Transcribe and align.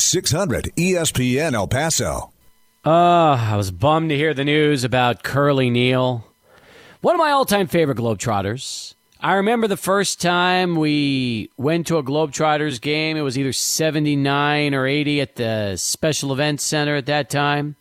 600 0.00 0.72
ESPN 0.76 1.54
El 1.54 1.68
Paso. 1.68 2.32
Uh, 2.84 3.36
I 3.36 3.56
was 3.56 3.70
bummed 3.70 4.10
to 4.10 4.16
hear 4.16 4.32
the 4.32 4.44
news 4.44 4.84
about 4.84 5.22
Curly 5.22 5.68
Neal, 5.68 6.24
one 7.00 7.14
of 7.14 7.18
my 7.18 7.30
all 7.30 7.44
time 7.44 7.66
favorite 7.66 7.98
Globetrotters. 7.98 8.94
I 9.20 9.34
remember 9.34 9.66
the 9.66 9.76
first 9.76 10.20
time 10.20 10.76
we 10.76 11.50
went 11.56 11.88
to 11.88 11.98
a 11.98 12.04
Globetrotters 12.04 12.80
game. 12.80 13.16
It 13.16 13.22
was 13.22 13.36
either 13.36 13.52
79 13.52 14.74
or 14.74 14.86
80 14.86 15.20
at 15.20 15.34
the 15.34 15.76
Special 15.76 16.32
Events 16.32 16.62
Center 16.62 16.94
at 16.94 17.06
that 17.06 17.28
time. 17.28 17.74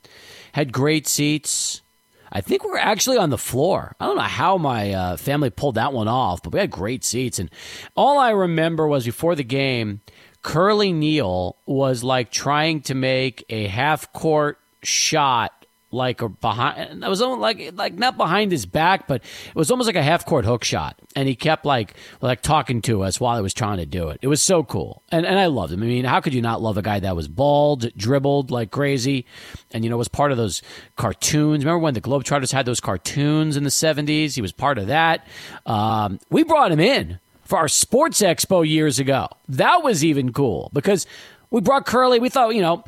Had 0.54 0.74
great 0.74 1.08
seats. 1.08 1.84
I 2.32 2.42
think 2.42 2.64
we 2.64 2.72
were 2.72 2.80
actually 2.80 3.18
on 3.18 3.30
the 3.30 3.38
floor. 3.38 3.96
I 4.00 4.08
don't 4.08 4.18
know 4.18 4.24
how 4.24 4.58
my 4.58 4.92
uh, 4.92 5.18
family 5.18 5.52
pulled 5.52 5.76
that 5.76 5.94
one 5.94 6.08
off, 6.08 6.42
but 6.42 6.54
we 6.54 6.60
had 6.60 6.72
great 6.72 7.04
seats. 7.04 7.38
And 7.38 7.52
all 7.96 8.18
I 8.18 8.32
remember 8.32 8.88
was 8.88 9.06
before 9.06 9.36
the 9.36 9.44
game, 9.44 10.02
Curly 10.48 10.94
Neal 10.94 11.58
was 11.66 12.06
like 12.06 12.32
trying 12.32 12.80
to 12.84 12.96
make 12.96 13.44
a 13.50 13.68
half 13.68 14.14
court 14.14 14.58
shot 14.82 15.52
like 15.92 16.22
a 16.22 16.30
behind 16.30 17.04
that 17.04 17.10
was 17.10 17.22
almost 17.22 17.42
like 17.42 17.74
like 17.74 17.96
not 17.96 18.16
behind 18.16 18.54
his 18.54 18.66
back 18.66 19.08
but 19.08 19.22
it 19.22 19.56
was 19.56 19.72
almost 19.72 19.88
like 19.88 19.98
a 19.98 20.04
half 20.04 20.26
court 20.26 20.46
hook 20.46 20.64
shot. 20.64 20.98
And 21.18 21.28
he 21.28 21.36
kept 21.36 21.66
like 21.66 21.96
like 22.22 22.42
talking 22.42 22.82
to 22.84 23.04
us 23.04 23.20
while 23.20 23.38
I 23.38 23.42
was 23.42 23.54
trying 23.54 23.80
to 23.80 23.86
do 23.86 24.08
it. 24.08 24.20
It 24.22 24.28
was 24.28 24.42
so 24.42 24.64
cool. 24.64 25.04
And 25.12 25.26
and 25.26 25.38
I 25.38 25.48
loved 25.48 25.74
him. 25.74 25.84
I 25.84 25.86
mean 25.86 26.06
how 26.06 26.22
could 26.22 26.34
you 26.34 26.42
not 26.42 26.62
love 26.62 26.78
a 26.78 26.82
guy 26.82 27.02
that 27.02 27.16
was 27.18 27.28
bald 27.28 27.94
dribbled 27.98 28.50
like 28.50 28.72
crazy? 28.72 29.26
And 29.72 29.84
you 29.84 29.90
know 29.90 29.98
was 29.98 30.08
part 30.08 30.32
of 30.32 30.38
those 30.38 30.62
cartoons. 30.96 31.66
Remember 31.66 31.80
when 31.80 31.94
the 31.94 32.00
Globetrotters 32.00 32.54
had 32.54 32.66
those 32.66 32.80
cartoons 32.80 33.58
in 33.58 33.66
the 33.66 33.70
70s 33.70 34.36
he 34.36 34.42
was 34.42 34.54
part 34.54 34.78
of 34.78 34.88
that. 34.88 35.28
Um, 35.66 36.22
we 36.30 36.44
brought 36.44 36.72
him 36.72 36.80
in 36.80 37.20
for 37.48 37.58
our 37.58 37.68
sports 37.68 38.22
expo 38.22 38.68
years 38.68 39.00
ago 39.00 39.28
that 39.48 39.84
was 39.84 40.04
even 40.04 40.32
cool 40.32 40.70
because 40.74 41.08
we 41.50 41.62
brought 41.62 41.86
Curly 41.86 42.20
we 42.20 42.30
thought 42.30 42.54
you 42.54 42.62
know 42.62 42.84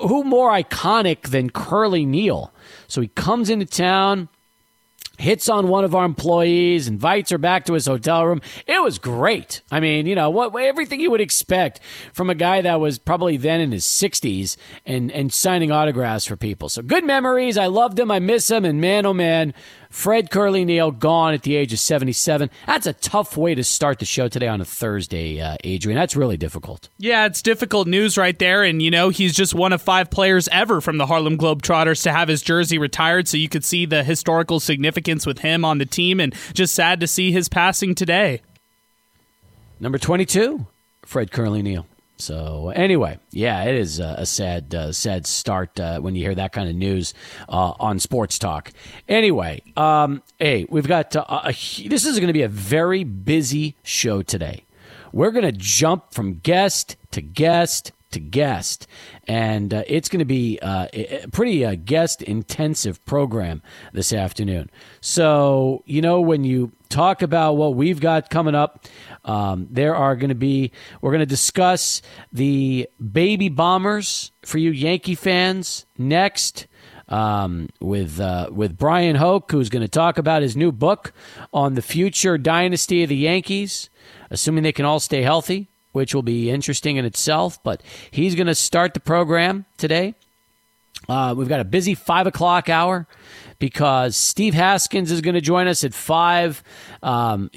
who 0.00 0.24
more 0.24 0.50
iconic 0.50 1.28
than 1.28 1.50
Curly 1.50 2.06
Neal? 2.06 2.52
So 2.86 3.00
he 3.00 3.08
comes 3.08 3.50
into 3.50 3.66
town, 3.66 4.28
hits 5.18 5.48
on 5.48 5.68
one 5.68 5.84
of 5.84 5.94
our 5.94 6.04
employees, 6.04 6.88
invites 6.88 7.30
her 7.30 7.38
back 7.38 7.64
to 7.66 7.74
his 7.74 7.86
hotel 7.86 8.24
room. 8.24 8.40
It 8.66 8.82
was 8.82 8.98
great. 8.98 9.62
I 9.70 9.80
mean, 9.80 10.06
you 10.06 10.14
know, 10.14 10.30
what 10.30 10.54
everything 10.56 11.00
you 11.00 11.10
would 11.10 11.20
expect 11.20 11.80
from 12.12 12.30
a 12.30 12.34
guy 12.34 12.62
that 12.62 12.80
was 12.80 12.98
probably 12.98 13.36
then 13.36 13.60
in 13.60 13.72
his 13.72 13.84
60s 13.84 14.56
and 14.86 15.10
and 15.12 15.32
signing 15.32 15.70
autographs 15.70 16.24
for 16.26 16.36
people. 16.36 16.68
So 16.68 16.82
good 16.82 17.04
memories. 17.04 17.58
I 17.58 17.66
loved 17.66 17.98
him. 17.98 18.10
I 18.10 18.20
miss 18.20 18.50
him 18.50 18.64
and 18.64 18.80
man 18.80 19.06
oh 19.06 19.14
man, 19.14 19.54
Fred 19.90 20.30
Curly 20.30 20.64
Neal 20.64 20.90
gone 20.90 21.32
at 21.34 21.42
the 21.42 21.56
age 21.56 21.72
of 21.72 21.78
77. 21.78 22.50
That's 22.66 22.86
a 22.86 22.92
tough 22.92 23.36
way 23.36 23.54
to 23.54 23.64
start 23.64 23.98
the 23.98 24.04
show 24.04 24.28
today 24.28 24.48
on 24.48 24.60
a 24.60 24.64
Thursday, 24.64 25.40
uh, 25.40 25.56
Adrian. 25.64 25.98
That's 25.98 26.14
really 26.14 26.36
difficult. 26.36 26.88
Yeah, 26.98 27.24
it's 27.26 27.40
difficult 27.40 27.88
news 27.88 28.18
right 28.18 28.38
there. 28.38 28.62
And, 28.62 28.82
you 28.82 28.90
know, 28.90 29.08
he's 29.08 29.34
just 29.34 29.54
one 29.54 29.72
of 29.72 29.80
five 29.80 30.10
players 30.10 30.46
ever 30.48 30.80
from 30.80 30.98
the 30.98 31.06
Harlem 31.06 31.38
Globetrotters 31.38 32.02
to 32.02 32.12
have 32.12 32.28
his 32.28 32.42
jersey 32.42 32.78
retired. 32.78 33.28
So 33.28 33.36
you 33.38 33.48
could 33.48 33.64
see 33.64 33.86
the 33.86 34.04
historical 34.04 34.60
significance 34.60 35.26
with 35.26 35.38
him 35.40 35.64
on 35.64 35.78
the 35.78 35.86
team. 35.86 36.20
And 36.20 36.34
just 36.52 36.74
sad 36.74 37.00
to 37.00 37.06
see 37.06 37.32
his 37.32 37.48
passing 37.48 37.94
today. 37.94 38.42
Number 39.80 39.98
22, 39.98 40.66
Fred 41.02 41.30
Curly 41.30 41.62
Neal. 41.62 41.86
So 42.18 42.70
anyway, 42.70 43.18
yeah, 43.30 43.62
it 43.64 43.76
is 43.76 44.00
a, 44.00 44.26
sad, 44.26 44.74
uh, 44.74 44.92
sad 44.92 45.26
start 45.26 45.78
uh, 45.78 46.00
when 46.00 46.16
you 46.16 46.24
hear 46.24 46.34
that 46.34 46.52
kind 46.52 46.68
of 46.68 46.74
news 46.74 47.14
uh, 47.48 47.74
on 47.78 48.00
sports 48.00 48.38
talk. 48.38 48.72
Anyway, 49.08 49.62
um, 49.76 50.22
hey, 50.38 50.66
we've 50.68 50.88
got 50.88 51.14
uh, 51.14 51.24
a, 51.28 51.48
a, 51.50 51.88
this 51.88 52.04
is 52.04 52.18
going 52.18 52.26
to 52.26 52.32
be 52.32 52.42
a 52.42 52.48
very 52.48 53.04
busy 53.04 53.76
show 53.84 54.22
today. 54.22 54.64
We're 55.12 55.30
going 55.30 55.44
to 55.44 55.52
jump 55.52 56.12
from 56.12 56.40
guest 56.40 56.96
to 57.12 57.22
guest 57.22 57.92
to 58.10 58.20
guest. 58.20 58.86
And 59.26 59.72
uh, 59.72 59.84
it's 59.86 60.08
going 60.08 60.20
to 60.20 60.24
be 60.24 60.58
uh, 60.60 60.88
a 60.92 61.26
pretty 61.30 61.64
uh, 61.64 61.76
guest 61.76 62.22
intensive 62.22 63.04
program 63.04 63.62
this 63.92 64.12
afternoon. 64.12 64.70
So, 65.00 65.82
you 65.86 66.00
know, 66.00 66.20
when 66.20 66.44
you 66.44 66.72
talk 66.88 67.22
about 67.22 67.54
what 67.54 67.74
we've 67.74 68.00
got 68.00 68.30
coming 68.30 68.54
up, 68.54 68.86
um, 69.24 69.66
there 69.70 69.94
are 69.94 70.16
going 70.16 70.30
to 70.30 70.34
be, 70.34 70.72
we're 71.00 71.10
going 71.10 71.20
to 71.20 71.26
discuss 71.26 72.02
the 72.32 72.88
baby 73.12 73.48
bombers 73.48 74.32
for 74.42 74.58
you 74.58 74.70
Yankee 74.70 75.14
fans 75.14 75.86
next. 75.96 76.66
Um, 77.10 77.70
with 77.80 78.20
uh, 78.20 78.50
with 78.52 78.76
Bryan 78.76 79.16
Hoch, 79.16 79.50
who's 79.50 79.70
going 79.70 79.80
to 79.80 79.88
talk 79.88 80.18
about 80.18 80.42
his 80.42 80.58
new 80.58 80.70
book 80.70 81.14
on 81.54 81.72
the 81.72 81.80
future 81.80 82.36
dynasty 82.36 83.02
of 83.02 83.08
the 83.08 83.16
Yankees, 83.16 83.88
assuming 84.30 84.62
they 84.62 84.72
can 84.72 84.84
all 84.84 85.00
stay 85.00 85.22
healthy 85.22 85.68
which 85.92 86.14
will 86.14 86.22
be 86.22 86.50
interesting 86.50 86.96
in 86.96 87.04
itself. 87.04 87.62
But 87.62 87.82
he's 88.10 88.34
going 88.34 88.46
to 88.46 88.54
start 88.54 88.94
the 88.94 89.00
program 89.00 89.64
today. 89.76 90.14
Uh, 91.08 91.34
we've 91.36 91.48
got 91.48 91.60
a 91.60 91.64
busy 91.64 91.94
five 91.94 92.26
o'clock 92.26 92.68
hour 92.68 93.06
because 93.58 94.16
Steve 94.16 94.54
Haskins 94.54 95.10
is 95.10 95.20
going 95.20 95.34
to 95.34 95.40
join 95.40 95.66
us 95.68 95.84
at 95.84 95.94
five. 95.94 96.62
Um, 97.02 97.50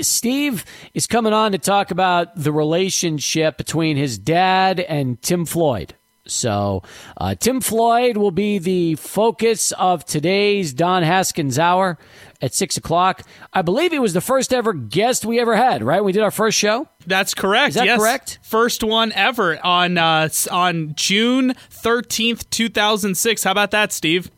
Steve 0.00 0.64
is 0.94 1.06
coming 1.06 1.32
on 1.32 1.52
to 1.52 1.58
talk 1.58 1.90
about 1.90 2.34
the 2.36 2.52
relationship 2.52 3.56
between 3.56 3.96
his 3.96 4.18
dad 4.18 4.80
and 4.80 5.20
Tim 5.22 5.44
Floyd. 5.44 5.94
So, 6.24 6.84
uh, 7.16 7.34
Tim 7.34 7.60
Floyd 7.60 8.16
will 8.16 8.30
be 8.30 8.58
the 8.58 8.94
focus 8.94 9.72
of 9.72 10.04
today's 10.04 10.72
Don 10.72 11.02
Haskins 11.02 11.58
Hour 11.58 11.98
at 12.40 12.54
six 12.54 12.76
o'clock. 12.76 13.22
I 13.52 13.62
believe 13.62 13.90
he 13.90 13.98
was 13.98 14.12
the 14.12 14.20
first 14.20 14.52
ever 14.52 14.72
guest 14.72 15.24
we 15.24 15.40
ever 15.40 15.56
had. 15.56 15.82
Right? 15.82 16.02
We 16.02 16.12
did 16.12 16.22
our 16.22 16.30
first 16.30 16.56
show. 16.56 16.88
That's 17.08 17.34
correct. 17.34 17.70
Is 17.70 17.74
that 17.74 17.86
yes. 17.86 17.98
correct? 17.98 18.38
First 18.42 18.84
one 18.84 19.10
ever 19.12 19.58
on 19.66 19.98
uh, 19.98 20.28
on 20.52 20.94
June 20.94 21.54
thirteenth, 21.70 22.48
two 22.50 22.68
thousand 22.68 23.16
six. 23.16 23.42
How 23.42 23.50
about 23.50 23.72
that, 23.72 23.92
Steve? 23.92 24.30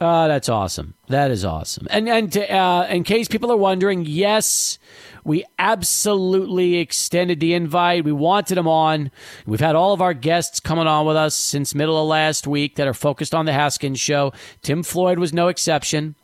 Uh, 0.00 0.28
that's 0.28 0.48
awesome. 0.48 0.94
That 1.08 1.30
is 1.30 1.44
awesome. 1.44 1.86
And 1.90 2.08
and 2.08 2.32
to, 2.32 2.50
uh, 2.50 2.86
in 2.88 3.04
case 3.04 3.28
people 3.28 3.52
are 3.52 3.56
wondering, 3.56 4.06
yes, 4.06 4.78
we 5.24 5.44
absolutely 5.58 6.76
extended 6.76 7.38
the 7.38 7.52
invite. 7.52 8.04
We 8.04 8.12
wanted 8.12 8.54
them 8.54 8.66
on. 8.66 9.10
We've 9.44 9.60
had 9.60 9.76
all 9.76 9.92
of 9.92 10.00
our 10.00 10.14
guests 10.14 10.58
coming 10.58 10.86
on 10.86 11.04
with 11.04 11.16
us 11.16 11.34
since 11.34 11.74
middle 11.74 12.00
of 12.00 12.08
last 12.08 12.46
week 12.46 12.76
that 12.76 12.88
are 12.88 12.94
focused 12.94 13.34
on 13.34 13.44
the 13.44 13.52
Haskins 13.52 14.00
show. 14.00 14.32
Tim 14.62 14.82
Floyd 14.82 15.18
was 15.18 15.34
no 15.34 15.48
exception. 15.48 16.14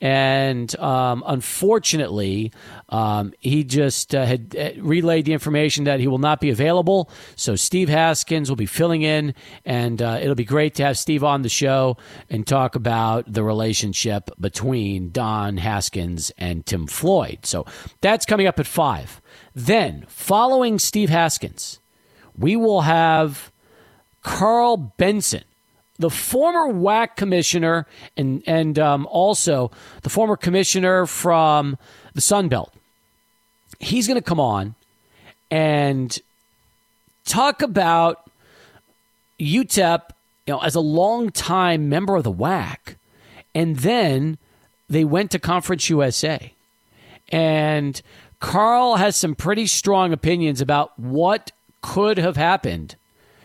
And 0.00 0.74
um, 0.78 1.22
unfortunately, 1.26 2.52
um, 2.88 3.32
he 3.38 3.64
just 3.64 4.14
uh, 4.14 4.24
had 4.24 4.56
uh, 4.58 4.80
relayed 4.80 5.24
the 5.26 5.32
information 5.32 5.84
that 5.84 6.00
he 6.00 6.06
will 6.06 6.18
not 6.18 6.40
be 6.40 6.50
available. 6.50 7.10
So 7.36 7.56
Steve 7.56 7.88
Haskins 7.88 8.48
will 8.48 8.56
be 8.56 8.66
filling 8.66 9.02
in, 9.02 9.34
and 9.64 10.00
uh, 10.00 10.18
it'll 10.20 10.34
be 10.34 10.44
great 10.44 10.74
to 10.76 10.84
have 10.84 10.98
Steve 10.98 11.22
on 11.24 11.42
the 11.42 11.48
show 11.48 11.96
and 12.28 12.46
talk 12.46 12.74
about 12.74 13.32
the 13.32 13.42
relationship 13.42 14.30
between 14.40 15.10
Don 15.10 15.56
Haskins 15.56 16.30
and 16.38 16.64
Tim 16.64 16.86
Floyd. 16.86 17.40
So 17.44 17.66
that's 18.00 18.26
coming 18.26 18.46
up 18.46 18.58
at 18.58 18.66
5. 18.66 19.20
Then, 19.54 20.04
following 20.08 20.78
Steve 20.78 21.10
Haskins, 21.10 21.80
we 22.36 22.56
will 22.56 22.82
have 22.82 23.52
Karl 24.22 24.76
Benson 24.76 25.44
the 26.00 26.10
former 26.10 26.72
WAC 26.72 27.14
commissioner 27.14 27.86
and 28.16 28.42
and 28.46 28.78
um, 28.78 29.06
also 29.06 29.70
the 30.02 30.08
former 30.08 30.34
commissioner 30.34 31.06
from 31.06 31.76
the 32.14 32.22
Sun 32.22 32.48
Belt. 32.48 32.72
He's 33.78 34.06
going 34.06 34.16
to 34.16 34.22
come 34.22 34.40
on 34.40 34.74
and 35.50 36.18
talk 37.26 37.60
about 37.60 38.30
UTEP, 39.38 40.02
you 40.46 40.54
know, 40.54 40.60
as 40.60 40.74
a 40.74 40.80
long-time 40.80 41.88
member 41.88 42.16
of 42.16 42.24
the 42.24 42.32
WAC, 42.32 42.96
and 43.54 43.76
then 43.76 44.38
they 44.88 45.04
went 45.04 45.30
to 45.32 45.38
Conference 45.38 45.88
USA, 45.90 46.52
and 47.30 48.00
Karl 48.40 48.96
has 48.96 49.16
some 49.16 49.34
pretty 49.34 49.66
strong 49.66 50.14
opinions 50.14 50.62
about 50.62 50.98
what 50.98 51.52
could 51.82 52.16
have 52.16 52.36
happened 52.36 52.96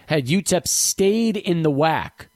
had 0.07 0.27
UTEP 0.27 0.67
stayed 0.67 1.35
in 1.35 1.63
the 1.63 1.71
WAC 1.71 2.27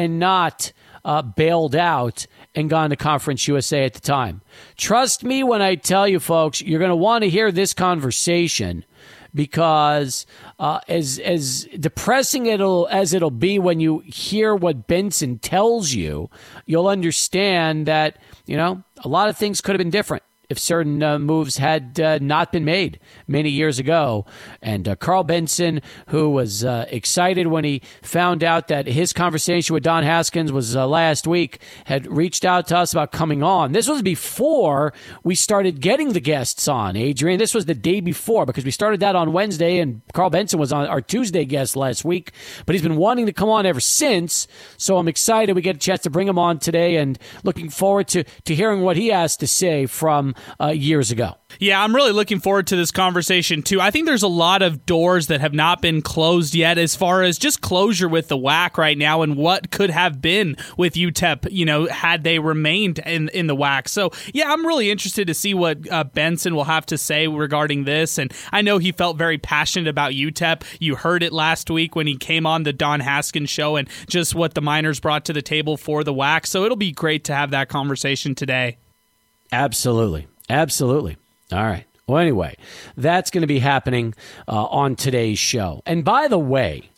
and 0.00 0.18
not 0.18 0.72
uh, 1.04 1.20
bailed 1.20 1.76
out 1.76 2.26
and 2.54 2.70
gone 2.70 2.88
to 2.88 2.96
Conference 2.96 3.46
USA 3.46 3.84
at 3.84 3.92
the 3.92 4.00
time. 4.00 4.40
Trust 4.76 5.22
me 5.22 5.42
when 5.42 5.60
I 5.60 5.74
tell 5.74 6.08
you, 6.08 6.18
folks, 6.18 6.62
you're 6.62 6.78
going 6.78 6.88
to 6.88 6.96
want 6.96 7.22
to 7.22 7.28
hear 7.28 7.52
this 7.52 7.74
conversation 7.74 8.86
because 9.34 10.24
uh, 10.58 10.80
as 10.88 11.18
as 11.18 11.68
depressing 11.78 12.46
it'll 12.46 12.88
as 12.90 13.12
it'll 13.12 13.30
be 13.30 13.58
when 13.58 13.78
you 13.78 13.98
hear 14.00 14.54
what 14.54 14.86
Benson 14.86 15.38
tells 15.38 15.92
you, 15.92 16.30
you'll 16.64 16.88
understand 16.88 17.84
that 17.86 18.16
you 18.46 18.56
know 18.56 18.82
a 19.04 19.08
lot 19.08 19.28
of 19.28 19.36
things 19.36 19.60
could 19.60 19.74
have 19.74 19.78
been 19.78 19.90
different 19.90 20.22
if 20.50 20.58
certain 20.58 21.02
uh, 21.02 21.18
moves 21.18 21.56
had 21.56 21.98
uh, 22.00 22.18
not 22.20 22.52
been 22.52 22.64
made 22.64 22.98
many 23.28 23.48
years 23.48 23.78
ago. 23.78 24.26
And 24.60 24.88
uh, 24.88 24.96
Karl 24.96 25.24
Benson, 25.24 25.80
who 26.08 26.28
was 26.28 26.64
uh, 26.64 26.86
excited 26.88 27.46
when 27.46 27.64
he 27.64 27.80
found 28.02 28.42
out 28.42 28.68
that 28.68 28.86
his 28.86 29.12
conversation 29.12 29.72
with 29.72 29.84
Don 29.84 30.02
Haskins 30.02 30.50
was 30.50 30.76
uh, 30.76 30.86
last 30.86 31.26
week, 31.26 31.60
had 31.84 32.06
reached 32.06 32.44
out 32.44 32.66
to 32.68 32.76
us 32.76 32.92
about 32.92 33.12
coming 33.12 33.42
on. 33.42 33.72
This 33.72 33.88
was 33.88 34.02
before 34.02 34.92
we 35.22 35.36
started 35.36 35.80
getting 35.80 36.12
the 36.12 36.20
guests 36.20 36.66
on, 36.66 36.96
Adrian. 36.96 37.38
This 37.38 37.54
was 37.54 37.66
the 37.66 37.74
day 37.74 38.00
before 38.00 38.44
because 38.44 38.64
we 38.64 38.72
started 38.72 39.00
that 39.00 39.14
on 39.14 39.32
Wednesday, 39.32 39.78
and 39.78 40.02
Karl 40.12 40.30
Benson 40.30 40.58
was 40.58 40.72
on 40.72 40.86
our 40.86 41.00
Tuesday 41.00 41.44
guest 41.44 41.76
last 41.76 42.04
week. 42.04 42.32
But 42.66 42.74
he's 42.74 42.82
been 42.82 42.96
wanting 42.96 43.26
to 43.26 43.32
come 43.32 43.48
on 43.48 43.66
ever 43.66 43.80
since. 43.80 44.48
So 44.76 44.98
I'm 44.98 45.08
excited 45.08 45.54
we 45.54 45.62
get 45.62 45.76
a 45.76 45.78
chance 45.78 46.00
to 46.02 46.10
bring 46.10 46.26
him 46.26 46.38
on 46.38 46.58
today 46.58 46.96
and 46.96 47.18
looking 47.44 47.70
forward 47.70 48.08
to, 48.08 48.24
to 48.24 48.54
hearing 48.54 48.80
what 48.80 48.96
he 48.96 49.08
has 49.08 49.36
to 49.36 49.46
say 49.46 49.86
from 49.86 50.34
uh, 50.60 50.68
years 50.68 51.10
ago. 51.10 51.36
Yeah, 51.58 51.82
I'm 51.82 51.94
really 51.94 52.12
looking 52.12 52.40
forward 52.40 52.66
to 52.68 52.76
this 52.76 52.90
conversation 52.90 53.62
too. 53.62 53.80
I 53.80 53.90
think 53.90 54.06
there's 54.06 54.22
a 54.22 54.28
lot 54.28 54.62
of 54.62 54.86
doors 54.86 55.26
that 55.28 55.40
have 55.40 55.54
not 55.54 55.82
been 55.82 56.02
closed 56.02 56.54
yet 56.54 56.78
as 56.78 56.94
far 56.94 57.22
as 57.22 57.38
just 57.38 57.60
closure 57.60 58.08
with 58.08 58.28
the 58.28 58.36
WAC 58.36 58.76
right 58.76 58.96
now 58.96 59.22
and 59.22 59.36
what 59.36 59.70
could 59.70 59.90
have 59.90 60.22
been 60.22 60.56
with 60.76 60.94
UTEP, 60.94 61.50
you 61.50 61.64
know, 61.64 61.86
had 61.86 62.24
they 62.24 62.38
remained 62.38 63.00
in, 63.00 63.28
in 63.30 63.46
the 63.46 63.56
WAC. 63.56 63.88
So, 63.88 64.10
yeah, 64.32 64.52
I'm 64.52 64.66
really 64.66 64.90
interested 64.90 65.26
to 65.26 65.34
see 65.34 65.54
what 65.54 65.90
uh, 65.90 66.04
Benson 66.04 66.54
will 66.54 66.64
have 66.64 66.86
to 66.86 66.98
say 66.98 67.26
regarding 67.26 67.84
this. 67.84 68.18
And 68.18 68.32
I 68.52 68.62
know 68.62 68.78
he 68.78 68.92
felt 68.92 69.16
very 69.16 69.38
passionate 69.38 69.88
about 69.88 70.12
UTEP. 70.12 70.62
You 70.78 70.96
heard 70.96 71.22
it 71.22 71.32
last 71.32 71.70
week 71.70 71.96
when 71.96 72.06
he 72.06 72.16
came 72.16 72.46
on 72.46 72.62
the 72.62 72.72
Don 72.72 73.00
Haskins 73.00 73.50
show 73.50 73.76
and 73.76 73.88
just 74.08 74.34
what 74.34 74.54
the 74.54 74.60
Miners 74.60 75.00
brought 75.00 75.24
to 75.26 75.32
the 75.32 75.42
table 75.42 75.76
for 75.76 76.04
the 76.04 76.14
WAC. 76.14 76.46
So 76.46 76.64
it'll 76.64 76.76
be 76.76 76.92
great 76.92 77.24
to 77.24 77.34
have 77.34 77.50
that 77.50 77.68
conversation 77.68 78.34
today. 78.34 78.78
Absolutely. 79.52 80.28
Absolutely. 80.50 81.16
All 81.52 81.62
right. 81.62 81.84
Well, 82.06 82.18
anyway, 82.18 82.56
that's 82.96 83.30
going 83.30 83.42
to 83.42 83.46
be 83.46 83.60
happening 83.60 84.14
uh, 84.48 84.64
on 84.64 84.96
today's 84.96 85.38
show. 85.38 85.80
And 85.86 86.04
by 86.04 86.26
the 86.26 86.38
way, 86.38 86.90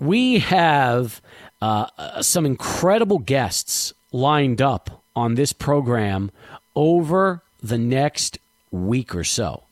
we 0.00 0.38
have 0.38 1.20
uh, 1.60 2.22
some 2.22 2.46
incredible 2.46 3.18
guests 3.18 3.92
lined 4.12 4.62
up 4.62 5.04
on 5.14 5.34
this 5.34 5.52
program 5.52 6.30
over 6.74 7.42
the 7.62 7.76
next 7.76 8.38
week 8.70 9.14
or 9.14 9.24
so. 9.24 9.64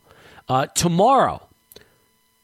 Uh, 0.49 0.67
tomorrow, 0.67 1.46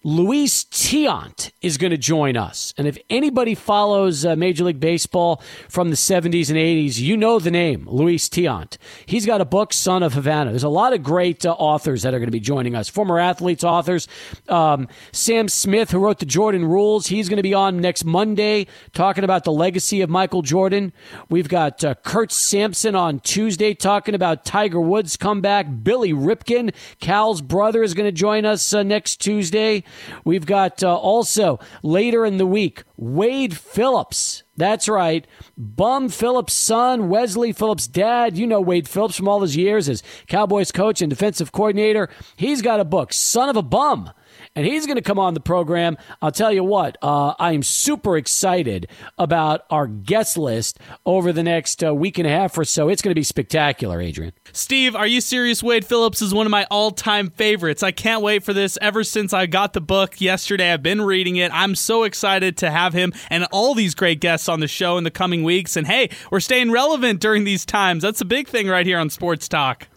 Luis 0.04 0.64
Tiant 0.64 1.52
is 1.60 1.78
going 1.78 1.93
to 1.93 1.96
join 1.96 2.37
us. 2.37 2.75
And 2.76 2.88
if 2.88 2.99
anybody 3.08 3.54
follows 3.54 4.25
uh, 4.25 4.34
Major 4.34 4.64
League 4.64 4.81
Baseball 4.81 5.40
from 5.69 5.90
the 5.90 5.96
70s 5.96 6.49
and 6.49 6.58
80s, 6.58 6.99
you 6.99 7.16
know 7.16 7.38
the 7.38 7.52
name, 7.52 7.87
Luis 7.88 8.28
Tiant. 8.28 8.78
He's 9.06 9.26
got 9.26 9.40
a 9.40 9.44
book, 9.44 9.72
Son 9.72 10.02
of 10.02 10.14
Havana. 10.14 10.50
There's 10.50 10.64
a 10.64 10.69
lot 10.69 10.93
of 10.93 11.04
great 11.04 11.46
uh, 11.46 11.52
authors 11.52 12.02
that 12.02 12.14
are 12.14 12.19
going 12.19 12.26
to 12.26 12.32
be 12.32 12.40
joining 12.40 12.75
us, 12.75 12.88
former 12.88 13.20
athletes, 13.20 13.62
authors. 13.62 14.08
Um, 14.49 14.88
Sam 15.12 15.49
Smith, 15.49 15.93
who 15.93 16.00
wrote 16.00 16.19
the 16.19 16.26
Jordan 16.26 16.64
Rules, 16.64 17.06
he's 17.06 17.28
going 17.28 17.37
to 17.37 17.43
be 17.43 17.54
on 17.54 17.81
next 17.81 18.04
Monday 18.04 18.66
talking 18.94 19.22
about 19.22 19.44
the 19.44 19.52
legacy 19.52 20.00
of 20.00 20.10
Michael 20.10 20.43
Jordan. 20.43 20.93
We've 21.28 21.49
got 21.49 21.84
uh, 21.84 21.94
Curt 21.94 22.32
Sampson 22.32 22.96
on 22.96 23.20
Tuesday 23.20 23.72
talking 23.72 24.16
about 24.16 24.44
Tiger 24.44 24.81
Woods' 24.81 25.16
comeback. 25.16 25.66
Billy 25.84 26.12
Ripken, 26.12 26.75
Cal's 26.99 27.40
brother, 27.40 27.84
is 27.84 27.94
going 27.94 28.08
to 28.08 28.12
join 28.12 28.44
us 28.44 28.72
uh, 28.72 28.82
next 28.82 29.20
Tuesday. 29.20 29.84
We've 30.24 30.46
got 30.46 30.82
uh, 30.82 30.96
also 30.96 31.58
later 31.82 32.24
in 32.24 32.36
the 32.38 32.46
week 32.46 32.84
Wade 32.96 33.56
Phillips. 33.56 34.42
That's 34.56 34.88
right. 34.88 35.26
Bum 35.56 36.08
Phillips' 36.08 36.54
son, 36.54 37.08
Wesley 37.08 37.52
Phillips' 37.52 37.86
dad. 37.86 38.36
You 38.36 38.46
know 38.46 38.60
Wade 38.60 38.88
Phillips 38.88 39.16
from 39.16 39.28
all 39.28 39.40
his 39.40 39.56
years 39.56 39.88
as 39.88 40.02
Cowboys 40.26 40.72
coach 40.72 41.00
and 41.00 41.10
defensive 41.10 41.52
coordinator. 41.52 42.08
He's 42.36 42.62
got 42.62 42.80
a 42.80 42.84
book, 42.84 43.12
Son 43.12 43.48
of 43.48 43.56
a 43.56 43.62
Bum 43.62 44.10
and 44.54 44.66
he's 44.66 44.87
going 44.87 44.96
to 44.96 45.02
come 45.02 45.19
on 45.19 45.34
the 45.34 45.40
program. 45.40 45.96
I'll 46.20 46.32
tell 46.32 46.52
you 46.52 46.64
what, 46.64 46.99
uh, 47.02 47.34
I 47.38 47.52
am 47.52 47.62
super 47.62 48.16
excited 48.16 48.88
about 49.19 49.64
our 49.70 49.87
guest 49.87 50.37
list 50.37 50.78
over 51.06 51.32
the 51.32 51.43
next 51.43 51.82
uh, 51.82 51.94
week 51.94 52.19
and 52.19 52.26
a 52.26 52.31
half 52.31 52.56
or 52.58 52.64
so. 52.64 52.88
It's 52.88 53.02
going 53.02 53.10
to 53.10 53.19
be 53.19 53.22
spectacular, 53.22 54.00
Adrian. 54.00 54.32
Steve, 54.52 54.94
are 54.94 55.06
you 55.06 55.20
serious? 55.20 55.62
Wade 55.62 55.84
Phillips 55.84 56.22
is 56.22 56.34
one 56.34 56.46
of 56.46 56.50
my 56.50 56.66
all 56.70 56.90
time 56.90 57.31
favorites. 57.31 57.82
I 57.82 57.90
can't 57.90 58.22
wait 58.22 58.43
for 58.43 58.52
this. 58.52 58.78
Ever 58.81 59.04
since 59.04 59.32
I 59.32 59.46
got 59.46 59.72
the 59.72 59.81
book 59.81 60.20
yesterday, 60.20 60.72
I've 60.72 60.82
been 60.82 61.02
reading 61.02 61.37
it. 61.37 61.50
I'm 61.54 61.75
so 61.75 62.02
excited 62.04 62.56
to 62.58 62.70
have 62.70 62.93
him 62.93 63.12
and 63.31 63.46
all 63.52 63.75
these 63.75 63.94
great 63.94 64.20
guests 64.20 64.49
on 64.49 64.60
the 64.60 64.69
show 64.69 64.99
in 64.99 65.04
the 65.04 65.10
coming 65.10 65.43
weeks. 65.44 65.76
And 65.76 65.87
hey, 65.87 66.10
we're 66.31 66.40
staying 66.40 66.70
relevant 66.70 67.20
during 67.20 67.44
these 67.44 67.64
times. 67.64 68.02
That's 68.02 68.20
a 68.20 68.26
big 68.26 68.49
thing 68.49 68.69
right 68.69 68.87
here 68.87 68.99
on 68.99 69.10
Sports 69.10 69.49
Talk. 69.49 69.88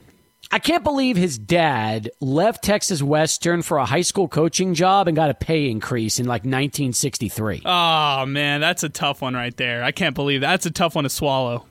I 0.51 0.59
can't 0.59 0.83
believe 0.83 1.17
his 1.17 1.37
dad 1.37 2.11
left 2.21 2.63
Texas 2.63 3.01
Western 3.01 3.61
for 3.61 3.77
a 3.77 3.85
high 3.85 4.01
school 4.01 4.27
coaching 4.27 4.73
job 4.73 5.07
and 5.07 5.15
got 5.15 5.29
a 5.29 5.33
pay 5.33 5.69
increase 5.69 6.19
in 6.19 6.25
like 6.25 6.41
1963. 6.41 7.63
Oh, 7.65 8.25
man, 8.25 8.61
that's 8.61 8.83
a 8.83 8.89
tough 8.89 9.21
one 9.21 9.33
right 9.33 9.55
there. 9.57 9.83
I 9.83 9.91
can't 9.91 10.15
believe 10.15 10.41
that. 10.41 10.51
That's 10.51 10.65
a 10.65 10.71
tough 10.71 10.95
one 10.95 11.03
to 11.03 11.09
swallow. 11.09 11.65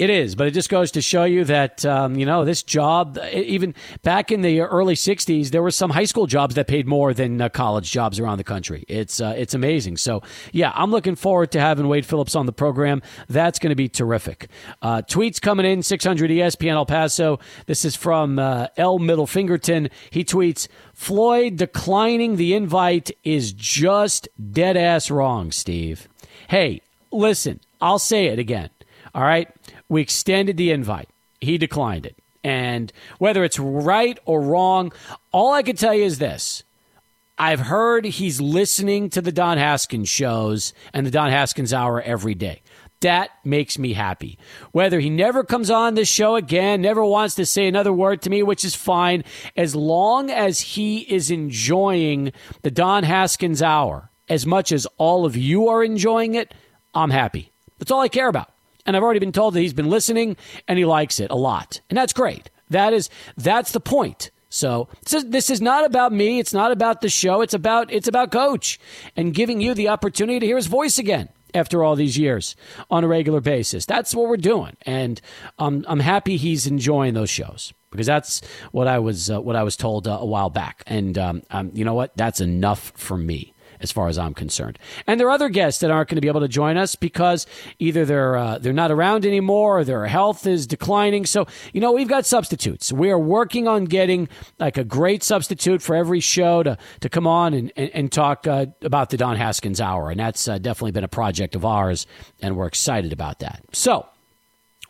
It 0.00 0.08
is, 0.08 0.34
but 0.34 0.46
it 0.46 0.52
just 0.52 0.70
goes 0.70 0.92
to 0.92 1.02
show 1.02 1.24
you 1.24 1.44
that 1.44 1.84
um, 1.84 2.16
you 2.16 2.24
know 2.24 2.46
this 2.46 2.62
job. 2.62 3.18
Even 3.34 3.74
back 4.02 4.32
in 4.32 4.40
the 4.40 4.62
early 4.62 4.94
'60s, 4.94 5.50
there 5.50 5.62
were 5.62 5.70
some 5.70 5.90
high 5.90 6.06
school 6.06 6.26
jobs 6.26 6.54
that 6.54 6.68
paid 6.68 6.86
more 6.86 7.12
than 7.12 7.38
uh, 7.38 7.50
college 7.50 7.90
jobs 7.92 8.18
around 8.18 8.38
the 8.38 8.44
country. 8.44 8.86
It's 8.88 9.20
uh, 9.20 9.34
it's 9.36 9.52
amazing. 9.52 9.98
So 9.98 10.22
yeah, 10.52 10.72
I'm 10.74 10.90
looking 10.90 11.16
forward 11.16 11.52
to 11.52 11.60
having 11.60 11.86
Wade 11.86 12.06
Phillips 12.06 12.34
on 12.34 12.46
the 12.46 12.52
program. 12.52 13.02
That's 13.28 13.58
going 13.58 13.72
to 13.72 13.76
be 13.76 13.90
terrific. 13.90 14.48
Uh, 14.80 15.02
tweets 15.02 15.38
coming 15.38 15.66
in 15.66 15.82
600 15.82 16.30
ESPN 16.30 16.72
El 16.72 16.86
Paso. 16.86 17.38
This 17.66 17.84
is 17.84 17.94
from 17.94 18.38
uh, 18.38 18.68
L 18.78 18.98
Middle 18.98 19.26
Fingerton. 19.26 19.90
He 20.08 20.24
tweets. 20.24 20.66
Floyd 20.94 21.56
declining 21.56 22.36
the 22.36 22.54
invite 22.54 23.10
is 23.22 23.52
just 23.52 24.30
dead 24.50 24.78
ass 24.78 25.10
wrong, 25.10 25.52
Steve. 25.52 26.08
Hey, 26.48 26.80
listen, 27.12 27.60
I'll 27.82 27.98
say 27.98 28.28
it 28.28 28.38
again. 28.38 28.70
All 29.14 29.22
right. 29.22 29.48
We 29.90 30.00
extended 30.00 30.56
the 30.56 30.70
invite. 30.70 31.10
He 31.40 31.58
declined 31.58 32.06
it. 32.06 32.16
And 32.42 32.90
whether 33.18 33.44
it's 33.44 33.58
right 33.58 34.18
or 34.24 34.40
wrong, 34.40 34.92
all 35.32 35.52
I 35.52 35.62
can 35.62 35.76
tell 35.76 35.92
you 35.92 36.04
is 36.04 36.18
this. 36.18 36.62
I've 37.36 37.60
heard 37.60 38.04
he's 38.04 38.40
listening 38.40 39.10
to 39.10 39.20
the 39.20 39.32
Don 39.32 39.58
Haskins 39.58 40.08
shows 40.08 40.72
and 40.94 41.06
the 41.06 41.10
Don 41.10 41.30
Haskins 41.30 41.74
hour 41.74 42.00
every 42.00 42.34
day. 42.34 42.62
That 43.00 43.30
makes 43.44 43.78
me 43.78 43.94
happy. 43.94 44.38
Whether 44.72 45.00
he 45.00 45.10
never 45.10 45.42
comes 45.42 45.70
on 45.70 45.94
this 45.94 46.08
show 46.08 46.36
again, 46.36 46.82
never 46.82 47.04
wants 47.04 47.34
to 47.36 47.46
say 47.46 47.66
another 47.66 47.92
word 47.92 48.22
to 48.22 48.30
me, 48.30 48.42
which 48.42 48.64
is 48.64 48.74
fine, 48.74 49.24
as 49.56 49.74
long 49.74 50.30
as 50.30 50.60
he 50.60 50.98
is 50.98 51.30
enjoying 51.30 52.32
the 52.62 52.70
Don 52.70 53.04
Haskins 53.04 53.62
hour 53.62 54.10
as 54.28 54.46
much 54.46 54.70
as 54.70 54.86
all 54.98 55.24
of 55.24 55.36
you 55.36 55.68
are 55.68 55.82
enjoying 55.82 56.34
it, 56.34 56.54
I'm 56.94 57.10
happy. 57.10 57.50
That's 57.78 57.90
all 57.90 58.00
I 58.00 58.08
care 58.08 58.28
about. 58.28 58.52
And 58.90 58.96
I've 58.96 59.04
already 59.04 59.20
been 59.20 59.30
told 59.30 59.54
that 59.54 59.60
he's 59.60 59.72
been 59.72 59.88
listening 59.88 60.36
and 60.66 60.76
he 60.76 60.84
likes 60.84 61.20
it 61.20 61.30
a 61.30 61.36
lot. 61.36 61.80
And 61.88 61.96
that's 61.96 62.12
great. 62.12 62.50
That 62.70 62.92
is 62.92 63.08
that's 63.36 63.70
the 63.70 63.78
point. 63.78 64.32
So 64.48 64.88
this 65.04 65.48
is 65.48 65.60
not 65.60 65.84
about 65.84 66.12
me. 66.12 66.40
It's 66.40 66.52
not 66.52 66.72
about 66.72 67.00
the 67.00 67.08
show. 67.08 67.40
It's 67.40 67.54
about 67.54 67.92
it's 67.92 68.08
about 68.08 68.32
coach 68.32 68.80
and 69.14 69.32
giving 69.32 69.60
you 69.60 69.74
the 69.74 69.86
opportunity 69.86 70.40
to 70.40 70.46
hear 70.46 70.56
his 70.56 70.66
voice 70.66 70.98
again 70.98 71.28
after 71.54 71.84
all 71.84 71.94
these 71.94 72.18
years 72.18 72.56
on 72.90 73.04
a 73.04 73.06
regular 73.06 73.40
basis. 73.40 73.86
That's 73.86 74.12
what 74.12 74.28
we're 74.28 74.36
doing, 74.36 74.76
and 74.82 75.20
um, 75.60 75.84
I'm 75.86 76.00
happy 76.00 76.36
he's 76.36 76.66
enjoying 76.66 77.14
those 77.14 77.30
shows 77.30 77.72
because 77.92 78.08
that's 78.08 78.40
what 78.72 78.88
I 78.88 78.98
was 78.98 79.30
uh, 79.30 79.40
what 79.40 79.54
I 79.54 79.62
was 79.62 79.76
told 79.76 80.08
uh, 80.08 80.18
a 80.20 80.26
while 80.26 80.50
back. 80.50 80.82
And 80.88 81.16
um, 81.16 81.42
um, 81.52 81.70
you 81.74 81.84
know 81.84 81.94
what? 81.94 82.16
That's 82.16 82.40
enough 82.40 82.92
for 82.96 83.16
me 83.16 83.54
as 83.80 83.90
far 83.90 84.08
as 84.08 84.18
I'm 84.18 84.34
concerned. 84.34 84.78
And 85.06 85.18
there 85.18 85.26
are 85.26 85.32
other 85.32 85.48
guests 85.48 85.80
that 85.80 85.90
aren't 85.90 86.08
going 86.08 86.16
to 86.16 86.20
be 86.20 86.28
able 86.28 86.40
to 86.40 86.48
join 86.48 86.76
us 86.76 86.94
because 86.94 87.46
either 87.78 88.04
they're 88.04 88.36
uh, 88.36 88.58
they're 88.58 88.72
not 88.72 88.90
around 88.90 89.24
anymore 89.24 89.80
or 89.80 89.84
their 89.84 90.06
health 90.06 90.46
is 90.46 90.66
declining. 90.66 91.26
So 91.26 91.46
you 91.72 91.80
know 91.80 91.92
we've 91.92 92.08
got 92.08 92.26
substitutes. 92.26 92.92
We 92.92 93.10
are 93.10 93.18
working 93.18 93.66
on 93.66 93.84
getting 93.84 94.28
like 94.58 94.76
a 94.76 94.84
great 94.84 95.22
substitute 95.22 95.82
for 95.82 95.96
every 95.96 96.20
show 96.20 96.62
to 96.62 96.78
to 97.00 97.08
come 97.08 97.26
on 97.26 97.54
and 97.54 97.72
and, 97.76 97.90
and 97.90 98.12
talk 98.12 98.46
uh, 98.46 98.66
about 98.82 99.10
the 99.10 99.16
Don 99.16 99.36
Haskins 99.36 99.80
Hour, 99.80 100.10
and 100.10 100.20
that's 100.20 100.46
uh, 100.48 100.58
definitely 100.58 100.92
been 100.92 101.04
a 101.04 101.08
project 101.08 101.54
of 101.54 101.64
ours, 101.64 102.06
and 102.40 102.56
we're 102.56 102.66
excited 102.66 103.12
about 103.12 103.40
that. 103.40 103.62
So 103.72 104.06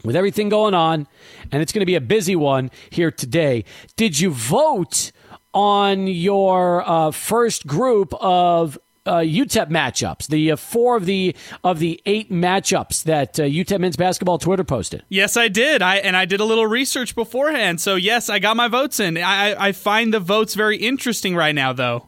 with 0.04 0.16
everything 0.16 0.49
going 0.49 0.75
on, 0.75 1.06
and 1.52 1.62
it's 1.62 1.73
going 1.73 1.80
to 1.80 1.87
be 1.87 1.94
a 1.94 2.00
busy 2.00 2.37
one 2.37 2.70
here 2.90 3.11
today. 3.11 3.64
Did 3.97 4.18
you 4.18 4.30
vote 4.30 5.12
on 5.52 6.06
your 6.06 6.88
uh, 6.88 7.10
first 7.10 7.66
group 7.66 8.14
of 8.20 8.78
uh, 9.06 9.16
UTEP 9.18 9.70
matchups, 9.70 10.28
the 10.28 10.52
uh, 10.52 10.56
four 10.56 10.96
of 10.96 11.06
the 11.06 11.34
of 11.64 11.78
the 11.78 12.00
eight 12.06 12.30
matchups 12.30 13.02
that 13.04 13.40
uh, 13.40 13.44
UTEP 13.44 13.80
men's 13.80 13.96
basketball 13.96 14.38
Twitter 14.38 14.64
posted. 14.64 15.02
Yes, 15.08 15.37
I 15.37 15.49
did. 15.49 15.82
I 15.82 15.96
and 15.96 16.16
I 16.16 16.26
did 16.26 16.40
a 16.40 16.44
little 16.44 16.66
research 16.66 17.14
beforehand. 17.14 17.80
So 17.80 17.96
yes, 17.96 18.28
I 18.28 18.38
got 18.38 18.56
my 18.56 18.68
votes 18.68 19.00
in. 19.00 19.16
I, 19.18 19.68
I 19.68 19.72
find 19.72 20.12
the 20.12 20.20
votes 20.20 20.54
very 20.54 20.76
interesting 20.76 21.34
right 21.34 21.54
now, 21.54 21.72
though. 21.72 22.06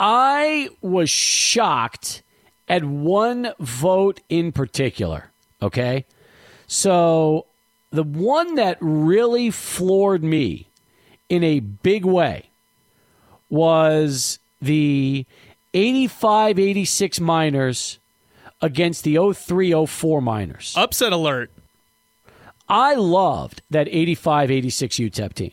I 0.00 0.70
was 0.80 1.10
shocked 1.10 2.22
at 2.68 2.84
one 2.84 3.52
vote 3.60 4.20
in 4.28 4.52
particular. 4.52 5.30
Okay, 5.62 6.06
so 6.66 7.46
the 7.90 8.02
one 8.02 8.56
that 8.56 8.78
really 8.80 9.50
floored 9.50 10.24
me 10.24 10.68
in 11.28 11.42
a 11.42 11.60
big 11.60 12.04
way 12.04 12.50
was 13.48 14.38
the 14.60 15.26
85 15.72 16.58
86 16.58 17.20
Miners 17.20 17.98
against 18.60 19.04
the 19.04 19.18
03 19.34 19.86
04 19.86 20.20
Miners. 20.22 20.74
Upset 20.76 21.12
alert. 21.12 21.50
I 22.68 22.94
loved 22.94 23.62
that 23.70 23.88
85 23.88 24.50
86 24.50 24.96
UTEP 24.96 25.32
team. 25.34 25.52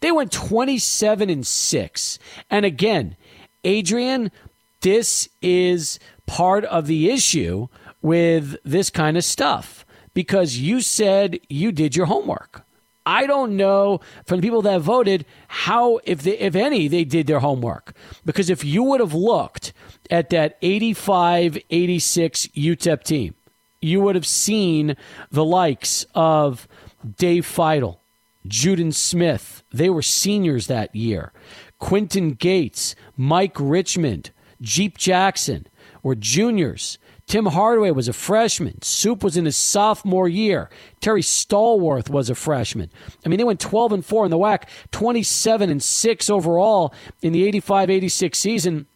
They 0.00 0.10
went 0.10 0.32
27 0.32 1.30
and 1.30 1.46
6. 1.46 2.18
And 2.50 2.64
again, 2.64 3.16
Adrian, 3.62 4.32
this 4.80 5.28
is 5.40 6.00
part 6.26 6.64
of 6.64 6.88
the 6.88 7.08
issue 7.10 7.68
with 8.00 8.56
this 8.64 8.90
kind 8.90 9.16
of 9.16 9.22
stuff 9.22 9.86
because 10.14 10.58
you 10.58 10.80
said 10.80 11.38
you 11.48 11.70
did 11.70 11.94
your 11.94 12.06
homework. 12.06 12.64
I 13.04 13.26
don't 13.26 13.56
know 13.56 14.00
from 14.24 14.40
the 14.40 14.46
people 14.46 14.62
that 14.62 14.80
voted 14.80 15.24
how, 15.48 16.00
if 16.04 16.22
they, 16.22 16.38
if 16.38 16.54
any, 16.54 16.88
they 16.88 17.04
did 17.04 17.26
their 17.26 17.40
homework. 17.40 17.94
Because 18.24 18.50
if 18.50 18.64
you 18.64 18.82
would 18.84 19.00
have 19.00 19.14
looked 19.14 19.72
at 20.10 20.30
that 20.30 20.58
85 20.62 21.58
86 21.70 22.46
UTEP 22.48 23.02
team, 23.02 23.34
you 23.80 24.00
would 24.00 24.14
have 24.14 24.26
seen 24.26 24.96
the 25.30 25.44
likes 25.44 26.06
of 26.14 26.68
Dave 27.16 27.44
Feitl, 27.44 27.98
Juden 28.46 28.94
Smith. 28.94 29.62
They 29.72 29.90
were 29.90 30.02
seniors 30.02 30.68
that 30.68 30.94
year. 30.94 31.32
Quinton 31.78 32.30
Gates, 32.32 32.94
Mike 33.16 33.56
Richmond, 33.58 34.30
Jeep 34.60 34.96
Jackson 34.96 35.66
were 36.02 36.14
juniors. 36.14 36.98
Tim 37.32 37.46
Hardaway 37.46 37.92
was 37.92 38.08
a 38.08 38.12
freshman. 38.12 38.82
Soup 38.82 39.24
was 39.24 39.38
in 39.38 39.46
his 39.46 39.56
sophomore 39.56 40.28
year. 40.28 40.68
Terry 41.00 41.22
Stallworth 41.22 42.10
was 42.10 42.28
a 42.28 42.34
freshman. 42.34 42.90
I 43.24 43.30
mean, 43.30 43.38
they 43.38 43.44
went 43.44 43.58
12 43.58 43.92
and 43.92 44.04
4 44.04 44.26
in 44.26 44.30
the 44.30 44.36
WAC, 44.36 44.64
27 44.90 45.70
and 45.70 45.82
6 45.82 46.28
overall 46.28 46.92
in 47.22 47.32
the 47.32 47.46
85 47.46 47.88
86 47.88 48.38
season. 48.38 48.86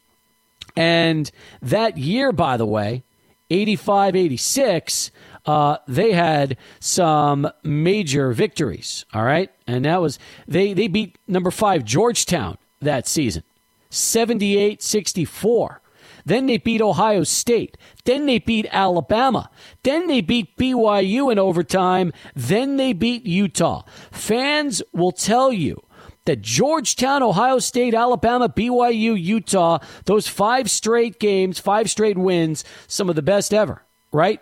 And 0.76 1.31
that 1.62 1.97
year, 1.97 2.31
by 2.31 2.59
the 2.59 2.66
way, 2.66 3.05
85 3.49 4.14
86, 4.14 5.11
uh, 5.47 5.78
they 5.88 6.12
had 6.12 6.59
some 6.78 7.50
major 7.62 8.33
victories. 8.33 9.07
All 9.14 9.25
right. 9.25 9.50
And 9.66 9.87
that 9.87 10.02
was, 10.02 10.19
they, 10.47 10.75
they 10.75 10.88
beat 10.88 11.16
number 11.26 11.50
five, 11.50 11.87
Georgetown, 11.87 12.59
that 12.83 13.09
season, 13.09 13.45
78 13.88 14.83
64. 14.83 15.81
Then 16.26 16.47
they 16.47 16.59
beat 16.59 16.83
Ohio 16.83 17.23
State. 17.23 17.78
Then 18.04 18.26
they 18.26 18.40
beat 18.40 18.66
Alabama. 18.71 19.49
Then 19.85 20.09
they 20.09 20.21
beat 20.21 20.56
BYU 20.56 21.30
in 21.30 21.38
overtime. 21.38 22.12
Then 22.35 22.76
they 22.76 22.92
beat 22.92 23.25
Utah. 23.25 23.85
Fans 24.11 24.83
will 24.92 25.12
tell 25.12 25.52
you 25.52 25.83
that 26.25 26.42
Georgetown, 26.42 27.23
Ohio 27.23 27.61
State, 27.61 27.95
Alabama, 27.95 28.49
BYU, 28.49 29.18
Utah, 29.18 29.78
those 30.04 30.26
five 30.26 30.68
straight 30.68 31.21
games, 31.21 31.61
five 31.61 31.88
straight 31.88 32.18
wins, 32.18 32.64
some 32.88 33.09
of 33.09 33.14
the 33.14 33.23
best 33.23 33.54
ever, 33.54 33.83
right? 34.12 34.40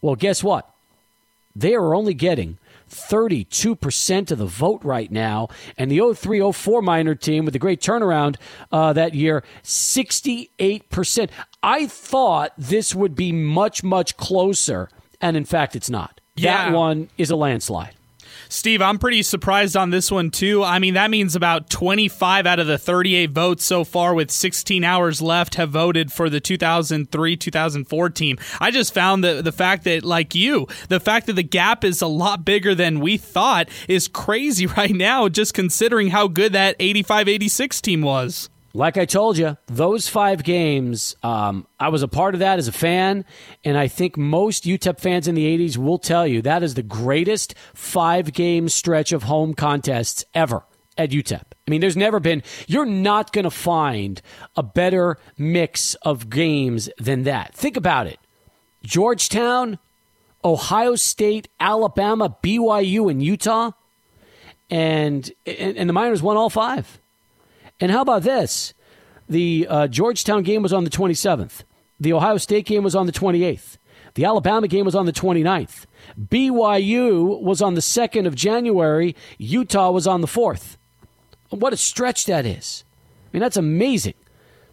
Well, 0.00 0.16
guess 0.16 0.42
what? 0.42 0.68
They 1.54 1.74
are 1.74 1.94
only 1.94 2.14
getting 2.14 2.58
32% 2.88 4.30
of 4.30 4.38
the 4.38 4.46
vote 4.46 4.84
right 4.84 5.10
now. 5.10 5.48
And 5.76 5.90
the 5.90 6.14
03 6.14 6.52
04 6.52 6.82
Miner 6.82 7.14
team 7.14 7.44
with 7.44 7.52
the 7.52 7.58
great 7.58 7.80
turnaround 7.80 8.36
uh, 8.70 8.92
that 8.92 9.14
year, 9.14 9.42
68%. 9.62 11.30
I 11.62 11.86
thought 11.86 12.52
this 12.56 12.94
would 12.94 13.14
be 13.14 13.32
much, 13.32 13.82
much 13.82 14.16
closer. 14.16 14.88
And 15.20 15.36
in 15.36 15.44
fact, 15.44 15.74
it's 15.74 15.90
not. 15.90 16.20
Yeah. 16.36 16.70
That 16.70 16.76
one 16.76 17.08
is 17.18 17.30
a 17.30 17.36
landslide. 17.36 17.95
Steve, 18.48 18.82
I'm 18.82 18.98
pretty 18.98 19.22
surprised 19.22 19.76
on 19.76 19.90
this 19.90 20.10
one 20.10 20.30
too. 20.30 20.62
I 20.62 20.78
mean, 20.78 20.94
that 20.94 21.10
means 21.10 21.34
about 21.34 21.70
25 21.70 22.46
out 22.46 22.58
of 22.58 22.66
the 22.66 22.78
38 22.78 23.30
votes 23.30 23.64
so 23.64 23.84
far 23.84 24.14
with 24.14 24.30
16 24.30 24.84
hours 24.84 25.20
left 25.20 25.56
have 25.56 25.70
voted 25.70 26.12
for 26.12 26.30
the 26.30 26.40
2003-2004 26.40 28.14
team. 28.14 28.38
I 28.60 28.70
just 28.70 28.94
found 28.94 29.24
the 29.24 29.42
the 29.42 29.52
fact 29.52 29.84
that 29.84 30.04
like 30.04 30.34
you, 30.34 30.66
the 30.88 31.00
fact 31.00 31.26
that 31.26 31.34
the 31.34 31.42
gap 31.42 31.84
is 31.84 32.02
a 32.02 32.06
lot 32.06 32.44
bigger 32.44 32.74
than 32.74 33.00
we 33.00 33.16
thought 33.16 33.68
is 33.88 34.08
crazy 34.08 34.66
right 34.78 34.94
now 34.94 35.28
just 35.28 35.54
considering 35.54 36.08
how 36.08 36.28
good 36.28 36.52
that 36.52 36.78
85-86 36.78 37.80
team 37.80 38.02
was. 38.02 38.48
Like 38.76 38.98
I 38.98 39.06
told 39.06 39.38
you, 39.38 39.56
those 39.68 40.06
five 40.06 40.44
games, 40.44 41.16
um, 41.22 41.66
I 41.80 41.88
was 41.88 42.02
a 42.02 42.08
part 42.08 42.34
of 42.34 42.40
that 42.40 42.58
as 42.58 42.68
a 42.68 42.72
fan, 42.72 43.24
and 43.64 43.74
I 43.74 43.88
think 43.88 44.18
most 44.18 44.64
UTEP 44.64 45.00
fans 45.00 45.26
in 45.26 45.34
the 45.34 45.46
80s 45.46 45.78
will 45.78 45.96
tell 45.96 46.26
you 46.26 46.42
that 46.42 46.62
is 46.62 46.74
the 46.74 46.82
greatest 46.82 47.54
five 47.72 48.34
game 48.34 48.68
stretch 48.68 49.12
of 49.12 49.22
home 49.22 49.54
contests 49.54 50.26
ever 50.34 50.62
at 50.98 51.08
UTEP. 51.08 51.40
I 51.40 51.70
mean, 51.70 51.80
there's 51.80 51.96
never 51.96 52.20
been, 52.20 52.42
you're 52.66 52.84
not 52.84 53.32
going 53.32 53.44
to 53.44 53.50
find 53.50 54.20
a 54.56 54.62
better 54.62 55.16
mix 55.38 55.94
of 56.02 56.28
games 56.28 56.90
than 56.98 57.22
that. 57.22 57.54
Think 57.54 57.78
about 57.78 58.06
it 58.06 58.18
Georgetown, 58.82 59.78
Ohio 60.44 60.96
State, 60.96 61.48
Alabama, 61.58 62.36
BYU, 62.42 63.10
and 63.10 63.22
Utah, 63.22 63.70
and, 64.68 65.32
and, 65.46 65.78
and 65.78 65.88
the 65.88 65.94
Miners 65.94 66.20
won 66.20 66.36
all 66.36 66.50
five. 66.50 67.00
And 67.80 67.90
how 67.90 68.02
about 68.02 68.22
this? 68.22 68.74
The 69.28 69.66
uh, 69.68 69.86
Georgetown 69.88 70.42
game 70.42 70.62
was 70.62 70.72
on 70.72 70.84
the 70.84 70.90
27th. 70.90 71.62
The 71.98 72.12
Ohio 72.12 72.36
State 72.38 72.66
game 72.66 72.84
was 72.84 72.94
on 72.94 73.06
the 73.06 73.12
28th. 73.12 73.78
The 74.14 74.24
Alabama 74.24 74.66
game 74.68 74.84
was 74.84 74.94
on 74.94 75.04
the 75.04 75.12
29th. 75.12 75.84
BYU 76.18 77.42
was 77.42 77.60
on 77.60 77.74
the 77.74 77.80
2nd 77.80 78.26
of 78.26 78.34
January. 78.34 79.14
Utah 79.38 79.90
was 79.90 80.06
on 80.06 80.22
the 80.22 80.26
4th. 80.26 80.76
What 81.50 81.72
a 81.72 81.76
stretch 81.76 82.24
that 82.26 82.46
is. 82.46 82.84
I 83.26 83.36
mean, 83.36 83.40
that's 83.42 83.56
amazing. 83.56 84.14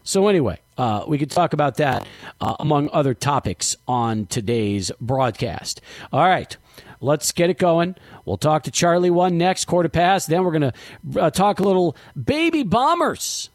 So, 0.03 0.27
anyway, 0.27 0.59
uh, 0.77 1.03
we 1.07 1.17
could 1.17 1.31
talk 1.31 1.53
about 1.53 1.75
that 1.75 2.05
uh, 2.41 2.55
among 2.59 2.89
other 2.91 3.13
topics 3.13 3.75
on 3.87 4.25
today's 4.27 4.91
broadcast. 4.99 5.81
All 6.11 6.27
right. 6.27 6.55
Let's 7.03 7.33
get 7.33 7.49
it 7.49 7.57
going. 7.57 7.95
We'll 8.25 8.37
talk 8.37 8.63
to 8.63 8.71
Charlie 8.71 9.09
one 9.09 9.37
next, 9.37 9.65
quarter 9.65 9.89
past. 9.89 10.29
Then 10.29 10.43
we're 10.43 10.57
going 10.57 10.71
to 10.71 11.21
uh, 11.21 11.29
talk 11.29 11.59
a 11.59 11.63
little 11.63 11.97
baby 12.21 12.63
bombers 12.63 13.49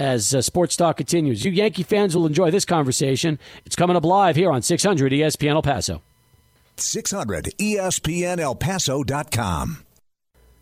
as 0.00 0.34
uh, 0.34 0.42
sports 0.42 0.76
talk 0.76 0.96
continues. 0.96 1.44
You 1.44 1.52
Yankee 1.52 1.84
fans 1.84 2.16
will 2.16 2.26
enjoy 2.26 2.50
this 2.50 2.64
conversation. 2.64 3.38
It's 3.64 3.76
coming 3.76 3.96
up 3.96 4.04
live 4.04 4.34
here 4.34 4.50
on 4.50 4.62
600 4.62 5.12
ESPN 5.12 5.52
El 5.52 5.62
Paso. 5.62 6.02
600 6.76 7.54
ESPN 7.58 8.40
El 8.40 8.56
Paso.com. 8.56 9.84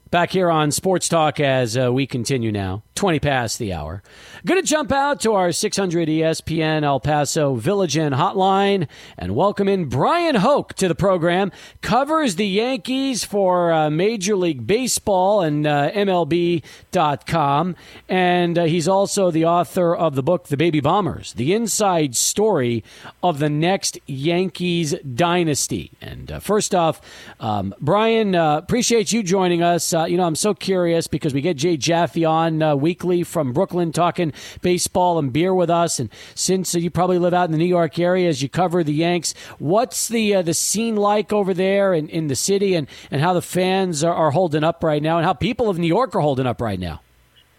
Back 0.09 0.31
here 0.31 0.53
on 0.53 0.71
Sports 0.71 1.09
Talk 1.09 1.41
as 1.41 1.77
uh, 1.77 1.93
we 1.93 2.07
continue 2.07 2.53
now, 2.53 2.85
20 2.95 3.19
past 3.19 3.59
the 3.59 3.73
hour. 3.73 4.05
Going 4.45 4.61
to 4.61 4.67
jump 4.67 4.93
out 4.93 5.21
to 5.23 5.33
our 5.33 5.51
600 5.51 6.09
ESPN 6.09 6.85
El 6.85 7.01
Paso 7.01 7.57
Village 7.57 7.97
Inn 7.97 8.13
hotline 8.13 8.87
and 9.19 9.35
welcome 9.35 9.67
in 9.67 9.87
Bryan 9.87 10.37
Hoch 10.37 10.75
to 10.75 10.87
the 10.87 10.95
program. 10.95 11.51
Covers 11.83 12.37
the 12.37 12.47
Yankees 12.47 13.25
for 13.25 13.73
uh, 13.73 13.91
Major 13.91 14.37
League 14.37 14.65
Baseball 14.65 15.41
and 15.41 15.67
uh, 15.67 15.91
MLB.com. 15.91 17.75
And 18.09 18.59
uh, 18.59 18.65
he's 18.67 18.87
also 18.87 19.33
the 19.33 19.45
author 19.45 19.93
of 19.93 20.15
the 20.15 20.23
book, 20.23 20.47
The 20.47 20.57
Baby 20.57 20.79
Bombers, 20.79 21.33
the 21.33 21.53
inside 21.53 22.15
story 22.15 22.85
of 23.25 23.41
the 23.41 23.51
next 23.51 23.99
Yankees 24.07 24.95
dynasty. 25.01 25.91
And 26.01 26.31
uh, 26.31 26.39
first 26.39 26.77
off, 26.77 27.01
um, 27.41 27.75
Bryan, 27.81 28.37
uh, 28.37 28.59
appreciate 28.59 29.11
you 29.11 29.25
joining 29.25 29.65
us. 29.65 29.96
Uh, 29.97 30.05
you 30.05 30.19
know, 30.19 30.25
I'm 30.25 30.37
so 30.37 30.53
curious 30.53 31.07
because 31.07 31.33
we 31.33 31.41
get 31.41 31.57
Jay 31.57 31.79
Jaffe 31.79 32.25
on 32.25 32.63
uh, 32.63 32.77
weekly 32.77 33.23
from 33.23 33.55
Brooklyn 33.55 33.93
talking 33.93 34.33
baseball 34.61 35.19
and 35.19 35.33
beer 35.33 35.55
with 35.55 35.71
us. 35.71 35.99
And 35.99 36.11
since 36.35 36.75
you 36.75 36.91
probably 36.91 37.19
live 37.19 37.33
out 37.33 37.47
in 37.47 37.53
the 37.53 37.59
New 37.59 37.65
York 37.65 37.99
area 37.99 38.29
as 38.29 38.43
you 38.43 38.51
cover 38.51 38.85
the 38.85 38.93
Yanks, 38.93 39.35
what's 39.59 40.09
the 40.09 40.35
uh, 40.37 40.43
the 40.43 40.53
scene 40.55 40.97
like 40.97 41.33
over 41.33 41.55
there 41.55 41.95
in, 41.95 42.11
in 42.11 42.27
the 42.27 42.37
city 42.37 42.75
and, 42.75 42.89
and 43.11 43.23
how 43.23 43.33
the 43.33 43.43
fans 43.43 44.05
are, 44.05 44.15
are 44.15 44.31
holding 44.31 44.63
up 44.63 44.85
right 44.85 45.03
now 45.03 45.17
and 45.17 45.25
how 45.25 45.33
people 45.33 45.71
of 45.71 45.79
New 45.79 45.87
York 45.87 46.15
are 46.15 46.21
holding 46.21 46.47
up 46.47 46.61
right 46.61 46.79
now? 46.79 47.01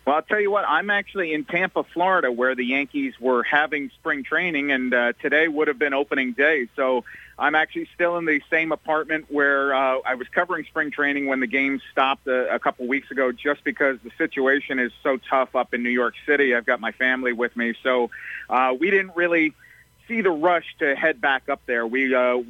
Well, 0.05 0.15
I'll 0.15 0.21
tell 0.21 0.39
you 0.39 0.51
what, 0.51 0.63
I'm 0.65 0.89
actually 0.89 1.33
in 1.33 1.43
Tampa, 1.43 1.83
Florida, 1.83 2.31
where 2.31 2.55
the 2.55 2.63
Yankees 2.63 3.19
were 3.19 3.43
having 3.43 3.89
spring 3.89 4.23
training, 4.23 4.71
and 4.71 4.93
uh, 4.93 5.11
today 5.21 5.49
would 5.49 5.67
have 5.67 5.77
been 5.77 5.93
opening 5.93 6.31
day. 6.31 6.69
So 6.77 7.03
I'm 7.39 7.55
actually 7.55 7.87
still 7.93 8.17
in 8.17 8.25
the 8.25 8.41
same 8.49 8.71
apartment 8.71 9.25
where 9.29 9.73
uh, 9.73 9.99
I 10.05 10.15
was 10.15 10.27
covering 10.29 10.65
spring 10.65 10.89
training 10.89 11.27
when 11.27 11.39
the 11.39 11.47
game 11.47 11.79
stopped 11.91 12.27
a, 12.27 12.55
a 12.55 12.59
couple 12.59 12.87
weeks 12.87 13.11
ago, 13.11 13.31
just 13.31 13.63
because 13.63 13.99
the 14.03 14.11
situation 14.17 14.79
is 14.79 14.91
so 15.03 15.17
tough 15.29 15.55
up 15.55 15.73
in 15.73 15.83
New 15.83 15.91
York 15.91 16.15
City. 16.25 16.55
I've 16.55 16.65
got 16.65 16.79
my 16.79 16.91
family 16.93 17.33
with 17.33 17.55
me, 17.55 17.75
so 17.83 18.09
uh, 18.49 18.75
we 18.79 18.89
didn't 18.89 19.15
really 19.15 19.53
see 20.07 20.21
the 20.21 20.31
rush 20.31 20.65
to 20.79 20.95
head 20.95 21.21
back 21.21 21.47
up 21.47 21.61
there. 21.67 21.85
We 21.85 22.15
uh, 22.15 22.41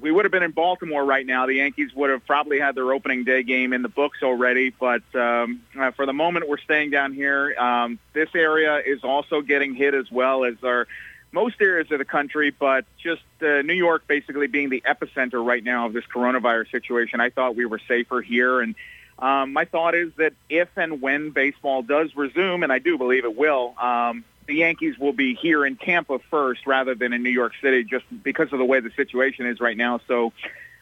we 0.00 0.10
would 0.10 0.24
have 0.24 0.32
been 0.32 0.42
in 0.42 0.50
Baltimore 0.50 1.04
right 1.04 1.24
now. 1.24 1.46
The 1.46 1.54
Yankees 1.54 1.94
would 1.94 2.10
have 2.10 2.26
probably 2.26 2.58
had 2.58 2.74
their 2.74 2.92
opening 2.92 3.24
day 3.24 3.42
game 3.42 3.72
in 3.72 3.82
the 3.82 3.88
books 3.88 4.22
already, 4.22 4.70
but 4.70 5.02
um, 5.14 5.62
uh, 5.78 5.90
for 5.92 6.04
the 6.04 6.12
moment, 6.12 6.48
we're 6.48 6.58
staying 6.58 6.90
down 6.90 7.12
here. 7.12 7.54
Um, 7.58 7.98
this 8.12 8.28
area 8.34 8.82
is 8.84 9.04
also 9.04 9.40
getting 9.40 9.74
hit 9.74 9.94
as 9.94 10.10
well 10.10 10.44
as 10.44 10.56
our 10.62 10.86
most 11.34 11.60
areas 11.60 11.90
of 11.90 11.98
the 11.98 12.04
country, 12.04 12.50
but 12.50 12.86
just 12.96 13.22
uh, 13.42 13.60
New 13.62 13.74
York 13.74 14.06
basically 14.06 14.46
being 14.46 14.70
the 14.70 14.82
epicenter 14.86 15.44
right 15.44 15.62
now 15.62 15.86
of 15.86 15.92
this 15.92 16.04
coronavirus 16.04 16.70
situation, 16.70 17.20
I 17.20 17.30
thought 17.30 17.56
we 17.56 17.66
were 17.66 17.80
safer 17.86 18.22
here. 18.22 18.60
And 18.60 18.76
um, 19.18 19.52
my 19.52 19.64
thought 19.64 19.94
is 19.94 20.12
that 20.16 20.32
if 20.48 20.68
and 20.76 21.02
when 21.02 21.30
baseball 21.30 21.82
does 21.82 22.14
resume, 22.16 22.62
and 22.62 22.72
I 22.72 22.78
do 22.78 22.96
believe 22.96 23.24
it 23.24 23.36
will, 23.36 23.74
um, 23.78 24.24
the 24.46 24.54
Yankees 24.54 24.98
will 24.98 25.12
be 25.12 25.34
here 25.34 25.66
in 25.66 25.76
Tampa 25.76 26.20
first 26.30 26.66
rather 26.66 26.94
than 26.94 27.12
in 27.12 27.22
New 27.22 27.30
York 27.30 27.52
City 27.60 27.82
just 27.82 28.04
because 28.22 28.52
of 28.52 28.58
the 28.58 28.64
way 28.64 28.80
the 28.80 28.90
situation 28.90 29.46
is 29.46 29.60
right 29.60 29.76
now. 29.76 30.00
So 30.06 30.32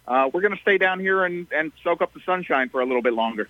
uh, 0.07 0.29
we're 0.33 0.43
going 0.43 0.55
to 0.55 0.61
stay 0.61 0.79
down 0.79 1.01
here 1.01 1.25
and, 1.25 1.47
and 1.51 1.73
soak 1.83 2.03
up 2.03 2.13
the 2.13 2.21
sunshine 2.27 2.69
for 2.69 2.81
a 2.81 2.85
little 2.85 3.03
bit 3.03 3.15
longer. 3.15 3.49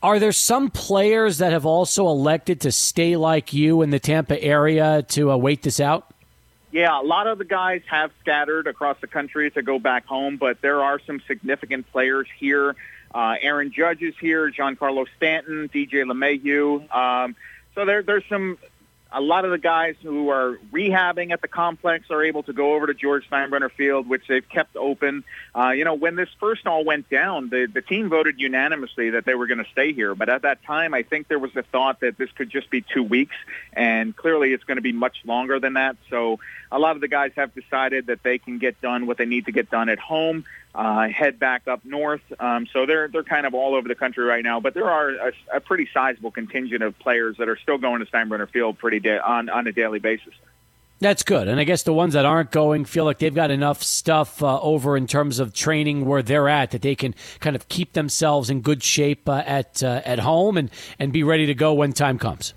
Are 0.00 0.20
there 0.20 0.32
some 0.32 0.70
players 0.70 1.38
that 1.38 1.50
have 1.50 1.66
also 1.66 2.06
elected 2.06 2.60
to 2.60 2.70
stay 2.70 3.16
like 3.16 3.52
you 3.52 3.82
in 3.82 3.90
the 3.90 3.98
Tampa 3.98 4.40
area 4.40 5.02
to 5.08 5.32
uh, 5.32 5.36
wait 5.36 5.62
this 5.62 5.80
out? 5.80 6.14
Yeah, 6.70 7.00
a 7.00 7.02
lot 7.02 7.26
of 7.26 7.38
the 7.38 7.44
guys 7.44 7.82
have 7.86 8.10
scattered 8.20 8.66
across 8.66 8.98
the 9.00 9.06
country 9.06 9.50
to 9.52 9.62
go 9.62 9.78
back 9.78 10.04
home, 10.04 10.36
but 10.36 10.60
there 10.60 10.82
are 10.82 11.00
some 11.06 11.20
significant 11.26 11.90
players 11.90 12.26
here. 12.38 12.76
Uh, 13.14 13.36
Aaron 13.40 13.72
Judge 13.72 14.02
is 14.02 14.14
here, 14.20 14.50
Giancarlo 14.50 15.06
Stanton, 15.16 15.70
DJ 15.72 16.04
LeMahieu. 16.04 16.94
Um, 16.94 17.36
so 17.74 17.86
there, 17.86 18.02
there's 18.02 18.24
some 18.28 18.58
a 19.10 19.20
lot 19.20 19.44
of 19.44 19.50
the 19.50 19.58
guys 19.58 19.96
who 20.02 20.28
are 20.28 20.58
rehabbing 20.70 21.32
at 21.32 21.40
the 21.40 21.48
complex 21.48 22.10
are 22.10 22.22
able 22.22 22.42
to 22.42 22.52
go 22.52 22.74
over 22.74 22.86
to 22.86 22.94
George 22.94 23.28
Steinbrenner 23.30 23.70
Field, 23.70 24.06
which 24.06 24.26
they've 24.28 24.46
kept 24.46 24.76
open. 24.76 25.24
Uh, 25.54 25.70
you 25.70 25.84
know, 25.84 25.94
when 25.94 26.14
this 26.14 26.28
first 26.38 26.66
all 26.66 26.84
went 26.84 27.08
down, 27.08 27.48
the, 27.48 27.66
the 27.72 27.80
team 27.80 28.10
voted 28.10 28.38
unanimously 28.38 29.10
that 29.10 29.24
they 29.24 29.34
were 29.34 29.46
going 29.46 29.64
to 29.64 29.70
stay 29.72 29.94
here. 29.94 30.14
But 30.14 30.28
at 30.28 30.42
that 30.42 30.62
time, 30.62 30.92
I 30.92 31.02
think 31.02 31.28
there 31.28 31.38
was 31.38 31.56
a 31.56 31.62
thought 31.62 32.00
that 32.00 32.18
this 32.18 32.30
could 32.32 32.50
just 32.50 32.68
be 32.68 32.82
two 32.82 33.02
weeks, 33.02 33.36
and 33.72 34.14
clearly 34.14 34.52
it's 34.52 34.64
going 34.64 34.76
to 34.76 34.82
be 34.82 34.92
much 34.92 35.16
longer 35.24 35.58
than 35.58 35.74
that. 35.74 35.96
So 36.10 36.38
a 36.70 36.78
lot 36.78 36.94
of 36.94 37.00
the 37.00 37.08
guys 37.08 37.32
have 37.36 37.54
decided 37.54 38.06
that 38.06 38.22
they 38.22 38.36
can 38.36 38.58
get 38.58 38.78
done 38.82 39.06
what 39.06 39.16
they 39.16 39.26
need 39.26 39.46
to 39.46 39.52
get 39.52 39.70
done 39.70 39.88
at 39.88 39.98
home 39.98 40.44
uh, 40.74 41.08
head 41.08 41.38
back 41.38 41.66
up 41.66 41.84
north. 41.84 42.20
Um, 42.38 42.66
so 42.72 42.86
they're 42.86 43.08
they're 43.08 43.24
kind 43.24 43.46
of 43.46 43.54
all 43.54 43.74
over 43.74 43.88
the 43.88 43.94
country 43.94 44.24
right 44.24 44.44
now. 44.44 44.60
But 44.60 44.74
there 44.74 44.90
are 44.90 45.10
a, 45.10 45.32
a 45.54 45.60
pretty 45.60 45.88
sizable 45.92 46.30
contingent 46.30 46.82
of 46.82 46.98
players 46.98 47.36
that 47.38 47.48
are 47.48 47.56
still 47.56 47.78
going 47.78 48.04
to 48.04 48.06
Steinbrenner 48.06 48.48
Field 48.48 48.78
pretty 48.78 49.00
da- 49.00 49.20
on 49.20 49.48
on 49.48 49.66
a 49.66 49.72
daily 49.72 49.98
basis. 49.98 50.34
That's 51.00 51.22
good. 51.22 51.46
And 51.46 51.60
I 51.60 51.64
guess 51.64 51.84
the 51.84 51.92
ones 51.92 52.14
that 52.14 52.24
aren't 52.24 52.50
going 52.50 52.84
feel 52.84 53.04
like 53.04 53.18
they've 53.18 53.34
got 53.34 53.52
enough 53.52 53.84
stuff 53.84 54.42
uh, 54.42 54.60
over 54.60 54.96
in 54.96 55.06
terms 55.06 55.38
of 55.38 55.54
training 55.54 56.06
where 56.06 56.22
they're 56.22 56.48
at 56.48 56.72
that 56.72 56.82
they 56.82 56.96
can 56.96 57.14
kind 57.38 57.54
of 57.54 57.68
keep 57.68 57.92
themselves 57.92 58.50
in 58.50 58.62
good 58.62 58.82
shape 58.82 59.28
uh, 59.28 59.44
at 59.46 59.82
uh, 59.82 60.02
at 60.04 60.18
home 60.18 60.56
and, 60.56 60.70
and 60.98 61.12
be 61.12 61.22
ready 61.22 61.46
to 61.46 61.54
go 61.54 61.72
when 61.72 61.92
time 61.92 62.18
comes. 62.18 62.52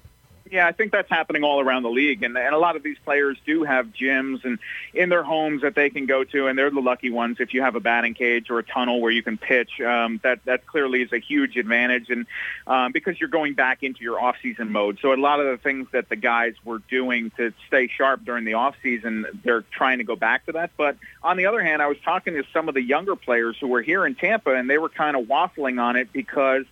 Yeah, 0.51 0.67
I 0.67 0.73
think 0.73 0.91
that's 0.91 1.09
happening 1.09 1.45
all 1.45 1.61
around 1.61 1.83
the 1.83 1.89
league, 1.89 2.23
and 2.23 2.37
and 2.37 2.53
a 2.53 2.57
lot 2.57 2.75
of 2.75 2.83
these 2.83 2.97
players 3.05 3.37
do 3.45 3.63
have 3.63 3.87
gyms 3.93 4.43
and 4.43 4.59
in 4.93 5.07
their 5.07 5.23
homes 5.23 5.61
that 5.61 5.75
they 5.75 5.89
can 5.89 6.07
go 6.07 6.25
to, 6.25 6.47
and 6.47 6.59
they're 6.59 6.69
the 6.69 6.81
lucky 6.81 7.09
ones. 7.09 7.37
If 7.39 7.53
you 7.53 7.61
have 7.61 7.75
a 7.75 7.79
batting 7.79 8.15
cage 8.15 8.49
or 8.49 8.59
a 8.59 8.63
tunnel 8.63 8.99
where 8.99 9.13
you 9.13 9.23
can 9.23 9.37
pitch, 9.37 9.79
um, 9.79 10.19
that 10.23 10.43
that 10.43 10.67
clearly 10.67 11.03
is 11.03 11.13
a 11.13 11.19
huge 11.19 11.55
advantage, 11.55 12.09
and 12.09 12.25
um, 12.67 12.91
because 12.91 13.17
you're 13.17 13.29
going 13.29 13.53
back 13.53 13.81
into 13.81 14.03
your 14.03 14.19
off-season 14.19 14.73
mode. 14.73 14.99
So 15.01 15.13
a 15.13 15.15
lot 15.15 15.39
of 15.39 15.45
the 15.45 15.57
things 15.57 15.87
that 15.93 16.09
the 16.09 16.17
guys 16.17 16.55
were 16.65 16.79
doing 16.79 17.31
to 17.37 17.53
stay 17.67 17.87
sharp 17.87 18.25
during 18.25 18.43
the 18.43 18.55
off-season, 18.55 19.27
they're 19.45 19.63
trying 19.71 19.99
to 19.99 20.03
go 20.03 20.17
back 20.17 20.47
to 20.47 20.51
that. 20.51 20.71
But 20.75 20.97
on 21.23 21.37
the 21.37 21.45
other 21.45 21.63
hand, 21.63 21.81
I 21.81 21.87
was 21.87 21.97
talking 22.03 22.33
to 22.33 22.43
some 22.51 22.67
of 22.67 22.73
the 22.73 22.83
younger 22.83 23.15
players 23.15 23.55
who 23.57 23.67
were 23.67 23.81
here 23.81 24.05
in 24.05 24.15
Tampa, 24.15 24.53
and 24.53 24.69
they 24.69 24.77
were 24.77 24.89
kind 24.89 25.15
of 25.15 25.27
waffling 25.27 25.81
on 25.81 25.95
it 25.95 26.11
because 26.11 26.65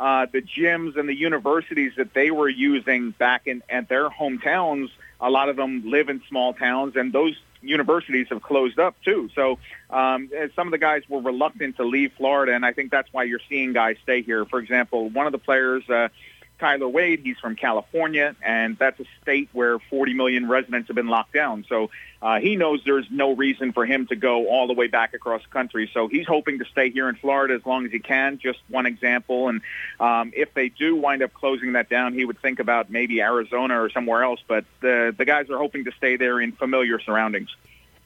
uh, 0.00 0.26
the 0.32 0.40
gyms 0.40 0.98
and 0.98 1.06
the 1.06 1.14
universities 1.14 1.92
that 1.98 2.14
they 2.14 2.30
were 2.30 2.48
using 2.48 3.10
back 3.10 3.46
in 3.46 3.62
at 3.68 3.88
their 3.88 4.08
hometowns, 4.08 4.88
a 5.20 5.28
lot 5.28 5.50
of 5.50 5.56
them 5.56 5.82
live 5.84 6.08
in 6.08 6.22
small 6.26 6.54
towns, 6.54 6.96
and 6.96 7.12
those 7.12 7.36
universities 7.60 8.26
have 8.30 8.40
closed 8.42 8.78
up 8.78 8.96
too. 9.04 9.28
So 9.34 9.58
um, 9.90 10.30
some 10.56 10.66
of 10.66 10.70
the 10.70 10.78
guys 10.78 11.02
were 11.06 11.20
reluctant 11.20 11.76
to 11.76 11.84
leave 11.84 12.12
Florida, 12.16 12.54
and 12.54 12.64
I 12.64 12.72
think 12.72 12.90
that's 12.90 13.12
why 13.12 13.24
you're 13.24 13.42
seeing 13.50 13.74
guys 13.74 13.96
stay 14.02 14.22
here. 14.22 14.46
For 14.46 14.58
example, 14.58 15.10
one 15.10 15.26
of 15.26 15.32
the 15.32 15.38
players. 15.38 15.88
Uh, 15.88 16.08
Tyler 16.60 16.88
Wade. 16.88 17.20
He's 17.24 17.38
from 17.38 17.56
California, 17.56 18.36
and 18.44 18.78
that's 18.78 19.00
a 19.00 19.04
state 19.22 19.48
where 19.52 19.78
40 19.78 20.14
million 20.14 20.48
residents 20.48 20.88
have 20.88 20.94
been 20.94 21.08
locked 21.08 21.32
down. 21.32 21.64
So 21.68 21.90
uh, 22.22 22.38
he 22.38 22.54
knows 22.56 22.82
there's 22.84 23.06
no 23.10 23.34
reason 23.34 23.72
for 23.72 23.86
him 23.86 24.06
to 24.08 24.16
go 24.16 24.46
all 24.46 24.66
the 24.66 24.74
way 24.74 24.86
back 24.86 25.14
across 25.14 25.42
the 25.42 25.48
country. 25.48 25.90
So 25.92 26.06
he's 26.06 26.26
hoping 26.26 26.58
to 26.58 26.66
stay 26.66 26.90
here 26.90 27.08
in 27.08 27.16
Florida 27.16 27.54
as 27.54 27.64
long 27.64 27.86
as 27.86 27.92
he 27.92 27.98
can. 27.98 28.38
Just 28.38 28.58
one 28.68 28.86
example. 28.86 29.48
And 29.48 29.62
um, 29.98 30.32
if 30.36 30.52
they 30.54 30.68
do 30.68 30.94
wind 30.94 31.22
up 31.22 31.32
closing 31.32 31.72
that 31.72 31.88
down, 31.88 32.12
he 32.12 32.24
would 32.24 32.40
think 32.40 32.60
about 32.60 32.90
maybe 32.90 33.20
Arizona 33.22 33.82
or 33.82 33.88
somewhere 33.90 34.22
else. 34.22 34.40
But 34.46 34.66
the 34.80 35.14
the 35.16 35.24
guys 35.24 35.48
are 35.50 35.58
hoping 35.58 35.86
to 35.86 35.92
stay 35.92 36.16
there 36.16 36.40
in 36.40 36.52
familiar 36.52 37.00
surroundings. 37.00 37.48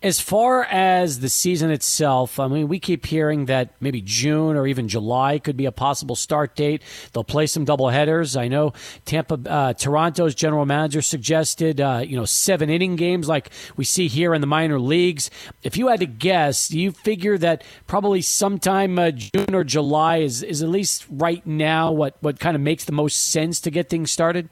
As 0.05 0.21
far 0.21 0.65
as 0.65 1.21
the 1.21 1.31
season 1.31 1.71
itself, 1.71 2.38
I 2.38 2.47
mean, 2.47 2.69
we 2.69 2.79
keep 2.79 3.07
hearing 3.07 3.47
that 3.47 3.71
maybe 3.81 4.03
June 4.03 4.55
or 4.55 4.67
even 4.67 4.87
July 4.87 5.38
could 5.38 5.57
be 5.57 5.64
a 5.64 5.73
possible 5.73 6.14
start 6.14 6.55
date. 6.55 6.83
They'll 7.14 7.25
play 7.25 7.47
some 7.47 7.64
doubleheaders. 7.64 8.38
I 8.38 8.49
know 8.49 8.75
Tampa, 9.07 9.40
uh, 9.49 9.73
Toronto's 9.73 10.35
general 10.35 10.67
manager 10.67 11.01
suggested, 11.01 11.81
uh, 11.81 12.03
you 12.07 12.19
know, 12.19 12.27
seven 12.27 12.69
inning 12.69 12.97
games 12.97 13.29
like 13.29 13.49
we 13.79 13.87
see 13.87 14.07
here 14.07 14.35
in 14.35 14.43
the 14.43 14.47
minor 14.47 14.79
leagues. 14.79 15.31
If 15.62 15.79
you 15.79 15.88
had 15.88 16.01
to 16.01 16.07
guess, 16.07 16.69
do 16.69 16.79
you 16.79 16.93
figure 16.93 17.38
that 17.38 17.64
probably 17.87 18.21
sometime 18.21 18.99
uh, 18.99 19.11
June 19.11 19.55
or 19.55 19.64
July 19.64 20.19
is, 20.19 20.43
is 20.43 20.62
at 20.62 20.69
least 20.69 21.07
right 21.09 21.47
now 21.47 21.90
what, 21.90 22.19
what 22.21 22.38
kind 22.38 22.55
of 22.55 22.61
makes 22.61 22.85
the 22.85 22.93
most 22.93 23.17
sense 23.17 23.59
to 23.61 23.71
get 23.71 23.88
things 23.88 24.11
started? 24.11 24.51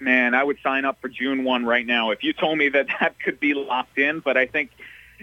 Man, 0.00 0.34
I 0.34 0.42
would 0.42 0.58
sign 0.62 0.84
up 0.84 1.00
for 1.00 1.08
June 1.08 1.44
1 1.44 1.64
right 1.64 1.86
now. 1.86 2.10
If 2.10 2.22
you 2.22 2.32
told 2.32 2.58
me 2.58 2.68
that 2.70 2.86
that 3.00 3.18
could 3.20 3.40
be 3.40 3.54
locked 3.54 3.98
in, 3.98 4.20
but 4.20 4.36
I 4.36 4.46
think 4.46 4.70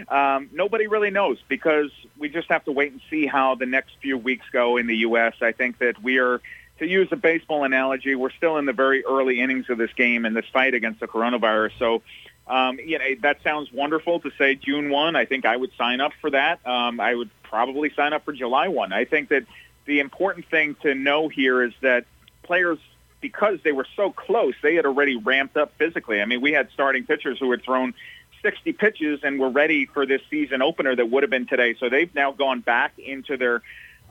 um, 0.08 0.50
nobody 0.52 0.88
really 0.88 1.10
knows 1.10 1.38
because 1.48 1.90
we 2.18 2.30
just 2.30 2.50
have 2.50 2.66
to 2.66 2.72
wait 2.72 2.92
and 2.92 3.02
see 3.10 3.26
how 3.26 3.56
the 3.56 3.66
next 3.66 3.92
few 4.02 4.18
weeks 4.18 4.46
go 4.52 4.78
in 4.78 4.88
the 4.88 4.98
U.S. 4.98 5.36
I 5.42 5.52
think 5.52 5.80
that 5.80 6.02
we 6.02 6.18
are, 6.20 6.42
to 6.80 6.88
use 6.88 7.08
a 7.12 7.16
baseball 7.16 7.64
analogy, 7.64 8.16
we're 8.16 8.32
still 8.32 8.58
in 8.58 8.66
the 8.66 8.74
very 8.74 9.06
early 9.06 9.40
innings 9.40 9.70
of 9.70 9.78
this 9.78 9.94
game 9.94 10.26
and 10.26 10.36
this 10.36 10.46
fight 10.52 10.74
against 10.74 11.00
the 11.00 11.08
coronavirus. 11.08 11.72
So, 11.80 12.02
um, 12.48 12.78
you 12.80 13.00
know, 13.00 13.06
that 13.22 13.42
sounds 13.44 13.72
wonderful 13.72 14.20
to 14.20 14.32
say 14.38 14.56
June 14.56 14.90
1. 14.90 15.16
I 15.16 15.26
think 15.26 15.46
I 15.46 15.56
would 15.56 15.72
sign 15.78 16.02
up 16.02 16.12
for 16.20 16.30
that. 16.32 16.66
Um, 16.68 17.00
I 17.00 17.16
would 17.16 17.30
probably 17.44 17.92
sign 17.96 18.14
up 18.14 18.26
for 18.26 18.34
July 18.34 18.68
1. 18.68 18.92
I 18.92 19.06
think 19.06 19.30
that 19.30 19.46
the 19.86 20.00
important 20.00 20.48
thing 20.50 20.76
to 20.82 20.94
know 20.94 21.30
here 21.30 21.64
is 21.64 21.74
that 21.82 22.06
players 22.44 22.80
because 23.22 23.60
they 23.64 23.72
were 23.72 23.88
so 23.96 24.12
close, 24.12 24.54
they 24.62 24.76
had 24.76 24.86
already 24.86 25.16
ramped 25.16 25.58
up 25.58 25.74
physically. 25.78 26.22
I 26.22 26.26
mean, 26.26 26.42
we 26.42 26.52
had 26.52 26.70
starting 26.74 27.06
pitchers 27.06 27.40
who 27.40 27.52
had 27.52 27.64
thrown 27.64 27.94
60 28.42 28.74
pitches 28.74 29.22
and 29.24 29.40
were 29.40 29.50
ready 29.50 29.86
for 29.86 30.06
this 30.06 30.22
season 30.30 30.62
opener 30.62 30.96
that 30.96 31.10
would 31.10 31.24
have 31.24 31.30
been 31.32 31.48
today. 31.48 31.76
So 31.80 31.90
they've 31.90 32.14
now 32.14 32.32
gone 32.32 32.62
back 32.62 32.94
into 33.00 33.38
their 33.38 33.64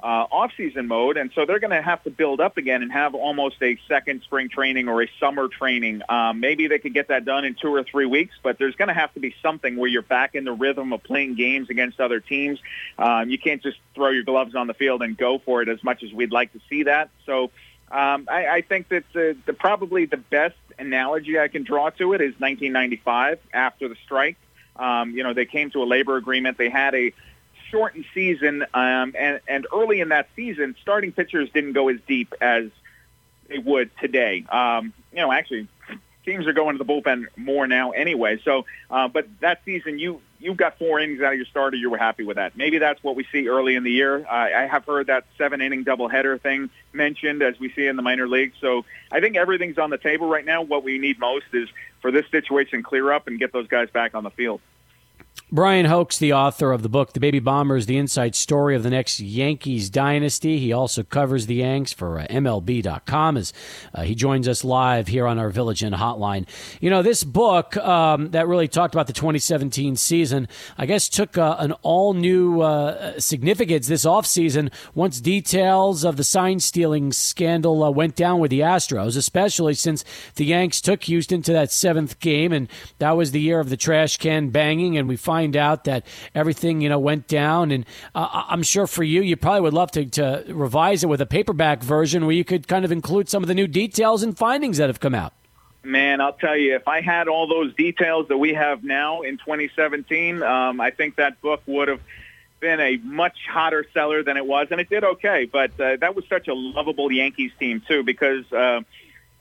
uh, 0.03 0.27
off-season 0.31 0.87
mode, 0.87 1.17
and 1.17 1.31
so 1.35 1.47
they're 1.47 1.61
going 1.61 1.71
to 1.71 1.81
have 1.81 2.03
to 2.05 2.11
build 2.11 2.41
up 2.41 2.59
again 2.59 2.83
and 2.83 2.93
have 2.93 3.15
almost 3.15 3.57
a 3.63 3.79
second 3.89 4.23
spring 4.23 4.49
training 4.49 4.89
or 4.89 5.03
a 5.03 5.11
summer 5.19 5.49
training. 5.49 6.03
Um, 6.09 6.41
maybe 6.41 6.67
they 6.67 6.79
could 6.79 6.93
get 6.93 7.09
that 7.09 7.25
done 7.25 7.45
in 7.45 7.55
two 7.55 7.73
or 7.73 7.85
three 7.85 8.05
weeks, 8.05 8.35
but 8.43 8.59
there's 8.59 8.75
going 8.75 8.89
to 8.89 8.95
have 8.95 9.15
to 9.15 9.21
be 9.21 9.35
something 9.41 9.77
where 9.77 9.89
you're 9.89 10.03
back 10.03 10.35
in 10.35 10.45
the 10.45 10.53
rhythm 10.53 10.93
of 10.93 11.03
playing 11.05 11.37
games 11.37 11.71
against 11.71 12.01
other 12.01 12.21
teams. 12.21 12.59
Um, 12.99 13.31
you 13.31 13.39
can't 13.39 13.63
just 13.63 13.79
throw 13.95 14.11
your 14.11 14.25
gloves 14.25 14.55
on 14.55 14.67
the 14.67 14.75
field 14.75 15.01
and 15.01 15.17
go 15.17 15.39
for 15.39 15.63
it 15.63 15.69
as 15.69 15.83
much 15.83 16.03
as 16.03 16.13
we'd 16.13 16.33
like 16.33 16.53
to 16.53 16.61
see 16.69 16.83
that. 16.83 17.09
So 17.25 17.51
um, 17.91 18.27
I, 18.31 18.47
I 18.47 18.61
think 18.63 18.89
that 18.89 19.05
the, 19.13 19.37
the 19.47 19.53
probably 19.53 20.07
the 20.07 20.17
best 20.17 20.57
analogy 20.79 21.39
I 21.39 21.49
can 21.49 21.63
draw 21.63 21.91
to 21.91 22.13
it 22.13 22.21
is 22.21 22.33
1995 22.39 23.39
after 23.53 23.89
the 23.89 23.97
strike. 24.05 24.37
Um, 24.77 25.13
you 25.13 25.23
know, 25.23 25.35
they 25.35 25.47
came 25.47 25.71
to 25.71 25.83
a 25.83 25.87
labor 25.87 26.17
agreement. 26.17 26.59
They 26.59 26.71
had 26.71 26.95
a 26.95 27.13
shortened 27.71 28.05
season, 28.15 28.65
um, 28.75 29.15
and, 29.19 29.41
and 29.47 29.67
early 29.73 30.01
in 30.01 30.09
that 30.09 30.29
season, 30.35 30.75
starting 30.83 31.13
pitchers 31.13 31.51
didn't 31.51 31.73
go 31.73 31.89
as 31.89 31.99
deep 32.07 32.35
as 32.41 32.71
they 33.49 33.59
would 33.59 33.91
today. 33.99 34.45
Um, 34.49 34.93
you 35.13 35.19
know, 35.19 35.31
actually, 35.31 35.69
teams 36.25 36.47
are 36.47 36.53
going 36.53 36.79
to 36.79 36.85
the 36.85 36.91
bullpen 36.91 37.27
more 37.37 37.67
now 37.67 37.91
anyway. 37.91 38.41
So, 38.45 38.67
uh, 38.91 39.09
but 39.09 39.27
that 39.41 39.61
season, 39.65 39.99
you 39.99 40.21
you 40.41 40.55
got 40.55 40.79
four 40.79 41.01
innings 41.01 41.23
out 41.23 41.33
of 41.33 41.39
your 41.39 41.47
starter. 41.47 41.77
You 41.77 41.91
were 41.91 41.97
happy 41.97 42.25
with 42.25 42.37
that. 42.37 42.57
Maybe 42.57 42.79
that's 42.79 43.03
what 43.03 43.17
we 43.17 43.27
see 43.33 43.49
early 43.49 43.77
in 43.77 43.83
the 43.83 43.91
year. 43.91 44.27
Uh, 44.27 44.31
I 44.31 44.67
have 44.71 44.85
heard 44.85 45.07
that 45.07 45.25
seven 45.39 45.61
inning 45.61 45.85
doubleheader 45.85 46.41
thing 46.41 46.71
mentioned 46.93 47.43
as 47.43 47.59
we 47.59 47.71
see 47.73 47.87
in 47.87 47.97
the 47.97 48.03
minor 48.03 48.29
leagues. 48.29 48.57
So 48.61 48.85
I 49.11 49.21
think 49.21 49.37
everything's 49.37 49.79
on 49.79 49.91
the 49.91 49.99
table 49.99 50.29
right 50.29 50.45
now. 50.45 50.63
What 50.63 50.85
we 50.85 50.99
need 50.99 51.19
most 51.19 51.47
is 51.53 51.69
for 52.03 52.11
this 52.11 52.27
situation 52.31 52.83
clear 52.83 53.11
up 53.13 53.27
and 53.27 53.39
get 53.39 53.53
those 53.53 53.69
guys 53.69 53.89
back 53.91 54.15
on 54.15 54.23
the 54.23 54.31
field. 54.31 54.61
Bryan 55.53 55.85
Hoch, 55.85 56.19
the 56.19 56.33
author 56.33 56.73
of 56.73 56.83
the 56.83 56.89
book 56.89 57.13
The 57.13 57.21
Baby 57.21 57.39
Bombers, 57.39 57.85
the 57.85 57.99
inside 57.99 58.35
story 58.35 58.75
of 58.75 58.83
the 58.83 58.89
next 58.89 59.21
Yankees 59.21 59.91
dynasty. 59.91 60.59
He 60.59 60.73
also 60.73 61.03
covers 61.03 61.47
the 61.47 61.57
Yanks 61.57 61.93
for 61.93 62.19
uh, 62.19 62.27
MLB.com 62.29 63.37
as 63.37 63.53
uh, 63.95 64.03
he 64.03 64.15
joins 64.15 64.49
us 64.49 64.65
live 64.65 65.07
here 65.07 65.27
on 65.27 65.39
our 65.39 65.51
Village 65.51 65.85
Inn 65.85 65.93
hotline. 65.93 66.49
You 66.81 66.89
know, 66.89 67.03
this 67.03 67.25
book 67.25 67.77
um, 67.77 68.31
that 68.31 68.49
really 68.49 68.69
talked 68.69 68.95
about 68.95 69.07
the 69.07 69.13
2017 69.13 69.97
season, 69.97 70.49
I 70.79 70.87
guess, 70.87 71.11
took 71.11 71.37
uh, 71.37 71.57
an 71.59 71.73
all 71.83 72.15
new 72.15 72.63
uh, 72.63 73.21
significance 73.21 73.87
this 73.87 74.07
offseason 74.07 74.73
once 74.95 75.21
details 75.21 76.05
of 76.05 76.17
the 76.17 76.25
sign 76.25 76.59
stealing 76.59 77.13
scandal 77.13 77.85
uh, 77.85 77.91
went 77.91 78.17
down 78.17 78.41
with 78.41 78.51
the 78.51 78.61
Astros, 78.61 79.17
especially 79.17 79.75
since 79.75 80.05
the 80.37 80.47
Yanks 80.47 80.81
took 80.81 81.05
Houston 81.05 81.43
to 81.43 81.53
that 81.53 81.71
seventh 81.71 82.19
game, 82.19 82.51
and 82.51 82.67
that 82.99 83.13
was 83.13 83.31
the 83.31 83.41
year 83.41 83.61
of 83.61 83.69
the 83.69 83.77
trash 83.77 84.17
can 84.17 84.49
banging, 84.49 84.97
and 84.97 85.07
we 85.07 85.17
find 85.17 85.34
find 85.35 85.57
out 85.57 85.83
that 85.83 86.07
everything 86.33 86.81
you 86.81 86.89
know 86.89 86.99
went 86.99 87.27
down. 87.27 87.73
And 87.73 87.85
uh, 88.15 88.45
I'm 88.49 88.63
sure 88.63 88.87
for 88.87 89.03
you, 89.03 89.21
you 89.21 89.37
probably 89.37 89.63
would 89.63 89.75
love 89.75 89.91
to, 89.93 90.05
to 90.07 90.45
revise 90.49 91.03
it 91.03 91.09
with 91.09 91.21
a 91.21 91.27
paperback 91.27 91.83
version 91.83 92.25
where 92.25 92.37
you 92.37 92.45
could 92.45 92.69
kind 92.69 92.85
of 92.85 92.93
include 92.93 93.29
some 93.29 93.43
of 93.43 93.49
the 93.49 93.55
new 93.55 93.67
details 93.67 94.23
and 94.23 94.39
findings 94.39 94.77
that 94.77 94.89
have 94.89 95.01
come 95.01 95.15
out. 95.15 95.33
Man, 95.83 96.21
I'll 96.21 96.35
tell 96.35 96.57
you, 96.57 96.77
if 96.77 96.87
I 96.87 97.01
had 97.01 97.27
all 97.27 97.49
those 97.49 97.75
details 97.75 98.29
that 98.29 98.39
we 98.39 98.55
have 98.55 98.85
now 98.85 99.23
in 99.23 99.37
2017, 99.39 100.43
um, 100.43 100.81
I 100.81 100.91
think 100.93 101.17
that 101.17 101.43
book 101.43 101.63
would 101.67 101.89
have 101.89 102.01
been 102.61 102.81
a 102.81 102.97
much 102.99 103.37
hotter 103.51 103.85
seller 103.93 104.23
than 104.23 104.37
it 104.37 104.47
was, 104.47 104.69
and 104.71 104.81
it 104.81 104.89
did 104.89 105.03
okay. 105.05 105.51
But 105.51 105.79
uh, 105.81 105.97
that 105.97 106.15
was 106.15 106.25
such 106.29 106.47
a 106.47 106.55
lovable 106.55 107.11
Yankees 107.11 107.51
team 107.59 107.83
too, 107.87 108.05
because 108.05 108.51
uh, 108.53 108.81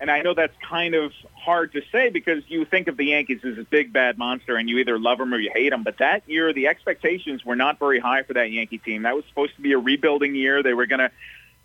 and 0.04 0.12
I 0.12 0.22
know 0.22 0.34
that's 0.34 0.54
kind 0.70 0.96
of 0.96 1.14
hard 1.34 1.72
to 1.72 1.82
say 1.90 2.10
because 2.10 2.44
you 2.50 2.66
think 2.66 2.90
of 2.90 2.98
the 2.98 3.06
Yankees 3.06 3.40
as 3.46 3.58
a 3.58 3.64
big 3.64 3.94
bad 3.94 4.18
monster 4.18 4.58
and 4.58 4.68
you 4.68 4.80
either 4.80 5.00
love 5.00 5.18
them 5.18 5.34
or 5.34 5.40
you 5.40 5.50
hate 5.54 5.70
them. 5.70 5.84
But 5.84 6.00
that 6.00 6.28
year, 6.28 6.52
the 6.52 6.68
expectations 6.68 7.46
were 7.46 7.56
not 7.56 7.80
very 7.80 8.00
high 8.00 8.24
for 8.24 8.34
that 8.34 8.52
Yankee 8.52 8.80
team. 8.80 9.04
That 9.04 9.16
was 9.16 9.24
supposed 9.30 9.56
to 9.56 9.62
be 9.62 9.72
a 9.72 9.80
rebuilding 9.80 10.36
year. 10.36 10.62
They 10.62 10.74
were 10.74 10.88
going 10.88 11.00
to 11.00 11.10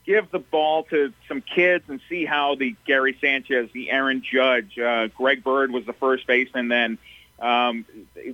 give 0.06 0.30
the 0.30 0.38
ball 0.38 0.84
to 0.84 1.12
some 1.26 1.40
kids 1.40 1.86
and 1.88 2.00
see 2.08 2.24
how 2.24 2.54
the 2.54 2.76
Gary 2.86 3.18
Sanchez, 3.20 3.70
the 3.72 3.90
Aaron 3.90 4.22
Judge, 4.22 4.78
uh, 4.78 5.08
Greg 5.08 5.42
Bird 5.42 5.72
was 5.72 5.84
the 5.84 5.92
first 5.92 6.24
baseman 6.28 6.68
then 6.68 6.96
um, 7.40 7.84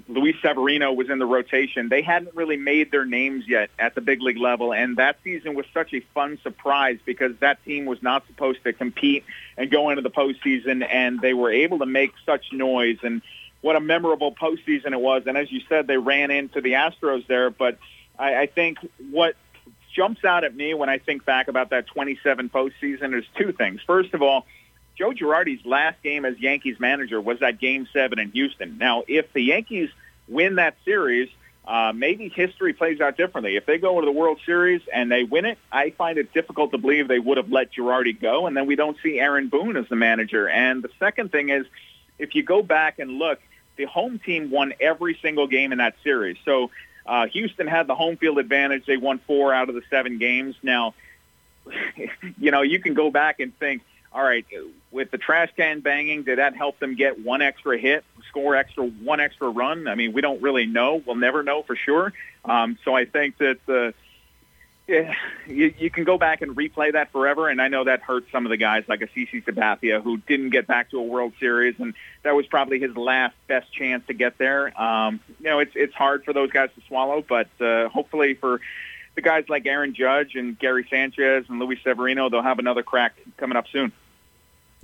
Luis 0.08 0.34
Severino 0.40 0.92
was 0.92 1.10
in 1.10 1.18
the 1.18 1.26
rotation. 1.26 1.90
They 1.90 2.00
hadn't 2.00 2.34
really 2.34 2.56
made 2.56 2.90
their 2.90 3.04
names 3.04 3.44
yet 3.46 3.70
at 3.78 3.94
the 3.94 4.00
big 4.00 4.22
league 4.22 4.38
level, 4.38 4.72
and 4.72 4.96
that 4.96 5.18
season 5.22 5.54
was 5.54 5.66
such 5.74 5.92
a 5.92 6.00
fun 6.14 6.38
surprise 6.42 6.98
because 7.04 7.32
that 7.40 7.62
team 7.64 7.84
was 7.84 8.02
not 8.02 8.26
supposed 8.26 8.64
to 8.64 8.72
compete 8.72 9.24
and 9.58 9.70
go 9.70 9.90
into 9.90 10.00
the 10.00 10.10
postseason, 10.10 10.86
and 10.88 11.20
they 11.20 11.34
were 11.34 11.50
able 11.50 11.80
to 11.80 11.86
make 11.86 12.12
such 12.24 12.46
noise. 12.52 12.98
And 13.02 13.20
what 13.60 13.76
a 13.76 13.80
memorable 13.80 14.34
postseason 14.34 14.92
it 14.92 15.00
was! 15.00 15.24
And 15.26 15.36
as 15.36 15.52
you 15.52 15.60
said, 15.68 15.86
they 15.86 15.98
ran 15.98 16.30
into 16.30 16.62
the 16.62 16.72
Astros 16.72 17.26
there, 17.26 17.50
but 17.50 17.78
I, 18.18 18.42
I 18.42 18.46
think 18.46 18.78
what 19.10 19.36
jumps 19.94 20.24
out 20.24 20.44
at 20.44 20.56
me 20.56 20.72
when 20.72 20.88
I 20.88 20.98
think 20.98 21.26
back 21.26 21.48
about 21.48 21.70
that 21.70 21.86
27 21.88 22.48
postseason 22.48 23.16
is 23.16 23.24
two 23.36 23.52
things. 23.52 23.80
First 23.86 24.14
of 24.14 24.22
all 24.22 24.46
Joe 24.96 25.10
Girardi's 25.10 25.64
last 25.64 26.02
game 26.02 26.24
as 26.24 26.38
Yankees 26.38 26.78
manager 26.78 27.20
was 27.20 27.40
that 27.40 27.58
Game 27.58 27.88
Seven 27.92 28.18
in 28.18 28.30
Houston. 28.30 28.78
Now, 28.78 29.04
if 29.08 29.32
the 29.32 29.42
Yankees 29.42 29.90
win 30.28 30.56
that 30.56 30.76
series, 30.84 31.28
uh, 31.66 31.92
maybe 31.94 32.28
history 32.28 32.74
plays 32.74 33.00
out 33.00 33.16
differently. 33.16 33.56
If 33.56 33.66
they 33.66 33.78
go 33.78 34.00
to 34.00 34.04
the 34.04 34.12
World 34.12 34.38
Series 34.44 34.82
and 34.92 35.10
they 35.10 35.24
win 35.24 35.46
it, 35.46 35.58
I 35.72 35.90
find 35.90 36.18
it 36.18 36.32
difficult 36.32 36.72
to 36.72 36.78
believe 36.78 37.08
they 37.08 37.18
would 37.18 37.38
have 37.38 37.50
let 37.50 37.72
Girardi 37.72 38.20
go, 38.20 38.46
and 38.46 38.56
then 38.56 38.66
we 38.66 38.76
don't 38.76 38.96
see 39.02 39.18
Aaron 39.18 39.48
Boone 39.48 39.76
as 39.76 39.88
the 39.88 39.96
manager. 39.96 40.48
And 40.48 40.82
the 40.82 40.90
second 40.98 41.32
thing 41.32 41.48
is, 41.48 41.66
if 42.18 42.34
you 42.34 42.42
go 42.42 42.62
back 42.62 42.98
and 42.98 43.18
look, 43.18 43.40
the 43.76 43.86
home 43.86 44.18
team 44.18 44.50
won 44.50 44.74
every 44.78 45.18
single 45.20 45.46
game 45.46 45.72
in 45.72 45.78
that 45.78 45.96
series. 46.04 46.36
So 46.44 46.70
uh, 47.06 47.26
Houston 47.28 47.66
had 47.66 47.86
the 47.86 47.94
home 47.94 48.16
field 48.16 48.38
advantage. 48.38 48.86
They 48.86 48.96
won 48.96 49.18
four 49.26 49.52
out 49.52 49.68
of 49.68 49.74
the 49.74 49.82
seven 49.90 50.18
games. 50.18 50.54
Now, 50.62 50.94
you 52.38 52.50
know, 52.50 52.62
you 52.62 52.78
can 52.78 52.94
go 52.94 53.10
back 53.10 53.40
and 53.40 53.58
think 53.58 53.82
all 54.14 54.22
right, 54.22 54.46
with 54.92 55.10
the 55.10 55.18
trash 55.18 55.50
can 55.56 55.80
banging, 55.80 56.22
did 56.22 56.38
that 56.38 56.54
help 56.54 56.78
them 56.78 56.94
get 56.94 57.18
one 57.18 57.42
extra 57.42 57.76
hit, 57.76 58.04
score 58.28 58.54
extra 58.54 58.84
one 58.84 59.18
extra 59.18 59.48
run? 59.48 59.88
I 59.88 59.96
mean, 59.96 60.12
we 60.12 60.20
don't 60.20 60.40
really 60.40 60.66
know. 60.66 61.02
We'll 61.04 61.16
never 61.16 61.42
know 61.42 61.62
for 61.62 61.74
sure. 61.74 62.12
Um, 62.44 62.78
so 62.84 62.94
I 62.94 63.06
think 63.06 63.38
that 63.38 63.58
uh, 63.68 63.90
yeah, 64.86 65.14
you, 65.48 65.74
you 65.78 65.90
can 65.90 66.04
go 66.04 66.16
back 66.16 66.42
and 66.42 66.54
replay 66.54 66.92
that 66.92 67.10
forever, 67.10 67.48
and 67.48 67.60
I 67.60 67.68
know 67.68 67.84
that 67.84 68.02
hurts 68.02 68.30
some 68.30 68.46
of 68.46 68.50
the 68.50 68.56
guys 68.56 68.84
like 68.86 69.00
a 69.00 69.08
CC 69.08 69.42
Sabathia 69.44 70.02
who 70.02 70.18
didn't 70.18 70.50
get 70.50 70.66
back 70.66 70.90
to 70.90 70.98
a 70.98 71.02
World 71.02 71.32
Series, 71.40 71.74
and 71.78 71.94
that 72.22 72.36
was 72.36 72.46
probably 72.46 72.78
his 72.78 72.96
last 72.96 73.34
best 73.48 73.72
chance 73.72 74.06
to 74.06 74.14
get 74.14 74.38
there. 74.38 74.80
Um, 74.80 75.20
you 75.40 75.46
know, 75.46 75.58
it's 75.58 75.72
it's 75.74 75.94
hard 75.94 76.24
for 76.24 76.32
those 76.32 76.50
guys 76.50 76.68
to 76.76 76.82
swallow, 76.86 77.24
but 77.26 77.48
uh, 77.60 77.88
hopefully 77.88 78.34
for 78.34 78.60
the 79.14 79.22
guys 79.22 79.44
like 79.48 79.66
Aaron 79.66 79.94
Judge 79.94 80.34
and 80.34 80.58
Gary 80.58 80.86
Sanchez 80.90 81.46
and 81.48 81.58
Luis 81.58 81.78
Severino, 81.82 82.28
they'll 82.28 82.42
have 82.42 82.58
another 82.58 82.82
crack 82.82 83.16
coming 83.38 83.56
up 83.56 83.66
soon. 83.72 83.90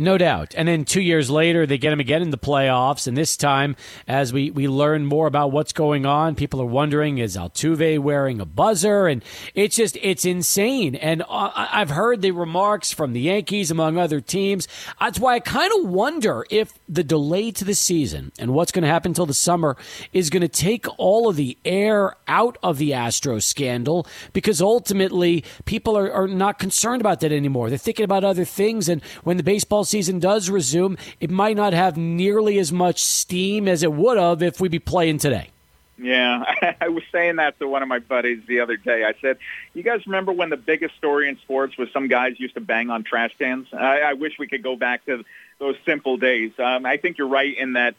No 0.00 0.16
doubt. 0.16 0.54
And 0.56 0.66
then 0.66 0.86
two 0.86 1.02
years 1.02 1.28
later, 1.28 1.66
they 1.66 1.76
get 1.76 1.92
him 1.92 2.00
again 2.00 2.22
in 2.22 2.30
the 2.30 2.38
playoffs. 2.38 3.06
And 3.06 3.18
this 3.18 3.36
time, 3.36 3.76
as 4.08 4.32
we, 4.32 4.50
we 4.50 4.66
learn 4.66 5.04
more 5.04 5.26
about 5.26 5.52
what's 5.52 5.74
going 5.74 6.06
on, 6.06 6.34
people 6.36 6.62
are 6.62 6.66
wondering, 6.66 7.18
is 7.18 7.36
Altuve 7.36 7.98
wearing 7.98 8.40
a 8.40 8.46
buzzer? 8.46 9.06
And 9.06 9.22
it's 9.54 9.76
just, 9.76 9.98
it's 10.00 10.24
insane. 10.24 10.94
And 10.94 11.20
uh, 11.28 11.50
I've 11.54 11.90
heard 11.90 12.22
the 12.22 12.30
remarks 12.30 12.94
from 12.94 13.12
the 13.12 13.20
Yankees, 13.20 13.70
among 13.70 13.98
other 13.98 14.22
teams. 14.22 14.66
That's 14.98 15.20
why 15.20 15.34
I 15.34 15.40
kind 15.40 15.70
of 15.78 15.90
wonder 15.90 16.46
if 16.48 16.72
the 16.88 17.04
delay 17.04 17.50
to 17.50 17.64
the 17.66 17.74
season 17.74 18.32
and 18.38 18.54
what's 18.54 18.72
going 18.72 18.84
to 18.84 18.88
happen 18.88 19.10
until 19.10 19.26
the 19.26 19.34
summer 19.34 19.76
is 20.14 20.30
going 20.30 20.40
to 20.40 20.48
take 20.48 20.86
all 20.98 21.28
of 21.28 21.36
the 21.36 21.58
air 21.66 22.16
out 22.26 22.56
of 22.62 22.78
the 22.78 22.92
Astros 22.92 23.42
scandal 23.42 24.06
because 24.32 24.62
ultimately 24.62 25.44
people 25.66 25.98
are, 25.98 26.10
are 26.10 26.26
not 26.26 26.58
concerned 26.58 27.02
about 27.02 27.20
that 27.20 27.32
anymore. 27.32 27.68
They're 27.68 27.76
thinking 27.76 28.04
about 28.04 28.24
other 28.24 28.46
things. 28.46 28.88
And 28.88 29.04
when 29.24 29.36
the 29.36 29.42
baseball 29.42 29.84
season 29.90 30.18
does 30.18 30.48
resume, 30.48 30.96
it 31.20 31.30
might 31.30 31.56
not 31.56 31.72
have 31.72 31.96
nearly 31.96 32.58
as 32.58 32.72
much 32.72 33.02
steam 33.02 33.68
as 33.68 33.82
it 33.82 33.92
would 33.92 34.16
have 34.16 34.42
if 34.42 34.60
we'd 34.60 34.70
be 34.70 34.78
playing 34.78 35.18
today. 35.18 35.50
Yeah, 35.98 36.44
I 36.80 36.88
was 36.88 37.02
saying 37.12 37.36
that 37.36 37.58
to 37.58 37.68
one 37.68 37.82
of 37.82 37.88
my 37.88 37.98
buddies 37.98 38.40
the 38.46 38.60
other 38.60 38.76
day. 38.76 39.04
I 39.04 39.12
said, 39.20 39.36
"You 39.74 39.82
guys 39.82 40.06
remember 40.06 40.32
when 40.32 40.48
the 40.48 40.56
biggest 40.56 40.96
story 40.96 41.28
in 41.28 41.36
sports 41.38 41.76
was 41.76 41.90
some 41.92 42.08
guys 42.08 42.40
used 42.40 42.54
to 42.54 42.60
bang 42.60 42.88
on 42.88 43.04
trash 43.04 43.32
cans? 43.38 43.66
I, 43.72 44.00
I 44.00 44.12
wish 44.14 44.38
we 44.38 44.46
could 44.46 44.62
go 44.62 44.76
back 44.76 45.04
to 45.06 45.24
those 45.58 45.76
simple 45.84 46.16
days." 46.16 46.52
Um, 46.58 46.86
I 46.86 46.96
think 46.96 47.18
you're 47.18 47.28
right 47.28 47.54
in 47.56 47.74
that 47.74 47.96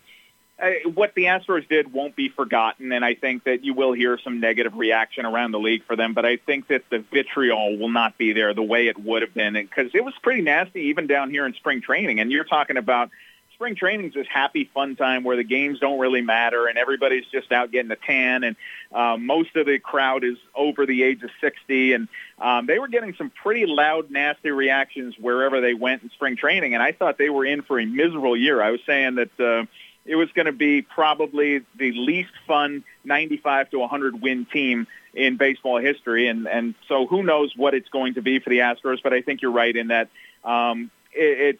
what 0.94 1.16
the 1.16 1.24
Astros 1.24 1.68
did 1.68 1.92
won't 1.92 2.16
be 2.16 2.30
forgotten, 2.30 2.92
and 2.92 3.04
I 3.04 3.16
think 3.16 3.46
that 3.46 3.64
you 3.64 3.74
will 3.74 3.94
hear 3.94 4.20
some 4.24 4.40
negative 4.40 4.76
reaction 4.76 5.26
around 5.26 5.52
the 5.52 5.60
league 5.60 5.84
for 5.86 5.96
them. 5.96 6.14
But 6.14 6.26
I 6.26 6.38
think 6.38 6.68
that 6.68 6.84
the 6.90 7.00
vitriol 7.00 7.78
will 7.78 7.90
not 7.90 8.18
be 8.18 8.34
there 8.34 8.54
the 8.54 8.62
way 8.62 8.88
it 8.88 8.98
would 8.98 9.24
have 9.24 9.34
been, 9.34 9.54
because 9.54 9.92
it 9.94 10.04
was 10.04 10.14
pretty 10.22 10.42
nasty 10.42 10.82
even 10.82 11.08
down 11.08 11.32
here 11.32 11.46
in 11.46 11.54
spring 11.54 11.82
training. 11.82 12.20
And 12.20 12.32
you're 12.32 12.44
talking 12.44 12.78
about 12.78 13.10
spring 13.56 13.76
training 13.76 14.08
is 14.08 14.14
this 14.14 14.28
happy, 14.28 14.70
fun 14.74 14.96
time 14.96 15.24
where 15.24 15.38
the 15.38 15.44
games 15.44 15.80
don't 15.80 16.00
really 16.00 16.22
matter, 16.22 16.68
and 16.68 16.78
everybody's 16.78 17.26
just 17.32 17.52
out 17.52 17.72
getting 17.72 17.92
a 17.92 17.96
tan, 17.96 18.44
and 18.44 18.56
um, 18.92 19.26
most 19.26 19.56
of 19.56 19.66
the 19.66 19.80
crowd 19.80 20.24
is 20.24 20.38
over 20.56 20.86
the 20.86 21.04
age 21.04 21.24
of 21.24 21.30
60, 21.42 21.94
and 21.94 22.08
um, 22.40 22.66
they 22.66 22.80
were 22.80 22.88
getting 22.88 23.14
some 23.16 23.30
pretty 23.30 23.66
loud, 23.68 24.10
nasty 24.10 24.52
reactions 24.52 25.16
wherever 25.20 25.62
they 25.62 25.74
went 25.74 26.04
in 26.04 26.10
spring 26.10 26.36
training. 26.36 26.74
And 26.74 26.84
I 26.84 26.92
thought 26.92 27.18
they 27.18 27.30
were 27.30 27.46
in 27.46 27.62
for 27.62 27.80
a 27.80 27.86
miserable 27.86 28.38
year. 28.38 28.62
I 28.62 28.72
was 28.72 28.82
saying 28.86 29.16
that. 29.16 29.40
Uh, 29.40 29.66
it 30.06 30.16
was 30.16 30.30
going 30.34 30.48
to 30.48 30.52
be 30.52 30.82
probably 30.82 31.62
the 31.78 31.92
least 31.92 32.32
fun 32.48 32.84
95 33.04 33.70
to 33.72 33.80
100 33.80 34.22
win 34.22 34.46
team 34.46 34.88
in 35.14 35.38
baseball 35.38 35.80
history. 35.80 36.28
And, 36.28 36.48
and 36.48 36.76
so 36.88 37.06
who 37.06 37.24
knows 37.24 37.54
what 37.56 37.74
it's 37.74 37.90
going 37.90 38.16
to 38.16 38.22
be 38.22 38.40
for 38.40 38.50
the 38.50 38.60
Astros, 38.60 39.04
but 39.04 39.14
I 39.14 39.22
think 39.22 39.42
you're 39.42 39.52
right 39.52 39.76
in 39.76 39.88
that 39.88 40.10
um, 40.44 40.90
it, 41.14 41.56
it 41.56 41.60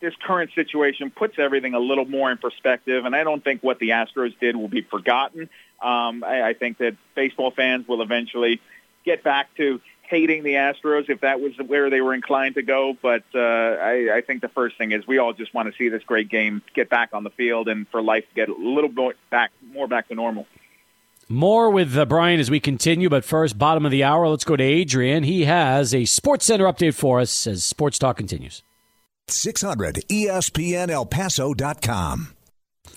this 0.00 0.14
current 0.20 0.50
situation 0.54 1.10
puts 1.10 1.38
everything 1.38 1.74
a 1.74 1.78
little 1.78 2.04
more 2.04 2.30
in 2.32 2.36
perspective, 2.36 3.04
and 3.04 3.14
I 3.14 3.22
don't 3.22 3.42
think 3.42 3.62
what 3.62 3.78
the 3.78 3.90
Astros 3.90 4.36
did 4.40 4.56
will 4.56 4.68
be 4.68 4.82
forgotten. 4.82 5.48
Um, 5.80 6.24
I, 6.24 6.42
I 6.42 6.54
think 6.54 6.78
that 6.78 6.96
baseball 7.14 7.52
fans 7.52 7.86
will 7.86 8.02
eventually 8.02 8.60
get 9.04 9.22
back 9.22 9.54
to 9.58 9.80
hating 10.12 10.42
the 10.42 10.54
Astros 10.54 11.08
if 11.08 11.22
that 11.22 11.40
was 11.40 11.54
where 11.66 11.88
they 11.88 12.02
were 12.02 12.12
inclined 12.12 12.56
to 12.56 12.62
go. 12.62 12.94
But 13.00 13.24
uh, 13.34 13.38
I, 13.38 14.18
I 14.18 14.20
think 14.20 14.42
the 14.42 14.48
first 14.48 14.76
thing 14.76 14.92
is 14.92 15.06
we 15.06 15.16
all 15.16 15.32
just 15.32 15.54
want 15.54 15.72
to 15.72 15.76
see 15.76 15.88
this 15.88 16.02
great 16.04 16.28
game 16.28 16.62
get 16.74 16.90
back 16.90 17.10
on 17.14 17.24
the 17.24 17.30
field 17.30 17.66
and 17.66 17.88
for 17.88 18.02
life 18.02 18.28
to 18.28 18.34
get 18.34 18.48
a 18.50 18.54
little 18.54 18.90
bit 18.90 19.16
back, 19.30 19.50
more 19.72 19.88
back 19.88 20.08
to 20.08 20.14
normal. 20.14 20.46
More 21.28 21.70
with 21.70 21.96
uh, 21.96 22.04
Bryan 22.04 22.40
as 22.40 22.50
we 22.50 22.60
continue, 22.60 23.08
but 23.08 23.24
first, 23.24 23.56
bottom 23.56 23.86
of 23.86 23.90
the 23.90 24.04
hour, 24.04 24.28
let's 24.28 24.44
go 24.44 24.54
to 24.54 24.62
Adrian. 24.62 25.24
He 25.24 25.46
has 25.46 25.94
a 25.94 26.04
Sports 26.04 26.44
Center 26.44 26.66
update 26.66 26.94
for 26.94 27.20
us 27.20 27.46
as 27.46 27.64
Sports 27.64 27.98
Talk 27.98 28.18
continues. 28.18 28.62
600 29.28 30.04
ESPN 30.10 30.90
El 30.90 31.06
Paso.com. 31.06 32.34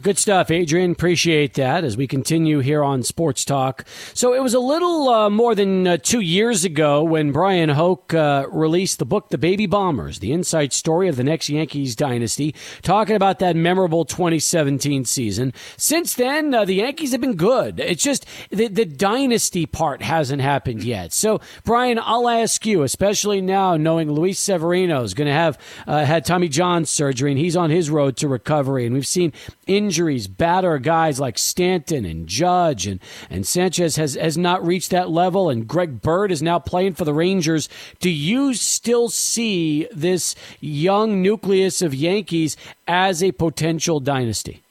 Good 0.02 0.17
stuff, 0.17 0.52
Adrian. 0.52 0.91
Appreciate 0.91 1.54
that 1.54 1.84
as 1.84 1.95
we 1.95 2.06
continue 2.08 2.60
here 2.60 2.84
on 2.84 3.02
Sports 3.02 3.45
Talk. 3.45 3.86
So 4.13 4.34
it 4.34 4.41
was 4.43 4.54
a 4.54 4.60
little 4.60 5.10
uh, 5.10 5.30
more 5.30 5.56
than 5.56 5.88
uh, 5.88 5.98
two 5.98 6.19
years 6.19 6.65
ago 6.65 7.04
when 7.04 7.32
Bryan 7.32 7.69
Hoch 7.69 8.13
uh, 8.13 8.45
released 8.52 9.00
the 9.00 9.06
book, 9.06 9.30
The 9.30 9.38
Baby 9.38 9.67
Bombers, 9.67 10.19
the 10.19 10.32
inside 10.32 10.74
story 10.74 11.08
of 11.08 11.15
the 11.15 11.24
next 11.24 11.50
Yankees 11.50 11.95
dynasty, 11.95 12.54
talking 12.82 13.15
about 13.15 13.39
that 13.39 13.56
memorable 13.56 14.06
2017 14.06 15.06
season. 15.06 15.54
Since 15.78 16.15
then, 16.15 16.54
uh, 16.54 16.65
the 16.65 16.76
Yankees 16.76 17.12
have 17.12 17.21
been 17.21 17.36
good. 17.36 17.80
It's 17.80 18.04
just 18.04 18.26
the, 18.50 18.67
the 18.67 18.86
dynasty 18.86 19.65
part 19.65 20.02
hasn't 20.02 20.41
happened 20.41 20.84
yet. 20.84 21.13
So, 21.13 21.41
Bryan, 21.63 22.00
I'll 22.04 22.28
ask 22.28 22.65
you, 22.65 22.84
especially 22.84 23.39
now 23.39 23.78
knowing 23.78 24.12
Luis 24.12 24.39
Severino 24.39 25.04
is 25.04 25.13
going 25.13 25.28
to 25.28 25.34
have 25.34 25.58
uh, 25.88 26.06
had 26.06 26.26
Tommy 26.26 26.50
John 26.50 26.86
surgery 26.86 27.32
and 27.32 27.39
he's 27.39 27.56
on 27.56 27.69
his 27.69 27.89
road 27.89 28.17
to 28.17 28.28
recovery, 28.28 28.86
and 28.86 28.93
we've 28.93 29.08
seen 29.08 29.32
injuries 29.76 30.28
batter 30.28 30.78
guys 30.80 31.20
like 31.20 31.38
Stanton 31.38 32.06
and 32.06 32.28
Judge 32.28 32.88
and, 32.88 33.00
and 33.30 33.46
Sanchez 33.46 33.96
has, 33.96 34.16
has 34.16 34.38
not 34.38 34.66
reached 34.66 34.92
that 34.92 35.10
level 35.10 35.50
and 35.50 35.68
Greg 35.68 36.02
Bird 36.02 36.32
is 36.32 36.42
now 36.42 36.60
playing 36.60 36.94
for 36.94 37.06
the 37.06 37.14
Rangers. 37.14 37.70
Do 38.00 38.10
you 38.10 38.54
still 38.54 39.10
see 39.10 39.88
this 39.92 40.36
young 40.60 41.22
nucleus 41.22 41.82
of 41.82 41.94
Yankees 41.94 42.58
as 42.88 43.24
a 43.24 43.32
potential 43.32 44.00
dynasty? 44.00 44.62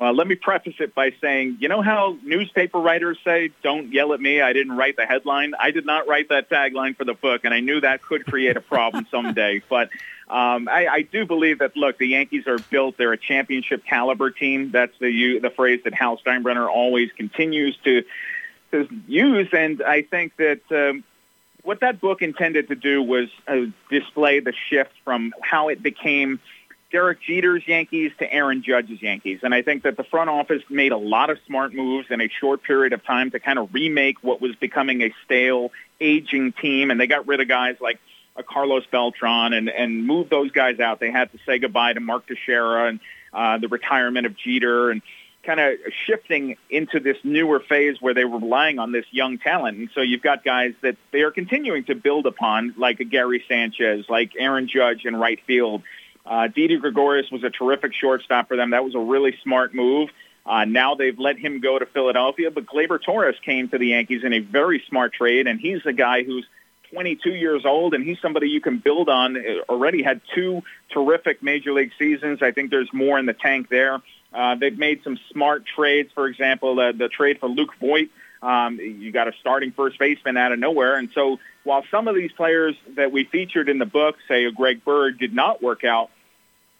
Well, 0.00 0.14
let 0.14 0.28
me 0.28 0.36
preface 0.36 0.76
it 0.78 0.94
by 0.94 1.10
saying, 1.20 1.56
you 1.58 1.68
know 1.68 1.82
how 1.82 2.16
newspaper 2.22 2.78
writers 2.78 3.18
say, 3.24 3.50
don't 3.64 3.92
yell 3.92 4.12
at 4.12 4.20
me, 4.20 4.40
I 4.40 4.52
didn't 4.52 4.76
write 4.76 4.96
the 4.96 5.04
headline? 5.04 5.54
I 5.58 5.72
did 5.72 5.84
not 5.84 6.06
write 6.06 6.28
that 6.28 6.48
tagline 6.48 6.96
for 6.96 7.04
the 7.04 7.14
book, 7.14 7.44
and 7.44 7.52
I 7.52 7.58
knew 7.58 7.80
that 7.80 8.00
could 8.02 8.24
create 8.24 8.56
a 8.56 8.60
problem 8.60 9.08
someday. 9.10 9.60
But 9.68 9.90
um, 10.30 10.68
I, 10.68 10.86
I 10.86 11.02
do 11.02 11.26
believe 11.26 11.60
that, 11.60 11.76
look, 11.76 11.98
the 11.98 12.06
Yankees 12.06 12.46
are 12.46 12.58
built, 12.58 12.96
they're 12.96 13.12
a 13.12 13.18
championship 13.18 13.84
caliber 13.84 14.30
team. 14.30 14.70
That's 14.70 14.92
the, 14.98 15.10
you, 15.10 15.40
the 15.40 15.50
phrase 15.50 15.80
that 15.84 15.94
Hal 15.94 16.18
Steinbrenner 16.18 16.68
always 16.68 17.10
continues 17.12 17.76
to, 17.84 18.04
to 18.72 18.88
use, 19.06 19.48
and 19.52 19.82
I 19.82 20.02
think 20.02 20.36
that 20.36 20.60
um, 20.70 21.04
what 21.62 21.80
that 21.80 22.00
book 22.00 22.22
intended 22.22 22.68
to 22.68 22.74
do 22.74 23.02
was 23.02 23.28
uh, 23.46 23.66
display 23.90 24.40
the 24.40 24.52
shift 24.68 24.92
from 25.04 25.32
how 25.42 25.68
it 25.68 25.82
became– 25.82 26.40
Derek 26.90 27.20
Jeter's 27.20 27.66
Yankees 27.66 28.12
to 28.18 28.32
Aaron 28.32 28.62
Judge's 28.62 29.02
Yankees. 29.02 29.40
And 29.42 29.54
I 29.54 29.62
think 29.62 29.82
that 29.82 29.96
the 29.96 30.04
front 30.04 30.30
office 30.30 30.62
made 30.70 30.92
a 30.92 30.96
lot 30.96 31.28
of 31.28 31.38
smart 31.46 31.74
moves 31.74 32.06
in 32.10 32.20
a 32.20 32.28
short 32.28 32.62
period 32.62 32.92
of 32.92 33.04
time 33.04 33.30
to 33.32 33.40
kind 33.40 33.58
of 33.58 33.74
remake 33.74 34.16
what 34.22 34.40
was 34.40 34.54
becoming 34.56 35.02
a 35.02 35.14
stale, 35.24 35.70
aging 36.00 36.52
team. 36.52 36.90
And 36.90 36.98
they 36.98 37.06
got 37.06 37.26
rid 37.26 37.40
of 37.40 37.48
guys 37.48 37.76
like 37.80 37.98
a 38.38 38.42
Carlos 38.42 38.84
Beltran 38.90 39.52
and, 39.52 39.68
and 39.68 40.06
moved 40.06 40.30
those 40.30 40.50
guys 40.50 40.80
out. 40.80 41.00
They 41.00 41.10
had 41.10 41.30
to 41.32 41.38
say 41.44 41.58
goodbye 41.58 41.92
to 41.92 42.00
Mark 42.00 42.26
Teixeira 42.26 42.88
and 42.88 43.00
uh, 43.32 43.58
the 43.58 43.68
retirement 43.68 44.26
of 44.26 44.36
Jeter 44.36 44.90
and 44.90 45.02
kind 45.42 45.60
of 45.60 45.74
shifting 46.06 46.56
into 46.68 47.00
this 47.00 47.16
newer 47.24 47.60
phase 47.60 48.00
where 48.00 48.14
they 48.14 48.24
were 48.24 48.38
relying 48.38 48.78
on 48.78 48.92
this 48.92 49.06
young 49.10 49.38
talent. 49.38 49.78
And 49.78 49.88
so 49.94 50.00
you've 50.00 50.22
got 50.22 50.44
guys 50.44 50.74
that 50.82 50.96
they 51.10 51.20
are 51.22 51.30
continuing 51.30 51.84
to 51.84 51.94
build 51.94 52.26
upon, 52.26 52.74
like 52.76 52.98
Gary 53.10 53.44
Sanchez, 53.48 54.04
like 54.08 54.32
Aaron 54.38 54.68
Judge 54.68 55.04
in 55.04 55.16
right 55.16 55.40
field, 55.46 55.82
uh, 56.26 56.48
Didi 56.48 56.76
Gregorius 56.76 57.30
was 57.30 57.42
a 57.42 57.50
terrific 57.50 57.94
shortstop 57.94 58.48
for 58.48 58.56
them. 58.56 58.70
That 58.70 58.84
was 58.84 58.94
a 58.94 59.00
really 59.00 59.36
smart 59.42 59.74
move. 59.74 60.10
Uh, 60.44 60.64
now 60.64 60.94
they've 60.94 61.18
let 61.18 61.38
him 61.38 61.60
go 61.60 61.78
to 61.78 61.86
Philadelphia, 61.86 62.50
but 62.50 62.66
Gleyber 62.66 63.02
Torres 63.02 63.36
came 63.44 63.68
to 63.68 63.78
the 63.78 63.88
Yankees 63.88 64.24
in 64.24 64.32
a 64.32 64.38
very 64.38 64.82
smart 64.88 65.12
trade, 65.12 65.46
and 65.46 65.60
he's 65.60 65.84
a 65.84 65.92
guy 65.92 66.24
who's 66.24 66.46
22 66.90 67.30
years 67.30 67.64
old, 67.64 67.94
and 67.94 68.04
he's 68.04 68.18
somebody 68.20 68.48
you 68.48 68.60
can 68.60 68.78
build 68.78 69.08
on. 69.08 69.36
Uh, 69.36 69.40
already 69.68 70.02
had 70.02 70.20
two 70.34 70.62
terrific 70.90 71.42
major 71.42 71.72
league 71.72 71.92
seasons. 71.98 72.42
I 72.42 72.52
think 72.52 72.70
there's 72.70 72.92
more 72.92 73.18
in 73.18 73.26
the 73.26 73.34
tank 73.34 73.68
there. 73.68 74.00
Uh, 74.32 74.54
they've 74.56 74.78
made 74.78 75.02
some 75.04 75.18
smart 75.32 75.64
trades. 75.66 76.10
For 76.14 76.26
example, 76.26 76.78
uh, 76.78 76.92
the 76.92 77.08
trade 77.08 77.38
for 77.40 77.48
Luke 77.48 77.74
Voit. 77.80 78.08
Um, 78.42 78.78
you 78.78 79.10
got 79.10 79.26
a 79.26 79.32
starting 79.40 79.72
first 79.72 79.98
baseman 79.98 80.36
out 80.36 80.52
of 80.52 80.60
nowhere, 80.60 80.96
and 80.96 81.10
so 81.12 81.38
while 81.64 81.82
some 81.90 82.06
of 82.06 82.14
these 82.14 82.30
players 82.32 82.76
that 82.96 83.10
we 83.10 83.24
featured 83.24 83.68
in 83.68 83.78
the 83.78 83.86
book, 83.86 84.16
say 84.28 84.48
Greg 84.52 84.84
Bird, 84.84 85.18
did 85.18 85.34
not 85.34 85.60
work 85.60 85.82
out, 85.82 86.10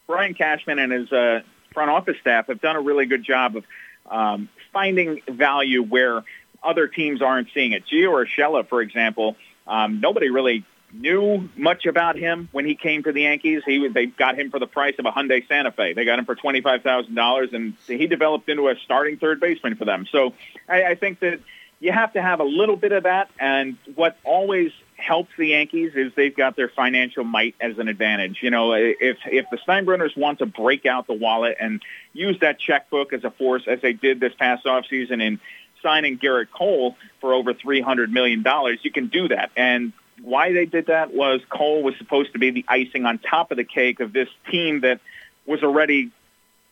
Brian 0.07 0.35
Cashman 0.35 0.79
and 0.79 0.93
his 0.93 1.13
uh, 1.13 1.41
front 1.75 1.91
office 1.91 2.17
staff 2.21 2.47
have 2.47 2.61
done 2.61 2.77
a 2.77 2.81
really 2.81 3.07
good 3.07 3.25
job 3.25 3.57
of 3.57 3.65
um, 4.09 4.49
finding 4.73 5.21
value 5.29 5.83
where 5.83 6.23
other 6.63 6.87
teams 6.87 7.23
aren't 7.23 7.49
seeing 7.55 7.73
it. 7.73 7.85
Gio 7.87 8.25
Urshela, 8.25 8.67
for 8.69 8.81
example, 8.81 9.37
um, 9.69 10.01
nobody 10.01 10.31
really 10.31 10.65
knew 10.93 11.49
much 11.57 11.87
about 11.87 12.17
him 12.17 12.49
when 12.53 12.65
he 12.65 12.75
came 12.75 13.03
to 13.03 13.13
the 13.13 13.23
Yankees. 13.23 13.63
He 13.65 13.87
they 13.89 14.07
got 14.07 14.39
him 14.39 14.51
for 14.51 14.59
the 14.59 14.67
price 14.67 14.95
of 14.99 15.07
a 15.07 15.11
Hyundai 15.11 15.47
Santa 15.47 15.71
Fe. 15.71 15.93
They 15.93 16.05
got 16.05 16.19
him 16.19 16.25
for 16.25 16.35
twenty 16.35 16.61
five 16.61 16.83
thousand 16.83 17.15
dollars, 17.15 17.51
and 17.53 17.75
he 17.87 18.07
developed 18.07 18.49
into 18.49 18.69
a 18.69 18.75
starting 18.85 19.19
third 19.19 19.41
baseman 19.41 19.77
for 19.77 19.85
them. 19.85 20.07
So 20.11 20.33
I, 20.69 20.85
I 20.85 20.95
think 20.95 21.21
that 21.21 21.41
you 21.81 21.93
have 21.93 22.13
to 22.15 22.23
have 22.23 22.41
a 22.41 22.45
little 22.45 22.77
bit 22.77 22.93
of 22.93 23.05
that. 23.05 23.31
And 23.39 23.77
what 23.95 24.17
always 24.25 24.73
helps 24.97 25.31
the 25.39 25.49
Yankees 25.49 25.93
is 25.95 26.13
they've 26.17 26.35
got 26.35 26.57
their 26.57 26.69
financial 26.69 27.23
might 27.23 27.55
as 27.61 27.79
an 27.79 27.87
advantage. 27.89 28.39
You 28.43 28.51
know, 28.51 28.73
if 28.73 29.19
if 29.27 29.47
the 29.51 29.59
Steinbrenners 29.59 30.17
want 30.17 30.41
to 30.41 30.47
break 30.47 30.87
out 30.87 31.07
the 31.07 31.15
wallet 31.15 31.57
and 31.61 31.83
use 32.13 32.39
that 32.41 32.59
checkbook 32.59 33.13
as 33.13 33.25
a 33.25 33.31
force, 33.31 33.63
as 33.67 33.81
they 33.81 33.93
did 33.93 34.21
this 34.21 34.33
past 34.35 34.65
offseason 34.65 35.23
in 35.23 35.41
signing 35.83 36.19
Gerrit 36.19 36.49
Cole 36.51 36.97
for 37.21 37.33
over 37.33 37.55
three 37.55 37.81
hundred 37.81 38.13
million 38.13 38.43
dollars, 38.43 38.79
you 38.83 38.91
can 38.91 39.09
do 39.09 39.29
that. 39.29 39.51
And 39.57 39.93
why 40.23 40.53
they 40.53 40.67
did 40.67 40.87
that 40.87 41.15
was 41.15 41.41
Cole 41.49 41.83
was 41.83 41.95
supposed 41.99 42.33
to 42.33 42.39
be 42.39 42.51
the 42.51 42.65
icing 42.69 43.05
on 43.05 43.19
top 43.19 43.51
of 43.51 43.57
the 43.57 43.65
cake 43.65 44.01
of 44.01 44.13
this 44.13 44.29
team 44.51 44.81
that 44.81 45.01
was 45.47 45.63
already 45.63 46.11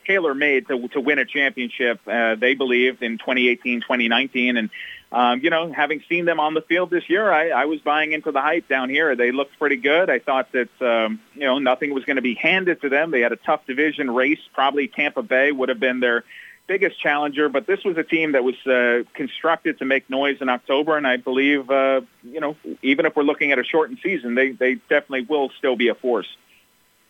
tailor 0.07 0.35
made 0.35 0.69
to 0.69 0.89
to 0.89 1.01
win 1.01 1.19
a 1.19 1.25
championship. 1.25 2.01
Uh, 2.07 2.35
they 2.37 2.55
believed 2.55 3.03
in 3.03 3.19
2018, 3.19 3.81
2019, 3.81 4.57
and 4.57 4.71
um, 5.13 5.41
you 5.41 5.51
know, 5.51 5.73
having 5.73 6.03
seen 6.09 6.25
them 6.25 6.41
on 6.41 6.55
the 6.55 6.63
field 6.63 6.91
this 6.91 7.09
year, 7.09 7.31
I, 7.31 7.51
I 7.51 7.65
was 7.67 7.81
buying 7.81 8.13
into 8.13 8.33
the 8.33 8.41
hype 8.41 8.69
down 8.69 8.91
here. 8.91 9.15
They 9.15 9.31
looked 9.31 9.57
pretty 9.59 9.77
good. 9.77 10.11
I 10.11 10.19
thought 10.19 10.51
that 10.53 10.69
um, 10.81 11.21
you 11.35 11.45
know 11.45 11.59
nothing 11.59 11.95
was 11.95 12.05
going 12.05 12.17
to 12.17 12.23
be 12.23 12.35
handed 12.35 12.81
to 12.83 12.89
them. 12.89 13.11
They 13.13 13.21
had 13.21 13.33
a 13.33 13.37
tough 13.37 13.67
division 13.67 14.11
race. 14.11 14.41
Probably 14.53 14.89
Tampa 14.89 15.23
Bay 15.23 15.53
would 15.53 15.69
have 15.69 15.81
been 15.81 16.01
their 16.01 16.25
biggest 16.67 17.01
challenger, 17.01 17.49
but 17.49 17.67
this 17.67 17.85
was 17.85 17.97
a 17.97 18.03
team 18.03 18.33
that 18.33 18.45
was 18.45 18.55
uh, 18.67 19.05
constructed 19.15 19.79
to 19.79 19.85
make 19.85 20.09
noise 20.11 20.39
in 20.41 20.49
October, 20.49 20.97
and 20.97 21.07
I 21.07 21.17
believe, 21.17 21.71
uh, 21.71 22.01
you 22.23 22.41
know, 22.41 22.57
even 22.83 23.07
if 23.07 23.15
we're 23.15 23.23
looking 23.23 23.53
at 23.53 23.59
a 23.59 23.65
shortened 23.65 23.99
season, 24.03 24.35
they 24.35 24.51
they 24.51 24.75
definitely 24.75 25.23
will 25.23 25.51
still 25.59 25.77
be 25.77 25.89
a 25.89 25.95
force. 25.95 26.29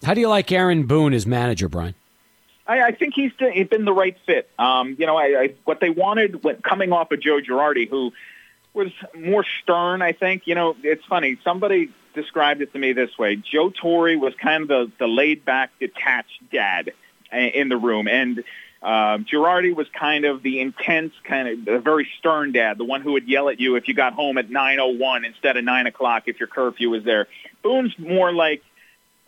How 0.02 0.14
do 0.14 0.20
you 0.20 0.28
like 0.28 0.52
Aaron 0.52 0.86
Boone 0.86 1.14
as 1.14 1.26
manager, 1.26 1.68
Bryan? 1.68 1.94
I, 2.66 2.82
I 2.82 2.92
think 2.92 3.14
he's, 3.14 3.32
been 3.32 3.84
the 3.84 3.92
right 3.92 4.16
fit. 4.26 4.50
Um, 4.58 4.96
you 4.98 5.06
know, 5.06 5.16
I, 5.16 5.24
I, 5.24 5.54
what 5.64 5.80
they 5.80 5.90
wanted 5.90 6.42
when, 6.42 6.56
coming 6.62 6.92
off 6.92 7.12
of 7.12 7.20
Joe 7.20 7.40
Girardi, 7.40 7.88
who 7.88 8.12
was 8.74 8.90
more 9.14 9.44
stern, 9.62 10.02
I 10.02 10.12
think. 10.12 10.46
You 10.46 10.54
know, 10.54 10.76
it's 10.82 11.04
funny. 11.04 11.38
Somebody 11.44 11.90
described 12.14 12.62
it 12.62 12.72
to 12.72 12.78
me 12.78 12.92
this 12.92 13.16
way. 13.18 13.36
Joe 13.36 13.70
Torre 13.70 14.18
was 14.18 14.34
kind 14.34 14.62
of 14.62 14.68
the, 14.68 14.92
the 14.98 15.06
laid-back, 15.06 15.70
detached 15.78 16.50
dad 16.52 16.92
in 17.32 17.68
the 17.68 17.76
room, 17.76 18.08
and 18.08 18.42
uh, 18.82 19.18
Girardi 19.18 19.74
was 19.74 19.88
kind 19.88 20.24
of 20.24 20.42
the 20.42 20.60
intense, 20.60 21.12
kind 21.24 21.48
of 21.48 21.64
the 21.64 21.78
very 21.78 22.08
stern 22.18 22.52
dad, 22.52 22.78
the 22.78 22.84
one 22.84 23.00
who 23.00 23.12
would 23.12 23.26
yell 23.26 23.48
at 23.48 23.58
you 23.58 23.76
if 23.76 23.88
you 23.88 23.94
got 23.94 24.12
home 24.12 24.38
at 24.38 24.50
9:01 24.50 25.24
instead 25.24 25.56
of 25.56 25.64
9 25.64 25.86
o'clock 25.86 26.24
if 26.26 26.38
your 26.38 26.46
curfew 26.46 26.90
was 26.90 27.04
there. 27.04 27.26
Boone's 27.62 27.98
more 27.98 28.32
like 28.32 28.62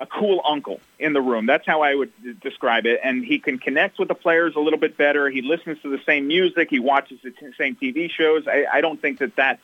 a 0.01 0.07
cool 0.07 0.41
uncle 0.45 0.81
in 0.99 1.13
the 1.13 1.21
room. 1.21 1.47
That's 1.47 1.67
how 1.67 1.83
I 1.83 1.95
would 1.95 2.13
describe 2.41 2.87
it. 2.87 3.01
And 3.03 3.25
he 3.25 3.39
can 3.39 3.59
connect 3.59 3.99
with 3.99 4.09
the 4.09 4.15
players 4.15 4.55
a 4.55 4.61
little 4.61 4.79
bit 4.79 4.97
better. 4.97 5.29
He 5.29 5.43
listens 5.43 5.81
to 5.83 5.91
the 5.91 6.03
same 6.05 6.29
music. 6.29 6.71
He 6.71 6.79
watches 6.79 7.19
the 7.23 7.31
t- 7.33 7.53
same 7.59 7.75
TV 7.75 8.09
shows. 8.11 8.47
I, 8.47 8.67
I 8.73 8.81
don't 8.81 9.01
think 9.01 9.19
that 9.19 9.35
that 9.37 9.59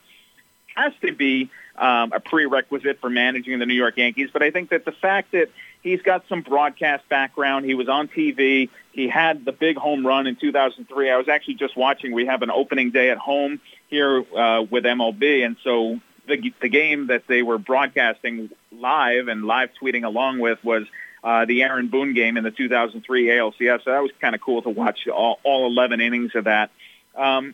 has 0.75 0.93
to 1.01 1.13
be 1.13 1.49
um, 1.77 2.11
a 2.11 2.19
prerequisite 2.19 2.99
for 2.99 3.09
managing 3.09 3.59
the 3.59 3.65
New 3.65 3.75
York 3.75 3.97
Yankees. 3.97 4.29
But 4.33 4.43
I 4.43 4.51
think 4.51 4.69
that 4.69 4.83
the 4.83 4.91
fact 4.91 5.31
that 5.31 5.49
he's 5.85 6.01
got 6.01 6.25
some 6.27 6.41
broadcast 6.41 7.07
background, 7.07 7.63
he 7.63 7.75
was 7.75 7.87
on 7.87 8.07
TV, 8.07 8.69
he 8.91 9.07
had 9.07 9.45
the 9.45 9.51
big 9.51 9.77
home 9.77 10.05
run 10.05 10.25
in 10.25 10.35
2003. 10.35 11.11
I 11.11 11.17
was 11.17 11.29
actually 11.29 11.53
just 11.55 11.77
watching. 11.77 12.11
We 12.11 12.25
have 12.25 12.41
an 12.41 12.49
opening 12.49 12.89
day 12.89 13.11
at 13.11 13.19
home 13.19 13.61
here 13.87 14.25
uh, 14.35 14.63
with 14.63 14.83
MLB, 14.83 15.45
and 15.45 15.55
so 15.63 15.99
the, 16.27 16.51
the 16.59 16.69
game 16.69 17.07
that 17.07 17.27
they 17.27 17.43
were 17.43 17.59
broadcasting 17.59 18.49
live 18.71 19.27
and 19.27 19.45
live 19.45 19.69
tweeting 19.79 20.05
along 20.05 20.39
with 20.39 20.61
was 20.63 20.85
uh, 21.23 21.45
the 21.45 21.61
Aaron 21.61 21.87
Boone 21.87 22.15
game 22.15 22.35
in 22.35 22.43
the 22.43 22.51
2003 22.51 23.27
ALCS. 23.27 23.83
So 23.83 23.91
that 23.91 24.01
was 24.01 24.11
kind 24.19 24.33
of 24.33 24.41
cool 24.41 24.63
to 24.63 24.69
watch 24.69 25.07
all, 25.07 25.39
all 25.43 25.67
11 25.67 26.01
innings 26.01 26.33
of 26.33 26.45
that. 26.45 26.71
Um, 27.15 27.53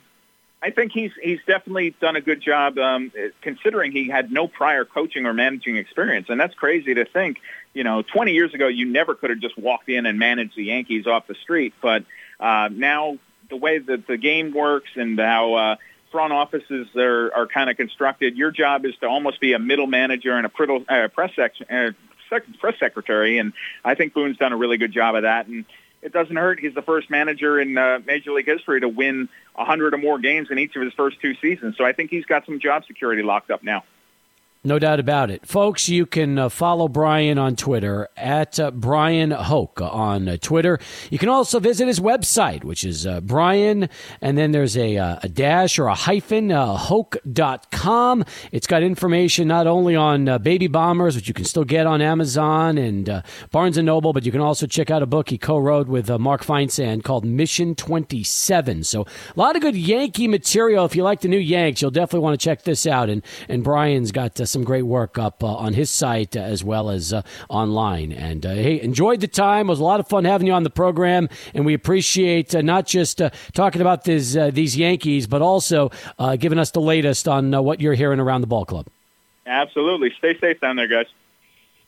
I 0.63 0.69
think 0.69 0.91
he's 0.91 1.11
he's 1.21 1.39
definitely 1.47 1.95
done 1.99 2.15
a 2.15 2.21
good 2.21 2.39
job, 2.39 2.77
um, 2.77 3.11
considering 3.41 3.91
he 3.91 4.09
had 4.09 4.31
no 4.31 4.47
prior 4.47 4.85
coaching 4.85 5.25
or 5.25 5.33
managing 5.33 5.75
experience, 5.77 6.27
and 6.29 6.39
that's 6.39 6.53
crazy 6.53 6.93
to 6.93 7.05
think. 7.05 7.39
You 7.73 7.83
know, 7.83 8.01
20 8.01 8.33
years 8.33 8.53
ago, 8.53 8.67
you 8.67 8.85
never 8.85 9.15
could 9.15 9.29
have 9.29 9.39
just 9.39 9.57
walked 9.57 9.89
in 9.89 10.05
and 10.05 10.19
managed 10.19 10.55
the 10.55 10.65
Yankees 10.65 11.07
off 11.07 11.27
the 11.27 11.35
street, 11.35 11.73
but 11.81 12.03
uh, 12.39 12.69
now 12.71 13.17
the 13.49 13.55
way 13.55 13.79
that 13.79 14.07
the 14.07 14.17
game 14.17 14.53
works 14.53 14.89
and 14.95 15.17
how 15.17 15.53
uh, 15.53 15.75
front 16.11 16.33
offices 16.33 16.87
are, 16.95 17.33
are 17.33 17.47
kind 17.47 17.69
of 17.69 17.77
constructed. 17.77 18.35
Your 18.35 18.51
job 18.51 18.85
is 18.85 18.95
to 18.97 19.07
almost 19.07 19.39
be 19.39 19.53
a 19.53 19.59
middle 19.59 19.87
manager 19.87 20.35
and 20.35 20.45
a 20.45 20.93
uh, 20.93 21.07
press 21.07 21.31
section, 21.35 21.67
uh, 21.69 21.91
press 22.59 22.79
secretary, 22.79 23.37
and 23.37 23.53
I 23.83 23.95
think 23.95 24.13
Boone's 24.13 24.37
done 24.37 24.53
a 24.53 24.57
really 24.57 24.77
good 24.77 24.91
job 24.91 25.15
of 25.15 25.23
that. 25.23 25.47
And 25.47 25.65
it 26.01 26.11
doesn't 26.11 26.35
hurt. 26.35 26.59
He's 26.59 26.73
the 26.73 26.81
first 26.81 27.09
manager 27.09 27.59
in 27.59 27.77
uh, 27.77 27.99
Major 28.05 28.31
League 28.31 28.47
history 28.47 28.81
to 28.81 28.89
win 28.89 29.29
100 29.55 29.93
or 29.93 29.97
more 29.97 30.19
games 30.19 30.49
in 30.49 30.57
each 30.57 30.75
of 30.75 30.81
his 30.81 30.93
first 30.93 31.19
two 31.21 31.35
seasons. 31.35 31.75
So 31.77 31.85
I 31.85 31.93
think 31.93 32.09
he's 32.09 32.25
got 32.25 32.45
some 32.45 32.59
job 32.59 32.85
security 32.85 33.21
locked 33.21 33.51
up 33.51 33.63
now. 33.63 33.83
No 34.63 34.77
doubt 34.77 34.99
about 34.99 35.31
it. 35.31 35.43
Folks, 35.47 35.89
you 35.89 36.05
can 36.05 36.37
uh, 36.37 36.47
follow 36.47 36.87
Bryan 36.87 37.39
on 37.39 37.55
Twitter 37.55 38.09
at 38.15 38.59
uh, 38.59 38.69
Bryan 38.69 39.31
Hoch 39.31 39.81
on 39.81 40.29
uh, 40.29 40.37
Twitter. 40.39 40.77
You 41.09 41.17
can 41.17 41.29
also 41.29 41.59
visit 41.59 41.87
his 41.87 41.99
website, 41.99 42.63
which 42.63 42.83
is 42.83 43.07
uh, 43.07 43.21
Bryan, 43.21 43.89
and 44.21 44.37
then 44.37 44.51
there's 44.51 44.77
a, 44.77 44.97
uh, 44.97 45.17
a 45.23 45.29
dash 45.29 45.79
or 45.79 45.87
a 45.87 45.95
hyphen, 45.95 46.51
uh, 46.51 46.77
Hoch.com. 46.77 48.23
It's 48.51 48.67
got 48.67 48.83
information 48.83 49.47
not 49.47 49.65
only 49.65 49.95
on 49.95 50.29
uh, 50.29 50.37
baby 50.37 50.67
bombers, 50.67 51.15
which 51.15 51.27
you 51.27 51.33
can 51.33 51.45
still 51.45 51.63
get 51.63 51.87
on 51.87 51.99
Amazon 51.99 52.77
and 52.77 53.23
Barnes 53.49 53.77
& 53.77 53.79
Noble, 53.79 54.13
but 54.13 54.27
you 54.27 54.31
can 54.31 54.41
also 54.41 54.67
check 54.67 54.91
out 54.91 55.01
a 55.01 55.07
book 55.07 55.31
he 55.31 55.39
co-wrote 55.39 55.87
with 55.87 56.07
Mark 56.19 56.45
Feinsand 56.45 57.03
called 57.03 57.25
Mission 57.25 57.73
27. 57.73 58.83
So 58.83 59.01
a 59.01 59.39
lot 59.39 59.55
of 59.55 59.63
good 59.63 59.75
Yankee 59.75 60.27
material. 60.27 60.85
If 60.85 60.95
you 60.95 61.01
like 61.01 61.21
the 61.21 61.29
new 61.29 61.39
Yanks, 61.39 61.81
you'll 61.81 61.89
definitely 61.89 62.19
want 62.19 62.39
to 62.39 62.43
check 62.43 62.61
this 62.61 62.85
out. 62.85 63.09
And, 63.09 63.23
and 63.49 63.63
Bryan's 63.63 64.11
got 64.11 64.35
some 64.51 64.63
great 64.63 64.83
work 64.83 65.17
up 65.17 65.43
uh, 65.43 65.47
on 65.47 65.73
his 65.73 65.89
site 65.89 66.35
uh, 66.35 66.41
as 66.41 66.63
well 66.63 66.89
as 66.89 67.13
uh, 67.13 67.21
online. 67.49 68.11
And 68.11 68.43
hey, 68.43 68.81
enjoyed 68.81 69.21
the 69.21 69.27
time. 69.27 69.67
It 69.67 69.69
was 69.69 69.79
a 69.79 69.83
lot 69.83 69.99
of 69.99 70.07
fun 70.07 70.25
having 70.25 70.47
you 70.47 70.53
on 70.53 70.63
the 70.63 70.69
program, 70.69 71.29
and 71.53 71.65
we 71.65 71.73
appreciate 71.73 72.53
not 72.53 72.85
just 72.85 73.21
talking 73.53 73.81
about 73.81 74.03
this, 74.03 74.33
these 74.53 74.75
Yankees, 74.75 75.27
but 75.27 75.41
also 75.41 75.91
giving 76.39 76.59
us 76.59 76.71
the 76.71 76.81
latest 76.81 77.27
on 77.27 77.51
what 77.63 77.81
you're 77.81 77.93
hearing 77.93 78.19
around 78.19 78.41
the 78.41 78.47
ball 78.47 78.65
club. 78.65 78.87
Absolutely. 79.45 80.13
Stay 80.17 80.37
safe 80.39 80.59
down 80.59 80.75
there, 80.75 80.87
guys. 80.87 81.07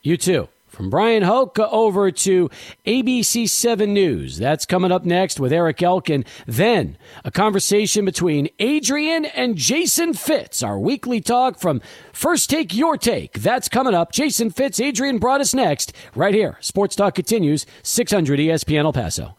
You 0.02 0.16
too. 0.16 0.48
From 0.74 0.90
Bryan 0.90 1.22
Hoch 1.22 1.56
over 1.60 2.10
to 2.10 2.50
ABC 2.84 3.48
7 3.48 3.94
News. 3.94 4.38
That's 4.38 4.66
coming 4.66 4.90
up 4.90 5.04
next 5.04 5.38
with 5.38 5.52
Eric 5.52 5.80
Elkin. 5.80 6.24
Then 6.48 6.98
a 7.24 7.30
conversation 7.30 8.04
between 8.04 8.48
Adrian 8.58 9.24
and 9.24 9.54
Jason 9.54 10.14
Fitz, 10.14 10.64
our 10.64 10.76
weekly 10.76 11.20
talk 11.20 11.60
from 11.60 11.80
First 12.12 12.50
Take 12.50 12.74
Your 12.74 12.96
Take. 12.96 13.34
That's 13.34 13.68
coming 13.68 13.94
up. 13.94 14.10
Jason 14.10 14.50
Fitz, 14.50 14.80
Adrian 14.80 15.18
brought 15.18 15.40
us 15.40 15.54
next, 15.54 15.92
right 16.16 16.34
here. 16.34 16.58
Sports 16.60 16.96
Talk 16.96 17.14
continues, 17.14 17.66
600 17.84 18.40
ESPN 18.40 18.84
El 18.84 18.92
Paso. 18.92 19.36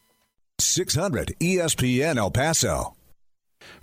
600 0.60 1.36
ESPN 1.42 2.16
El 2.16 2.32
Paso. 2.32 2.95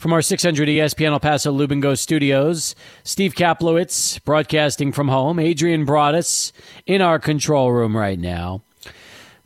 From 0.03 0.13
our 0.13 0.21
600 0.21 0.69
ESPN 0.69 1.13
El 1.13 1.21
Paso 1.21 1.53
Lubengo 1.53 1.97
studios, 1.97 2.75
Steve 3.05 3.37
Kaplowitz 3.37 4.21
broadcasting 4.25 4.91
from 4.91 5.07
home. 5.07 5.39
Adrian 5.39 5.85
Broadus 5.85 6.53
in 6.87 7.01
our 7.01 7.21
control 7.21 7.71
room 7.71 7.97
right 7.97 8.19
now. 8.19 8.65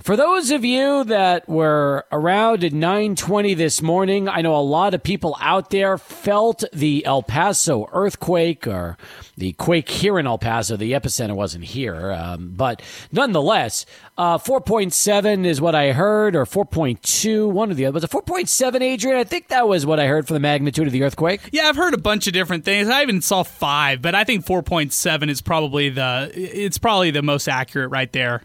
For 0.03 0.15
those 0.15 0.51
of 0.51 0.65
you 0.65 1.05
that 1.05 1.49
were 1.49 2.05
around 2.13 2.63
at 2.63 2.73
9:20 2.73 3.55
this 3.55 3.83
morning, 3.83 4.29
I 4.29 4.41
know 4.43 4.55
a 4.55 4.61
lot 4.63 4.95
of 4.95 5.03
people 5.03 5.37
out 5.41 5.71
there 5.71 5.99
felt 5.99 6.63
the 6.73 7.05
El 7.05 7.23
Paso 7.23 7.89
earthquake 7.93 8.69
or 8.69 8.99
the 9.37 9.55
quake 9.55 9.89
here 9.89 10.19
in 10.19 10.27
El 10.27 10.39
Paso. 10.39 10.77
The 10.77 10.93
epicenter 10.93 11.35
wasn't 11.35 11.65
here, 11.65 12.13
um, 12.13 12.53
but 12.55 12.83
nonetheless, 13.11 13.85
uh, 14.17 14.39
4.7 14.39 15.45
is 15.45 15.61
what 15.61 15.75
I 15.75 15.93
heard, 15.93 16.37
or 16.37 16.45
4.2, 16.45 17.49
one 17.49 17.71
of 17.71 17.77
the 17.77 17.87
other. 17.87 17.95
Was 17.95 18.05
it 18.05 18.11
4.7, 18.11 18.83
Adrian? 18.83 19.17
I 19.17 19.25
think 19.25 19.49
that 19.49 19.67
was 19.67 19.87
what 19.87 19.99
I 19.99 20.07
heard 20.07 20.29
for 20.29 20.35
the 20.35 20.41
magnitude 20.41 20.87
of 20.87 20.93
the 20.93 21.03
earthquake. 21.03 21.41
Yeah, 21.53 21.69
I've 21.69 21.77
heard 21.77 21.95
a 21.95 21.99
bunch 21.99 22.27
of 22.27 22.33
different 22.33 22.65
things. 22.65 22.89
I 22.89 23.03
even 23.03 23.23
saw 23.23 23.43
five, 23.43 24.03
but 24.03 24.15
I 24.15 24.25
think 24.25 24.45
4.7 24.45 25.29
is 25.31 25.41
probably 25.41 25.89
the 25.89 26.31
it's 26.35 26.79
probably 26.79 27.11
the 27.11 27.23
most 27.23 27.49
accurate 27.49 27.91
right 27.91 28.13
there. 28.13 28.43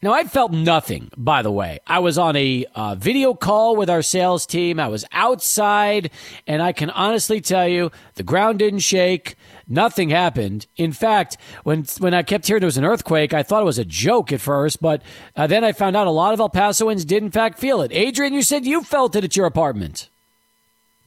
Now, 0.00 0.12
I 0.12 0.22
felt 0.24 0.52
nothing, 0.52 1.10
by 1.16 1.42
the 1.42 1.50
way. 1.50 1.80
I 1.84 1.98
was 1.98 2.18
on 2.18 2.36
a 2.36 2.64
uh, 2.72 2.94
video 2.94 3.34
call 3.34 3.74
with 3.74 3.90
our 3.90 4.00
sales 4.00 4.46
team. 4.46 4.78
I 4.78 4.86
was 4.86 5.04
outside, 5.10 6.12
and 6.46 6.62
I 6.62 6.70
can 6.70 6.88
honestly 6.90 7.40
tell 7.40 7.66
you 7.66 7.90
the 8.14 8.22
ground 8.22 8.60
didn't 8.60 8.78
shake. 8.78 9.34
Nothing 9.66 10.10
happened. 10.10 10.68
In 10.76 10.92
fact, 10.92 11.36
when 11.64 11.84
when 11.98 12.14
I 12.14 12.22
kept 12.22 12.46
hearing 12.46 12.60
there 12.60 12.68
was 12.68 12.76
an 12.76 12.84
earthquake, 12.84 13.34
I 13.34 13.42
thought 13.42 13.62
it 13.62 13.66
was 13.66 13.80
a 13.80 13.84
joke 13.84 14.32
at 14.32 14.40
first, 14.40 14.80
but 14.80 15.02
uh, 15.34 15.48
then 15.48 15.64
I 15.64 15.72
found 15.72 15.96
out 15.96 16.06
a 16.06 16.10
lot 16.10 16.32
of 16.32 16.38
El 16.38 16.48
Pasoans 16.48 17.04
did, 17.04 17.24
in 17.24 17.32
fact, 17.32 17.58
feel 17.58 17.82
it. 17.82 17.90
Adrian, 17.92 18.34
you 18.34 18.42
said 18.42 18.64
you 18.64 18.84
felt 18.84 19.16
it 19.16 19.24
at 19.24 19.36
your 19.36 19.46
apartment. 19.46 20.10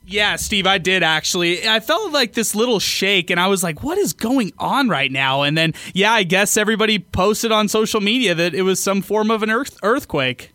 Yeah, 0.03 0.35
Steve, 0.35 0.65
I 0.65 0.77
did 0.77 1.03
actually. 1.03 1.67
I 1.67 1.79
felt 1.79 2.11
like 2.11 2.33
this 2.33 2.55
little 2.55 2.79
shake, 2.79 3.29
and 3.29 3.39
I 3.39 3.47
was 3.47 3.63
like, 3.63 3.83
what 3.83 3.97
is 3.97 4.13
going 4.13 4.51
on 4.57 4.89
right 4.89 5.11
now? 5.11 5.43
And 5.43 5.57
then, 5.57 5.73
yeah, 5.93 6.11
I 6.11 6.23
guess 6.23 6.57
everybody 6.57 6.99
posted 6.99 7.51
on 7.51 7.67
social 7.67 8.01
media 8.01 8.33
that 8.35 8.55
it 8.55 8.63
was 8.63 8.81
some 8.81 9.01
form 9.01 9.29
of 9.29 9.43
an 9.43 9.51
earth- 9.51 9.77
earthquake. 9.83 10.50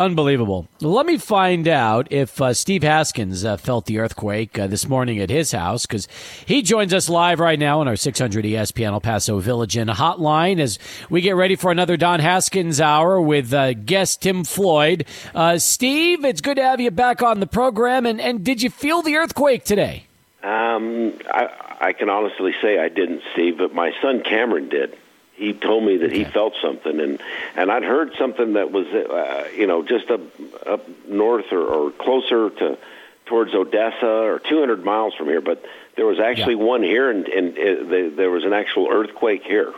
Unbelievable. 0.00 0.66
Let 0.80 1.04
me 1.04 1.18
find 1.18 1.68
out 1.68 2.10
if 2.10 2.40
uh, 2.40 2.54
Steve 2.54 2.82
Haskins 2.82 3.44
uh, 3.44 3.58
felt 3.58 3.84
the 3.84 3.98
earthquake 3.98 4.58
uh, 4.58 4.66
this 4.66 4.88
morning 4.88 5.18
at 5.18 5.28
his 5.28 5.52
house 5.52 5.84
because 5.84 6.08
he 6.46 6.62
joins 6.62 6.94
us 6.94 7.10
live 7.10 7.38
right 7.38 7.58
now 7.58 7.80
on 7.80 7.86
our 7.86 7.96
600 7.96 8.46
ESPN 8.46 8.92
El 8.92 9.02
Paso 9.02 9.38
Village 9.40 9.76
Inn 9.76 9.88
hotline 9.88 10.58
as 10.58 10.78
we 11.10 11.20
get 11.20 11.36
ready 11.36 11.54
for 11.54 11.70
another 11.70 11.98
Don 11.98 12.18
Haskins 12.18 12.80
hour 12.80 13.20
with 13.20 13.52
uh, 13.52 13.74
guest 13.74 14.22
Tim 14.22 14.42
Floyd. 14.44 15.04
Uh, 15.34 15.58
Steve, 15.58 16.24
it's 16.24 16.40
good 16.40 16.56
to 16.56 16.62
have 16.62 16.80
you 16.80 16.90
back 16.90 17.22
on 17.22 17.40
the 17.40 17.46
program. 17.46 18.06
And, 18.06 18.22
and 18.22 18.42
did 18.42 18.62
you 18.62 18.70
feel 18.70 19.02
the 19.02 19.16
earthquake 19.16 19.64
today? 19.64 20.06
Um, 20.42 21.12
I, 21.30 21.76
I 21.78 21.92
can 21.92 22.08
honestly 22.08 22.54
say 22.62 22.78
I 22.78 22.88
didn't, 22.88 23.20
Steve, 23.34 23.58
but 23.58 23.74
my 23.74 23.92
son 24.00 24.22
Cameron 24.22 24.70
did 24.70 24.96
he 25.40 25.54
told 25.54 25.84
me 25.84 25.96
that 25.98 26.12
he 26.12 26.24
felt 26.24 26.54
something, 26.60 27.00
and 27.00 27.18
and 27.56 27.72
I'd 27.72 27.82
heard 27.82 28.12
something 28.18 28.52
that 28.52 28.70
was 28.70 28.86
uh, 28.88 29.48
you 29.56 29.66
know 29.66 29.82
just 29.82 30.10
up 30.10 30.20
up 30.66 30.86
north 31.08 31.50
or, 31.50 31.62
or 31.62 31.90
closer 31.92 32.50
to 32.50 32.78
towards 33.24 33.54
Odessa 33.54 34.06
or 34.06 34.40
200 34.40 34.84
miles 34.84 35.14
from 35.14 35.28
here, 35.28 35.40
but 35.40 35.64
there 35.96 36.04
was 36.04 36.18
actually 36.18 36.56
yeah. 36.56 36.64
one 36.64 36.82
here, 36.82 37.10
and, 37.10 37.26
and 37.28 37.56
uh, 37.56 38.16
there 38.16 38.30
was 38.30 38.44
an 38.44 38.52
actual 38.52 38.88
earthquake 38.90 39.44
here. 39.44 39.72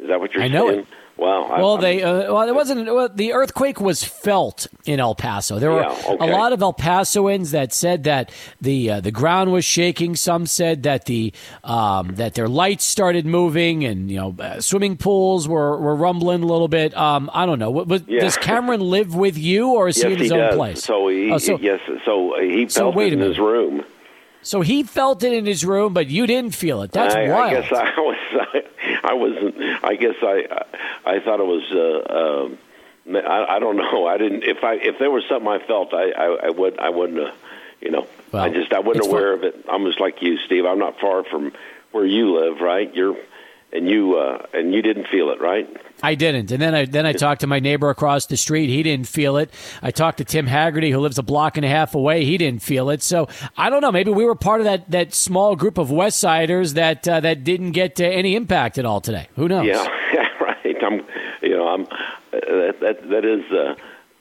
Is 0.00 0.08
that 0.08 0.18
what 0.18 0.32
you're 0.32 0.42
I 0.42 0.48
saying? 0.48 0.52
know 0.52 0.68
it. 0.70 0.86
Well, 1.18 1.48
well, 1.48 1.78
I, 1.78 1.80
they 1.80 2.02
uh, 2.02 2.32
well, 2.32 2.46
it 2.46 2.54
wasn't. 2.54 2.86
Well, 2.86 3.08
the 3.08 3.32
earthquake 3.32 3.80
was 3.80 4.04
felt 4.04 4.66
in 4.84 5.00
El 5.00 5.14
Paso. 5.14 5.58
There 5.58 5.70
were 5.70 5.80
yeah, 5.80 6.02
okay. 6.08 6.28
a 6.28 6.36
lot 6.36 6.52
of 6.52 6.60
El 6.60 6.74
Pasoans 6.74 7.52
that 7.52 7.72
said 7.72 8.04
that 8.04 8.30
the 8.60 8.90
uh, 8.90 9.00
the 9.00 9.10
ground 9.10 9.50
was 9.50 9.64
shaking. 9.64 10.14
Some 10.14 10.44
said 10.44 10.82
that 10.82 11.06
the 11.06 11.32
um, 11.64 12.16
that 12.16 12.34
their 12.34 12.48
lights 12.48 12.84
started 12.84 13.24
moving, 13.24 13.84
and 13.84 14.10
you 14.10 14.18
know, 14.18 14.36
uh, 14.38 14.60
swimming 14.60 14.98
pools 14.98 15.48
were, 15.48 15.78
were 15.78 15.96
rumbling 15.96 16.42
a 16.42 16.46
little 16.46 16.68
bit. 16.68 16.94
Um, 16.94 17.30
I 17.32 17.46
don't 17.46 17.58
know. 17.58 17.70
What, 17.70 18.06
yeah. 18.08 18.20
Does 18.20 18.36
Cameron 18.36 18.80
live 18.80 19.14
with 19.14 19.38
you, 19.38 19.70
or 19.70 19.88
is 19.88 19.96
yes, 19.96 20.06
he 20.06 20.12
in 20.12 20.18
his 20.18 20.30
he 20.30 20.34
own 20.34 20.48
does. 20.48 20.56
place? 20.56 20.84
So 20.84 21.08
he, 21.08 21.32
oh, 21.32 21.38
so, 21.38 21.58
yes, 21.58 21.80
so 22.04 22.34
he 22.38 22.62
felt 22.64 22.72
so 22.72 22.90
wait 22.90 23.14
it 23.14 23.20
in 23.20 23.20
his 23.20 23.38
room. 23.38 23.84
So 24.42 24.60
he 24.60 24.84
felt 24.84 25.24
it 25.24 25.32
in 25.32 25.44
his 25.44 25.64
room, 25.64 25.92
but 25.92 26.06
you 26.06 26.26
didn't 26.26 26.54
feel 26.54 26.82
it. 26.82 26.92
That's 26.92 27.16
I, 27.16 27.28
wild. 27.28 27.52
I 27.52 27.60
guess 27.60 27.72
I 27.72 28.00
was. 28.00 28.16
I, 28.54 28.62
I 29.06 29.14
wasn't. 29.14 29.56
I 29.84 29.94
guess 29.96 30.16
I. 30.22 30.64
I 31.04 31.20
thought 31.20 31.40
it 31.40 31.46
was. 31.46 31.64
Uh, 31.72 33.14
uh, 33.14 33.18
I, 33.28 33.56
I 33.56 33.58
don't 33.58 33.76
know. 33.76 34.06
I 34.06 34.18
didn't. 34.18 34.42
If 34.44 34.64
I 34.64 34.74
if 34.74 34.98
there 34.98 35.10
was 35.10 35.24
something 35.28 35.48
I 35.48 35.58
felt, 35.66 35.94
I 35.94 36.10
I, 36.10 36.46
I 36.46 36.50
would. 36.50 36.78
I 36.78 36.90
wouldn't. 36.90 37.20
Uh, 37.20 37.32
you 37.80 37.90
know. 37.90 38.06
Well, 38.32 38.42
I 38.42 38.48
just. 38.50 38.72
I 38.72 38.80
wasn't 38.80 39.06
aware 39.06 39.36
fun. 39.36 39.48
of 39.48 39.54
it. 39.54 39.64
I'm 39.68 39.84
just 39.84 40.00
like 40.00 40.22
you, 40.22 40.38
Steve. 40.38 40.66
I'm 40.66 40.78
not 40.78 40.98
far 41.00 41.24
from 41.24 41.52
where 41.92 42.04
you 42.06 42.38
live, 42.38 42.60
right? 42.60 42.92
You're 42.94 43.16
and 43.72 43.88
you 43.88 44.16
uh, 44.16 44.46
and 44.52 44.74
you 44.74 44.82
didn't 44.82 45.08
feel 45.08 45.30
it, 45.30 45.40
right? 45.40 45.68
I 46.02 46.14
didn't. 46.14 46.50
And 46.50 46.60
then 46.60 46.74
I 46.74 46.84
then 46.84 47.06
I 47.06 47.12
talked 47.12 47.40
to 47.40 47.46
my 47.46 47.58
neighbor 47.58 47.88
across 47.88 48.26
the 48.26 48.36
street. 48.36 48.68
He 48.68 48.82
didn't 48.82 49.08
feel 49.08 49.36
it. 49.38 49.52
I 49.82 49.90
talked 49.90 50.18
to 50.18 50.24
Tim 50.24 50.46
Haggerty, 50.46 50.90
who 50.90 51.00
lives 51.00 51.18
a 51.18 51.22
block 51.22 51.56
and 51.56 51.64
a 51.64 51.68
half 51.68 51.94
away. 51.94 52.24
He 52.24 52.36
didn't 52.36 52.62
feel 52.62 52.90
it. 52.90 53.02
So 53.02 53.28
I 53.56 53.70
don't 53.70 53.80
know. 53.80 53.92
Maybe 53.92 54.10
we 54.10 54.24
were 54.24 54.34
part 54.34 54.60
of 54.60 54.66
that 54.66 54.90
that 54.90 55.14
small 55.14 55.56
group 55.56 55.78
of 55.78 55.90
West 55.90 56.18
Siders 56.18 56.74
that 56.74 57.06
uh, 57.08 57.20
that 57.20 57.44
didn't 57.44 57.72
get 57.72 58.00
uh, 58.00 58.04
any 58.04 58.36
impact 58.36 58.78
at 58.78 58.84
all 58.84 59.00
today. 59.00 59.28
Who 59.36 59.48
knows? 59.48 59.66
Yeah, 59.66 59.86
yeah, 60.14 60.28
right. 60.40 60.76
I'm, 60.82 61.06
you 61.42 61.56
know, 61.56 61.68
I'm 61.68 61.82
uh, 61.82 61.86
that 62.32 62.76
that 62.80 63.08
that 63.10 63.24
is. 63.24 63.50
Uh, 63.50 63.74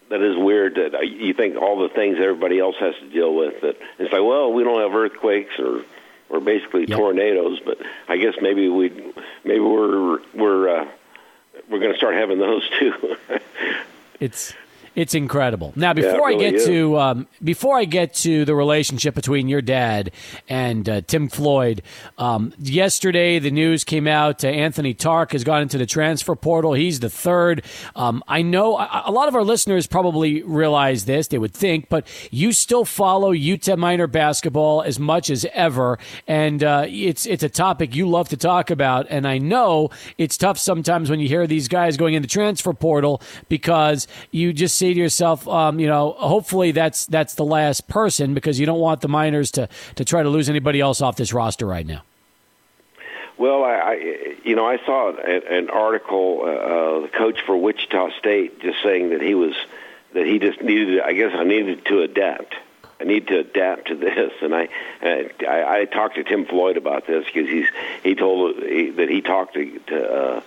that 0.07 0.21
is 0.21 0.37
weird 0.37 0.75
that 0.75 1.07
you 1.07 1.33
think 1.33 1.57
all 1.57 1.79
the 1.79 1.89
things 1.89 2.17
everybody 2.21 2.59
else 2.59 2.75
has 2.79 2.93
to 2.99 3.09
deal 3.09 3.35
with 3.35 3.59
that 3.61 3.75
it's 3.97 4.13
like 4.13 4.21
well 4.21 4.53
we 4.53 4.63
don't 4.63 4.79
have 4.79 4.93
earthquakes 4.93 5.57
or 5.57 5.81
or 6.29 6.39
basically 6.39 6.85
yep. 6.87 6.99
tornadoes 6.99 7.59
but 7.65 7.79
I 8.07 8.17
guess 8.17 8.35
maybe 8.39 8.69
we 8.69 8.89
maybe 9.43 9.59
we're 9.61 10.19
we're 10.35 10.69
uh, 10.69 10.87
we're 11.69 11.79
going 11.79 11.91
to 11.91 11.97
start 11.97 12.15
having 12.15 12.39
those 12.39 12.67
too. 12.79 13.17
it's 14.19 14.53
it's 14.95 15.13
incredible. 15.13 15.73
Now, 15.75 15.93
before 15.93 16.11
yeah, 16.11 16.17
really 16.17 16.47
I 16.47 16.51
get 16.51 16.53
is. 16.55 16.65
to 16.67 16.99
um, 16.99 17.27
before 17.43 17.77
I 17.77 17.85
get 17.85 18.13
to 18.15 18.45
the 18.45 18.55
relationship 18.55 19.13
between 19.13 19.49
your 19.49 19.61
dad 19.61 20.11
and 20.47 20.87
uh, 20.87 21.01
Tim 21.01 21.27
Floyd, 21.27 21.81
um, 22.17 22.53
yesterday 22.57 23.39
the 23.39 23.51
news 23.51 23.83
came 23.83 24.07
out. 24.07 24.43
Uh, 24.43 24.47
Anthony 24.47 24.93
Tarke 24.93 25.33
has 25.33 25.43
gone 25.43 25.61
into 25.61 25.77
the 25.77 25.85
transfer 25.85 26.35
portal. 26.35 26.73
He's 26.73 27.01
the 27.01 27.09
third. 27.09 27.65
Um, 27.95 28.23
I 28.27 28.41
know 28.41 28.77
a, 28.77 29.03
a, 29.07 29.11
lot 29.11 29.27
of 29.27 29.35
our 29.35 29.43
listeners 29.43 29.85
probably 29.85 30.41
realize 30.43 31.05
this. 31.05 31.27
They 31.27 31.37
would 31.37 31.53
think, 31.53 31.89
but 31.89 32.07
you 32.31 32.53
still 32.53 32.85
follow 32.85 33.33
UTEP 33.33 33.77
Miner 33.77 34.07
basketball 34.07 34.81
as 34.81 34.99
much 34.99 35.29
as 35.29 35.45
ever, 35.53 35.99
and 36.27 36.63
uh, 36.63 36.85
it's 36.87 37.25
it's 37.25 37.43
a 37.43 37.49
topic 37.49 37.95
you 37.95 38.07
love 38.07 38.29
to 38.29 38.37
talk 38.37 38.69
about. 38.69 39.07
And 39.09 39.27
I 39.27 39.39
know 39.39 39.89
it's 40.17 40.37
tough 40.37 40.57
sometimes 40.57 41.09
when 41.09 41.19
you 41.19 41.27
hear 41.27 41.47
these 41.47 41.67
guys 41.67 41.97
going 41.97 42.13
in 42.13 42.21
the 42.21 42.27
transfer 42.27 42.73
portal 42.73 43.21
because 43.49 44.07
you 44.31 44.53
just 44.53 44.77
say 44.85 44.93
to 44.93 44.99
yourself, 44.99 45.47
um, 45.47 45.79
you 45.79 45.87
know, 45.87 46.11
hopefully 46.17 46.71
that's 46.71 47.05
that's 47.07 47.35
the 47.35 47.45
last 47.45 47.87
person 47.87 48.33
because 48.33 48.59
you 48.59 48.65
don't 48.65 48.79
want 48.79 49.01
the 49.01 49.07
Miners 49.07 49.51
to 49.51 49.67
to 49.95 50.05
try 50.05 50.23
to 50.23 50.29
lose 50.29 50.49
anybody 50.49 50.79
else 50.79 51.01
off 51.01 51.15
this 51.15 51.33
roster 51.33 51.65
right 51.65 51.85
now. 51.85 52.03
Well, 53.37 53.63
I, 53.63 53.73
I 53.73 53.93
you 54.43 54.55
know 54.55 54.65
I 54.65 54.77
saw 54.85 55.09
an, 55.09 55.41
an 55.49 55.69
article, 55.69 56.41
uh, 56.43 56.47
uh, 56.47 56.99
the 57.01 57.07
coach 57.09 57.41
for 57.45 57.57
Wichita 57.57 58.11
State 58.19 58.61
just 58.61 58.81
saying 58.83 59.09
that 59.09 59.21
he 59.21 59.33
was 59.33 59.55
that 60.13 60.25
he 60.25 60.39
just 60.39 60.61
needed. 60.61 61.01
I 61.01 61.13
guess 61.13 61.31
I 61.33 61.43
needed 61.43 61.85
to 61.85 62.01
adapt. 62.01 62.55
I 62.97 63.03
need 63.03 63.27
to 63.27 63.39
adapt 63.39 63.87
to 63.87 63.95
this, 63.95 64.31
and 64.41 64.55
I 64.55 64.69
I, 65.01 65.79
I 65.79 65.85
talked 65.85 66.15
to 66.15 66.23
Tim 66.23 66.45
Floyd 66.45 66.77
about 66.77 67.07
this 67.07 67.25
because 67.25 67.49
he's 67.49 67.67
he 68.03 68.15
told 68.15 68.63
he, 68.63 68.91
that 68.91 69.09
he 69.09 69.21
talked 69.21 69.55
to 69.55 69.79
to, 69.87 70.13
uh, 70.13 70.41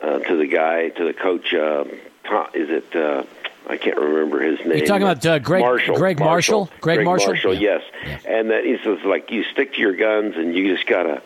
uh, 0.00 0.18
to 0.20 0.36
the 0.36 0.46
guy 0.46 0.88
to 0.90 1.04
the 1.04 1.12
coach. 1.12 1.52
Uh, 1.52 1.84
Tom, 2.24 2.46
is 2.54 2.70
it? 2.70 2.96
Uh, 2.96 3.24
I 3.66 3.76
can't 3.76 3.96
remember 3.96 4.40
his 4.40 4.58
name. 4.60 4.78
You're 4.78 4.86
talking 4.86 5.02
about 5.02 5.24
uh, 5.24 5.38
Gregg 5.38 5.62
Marshall. 5.62 5.96
Gregg 5.96 6.18
Marshall. 6.18 6.60
Marshall. 6.60 6.80
Gregg, 6.80 6.96
Gregg 6.96 7.04
Marshall. 7.04 7.28
Marshall 7.28 7.54
Yeah. 7.54 7.60
yes. 7.60 7.82
Yeah. 8.24 8.38
And 8.38 8.50
that 8.50 8.64
he 8.64 8.76
says 8.84 8.98
like 9.04 9.30
you 9.30 9.44
stick 9.44 9.74
to 9.74 9.80
your 9.80 9.96
guns, 9.96 10.36
and 10.36 10.54
you 10.54 10.74
just 10.74 10.86
gotta. 10.86 11.22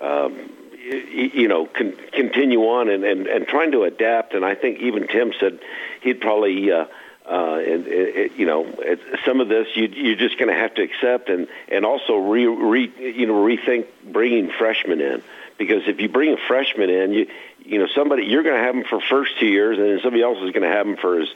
Um, 0.00 0.50
you, 0.88 1.30
you 1.34 1.48
know, 1.48 1.66
con- 1.66 1.96
continue 2.12 2.60
on 2.60 2.88
and, 2.88 3.04
and, 3.04 3.26
and 3.26 3.46
trying 3.46 3.72
to 3.72 3.84
adapt. 3.84 4.34
And 4.34 4.44
I 4.44 4.54
think 4.54 4.80
even 4.80 5.06
Tim 5.06 5.32
said 5.38 5.58
he'd 6.00 6.20
probably, 6.20 6.70
uh, 6.70 6.86
uh, 7.26 7.58
it, 7.60 8.32
you 8.36 8.46
know, 8.46 8.66
it, 8.78 9.00
some 9.24 9.40
of 9.40 9.48
this 9.48 9.68
you, 9.74 9.86
you're 9.88 10.16
just 10.16 10.38
going 10.38 10.48
to 10.48 10.58
have 10.58 10.74
to 10.74 10.82
accept 10.82 11.28
and, 11.28 11.48
and 11.68 11.84
also 11.84 12.16
re, 12.16 12.46
re, 12.46 12.92
you 12.98 13.26
know, 13.26 13.34
rethink 13.34 13.86
bringing 14.04 14.50
freshmen 14.50 15.00
in. 15.00 15.22
Because 15.58 15.82
if 15.88 16.00
you 16.00 16.08
bring 16.08 16.32
a 16.32 16.36
freshman 16.36 16.88
in, 16.88 17.12
you, 17.12 17.26
you 17.64 17.78
know, 17.78 17.88
somebody, 17.94 18.24
you're 18.24 18.44
going 18.44 18.56
to 18.56 18.62
have 18.62 18.74
them 18.74 18.84
for 18.84 19.00
first 19.00 19.38
two 19.38 19.46
years 19.46 19.76
and 19.76 19.86
then 19.86 20.00
somebody 20.02 20.22
else 20.22 20.38
is 20.38 20.52
going 20.52 20.62
to 20.62 20.68
have 20.68 20.86
them 20.86 20.96
for 20.96 21.20
his 21.20 21.28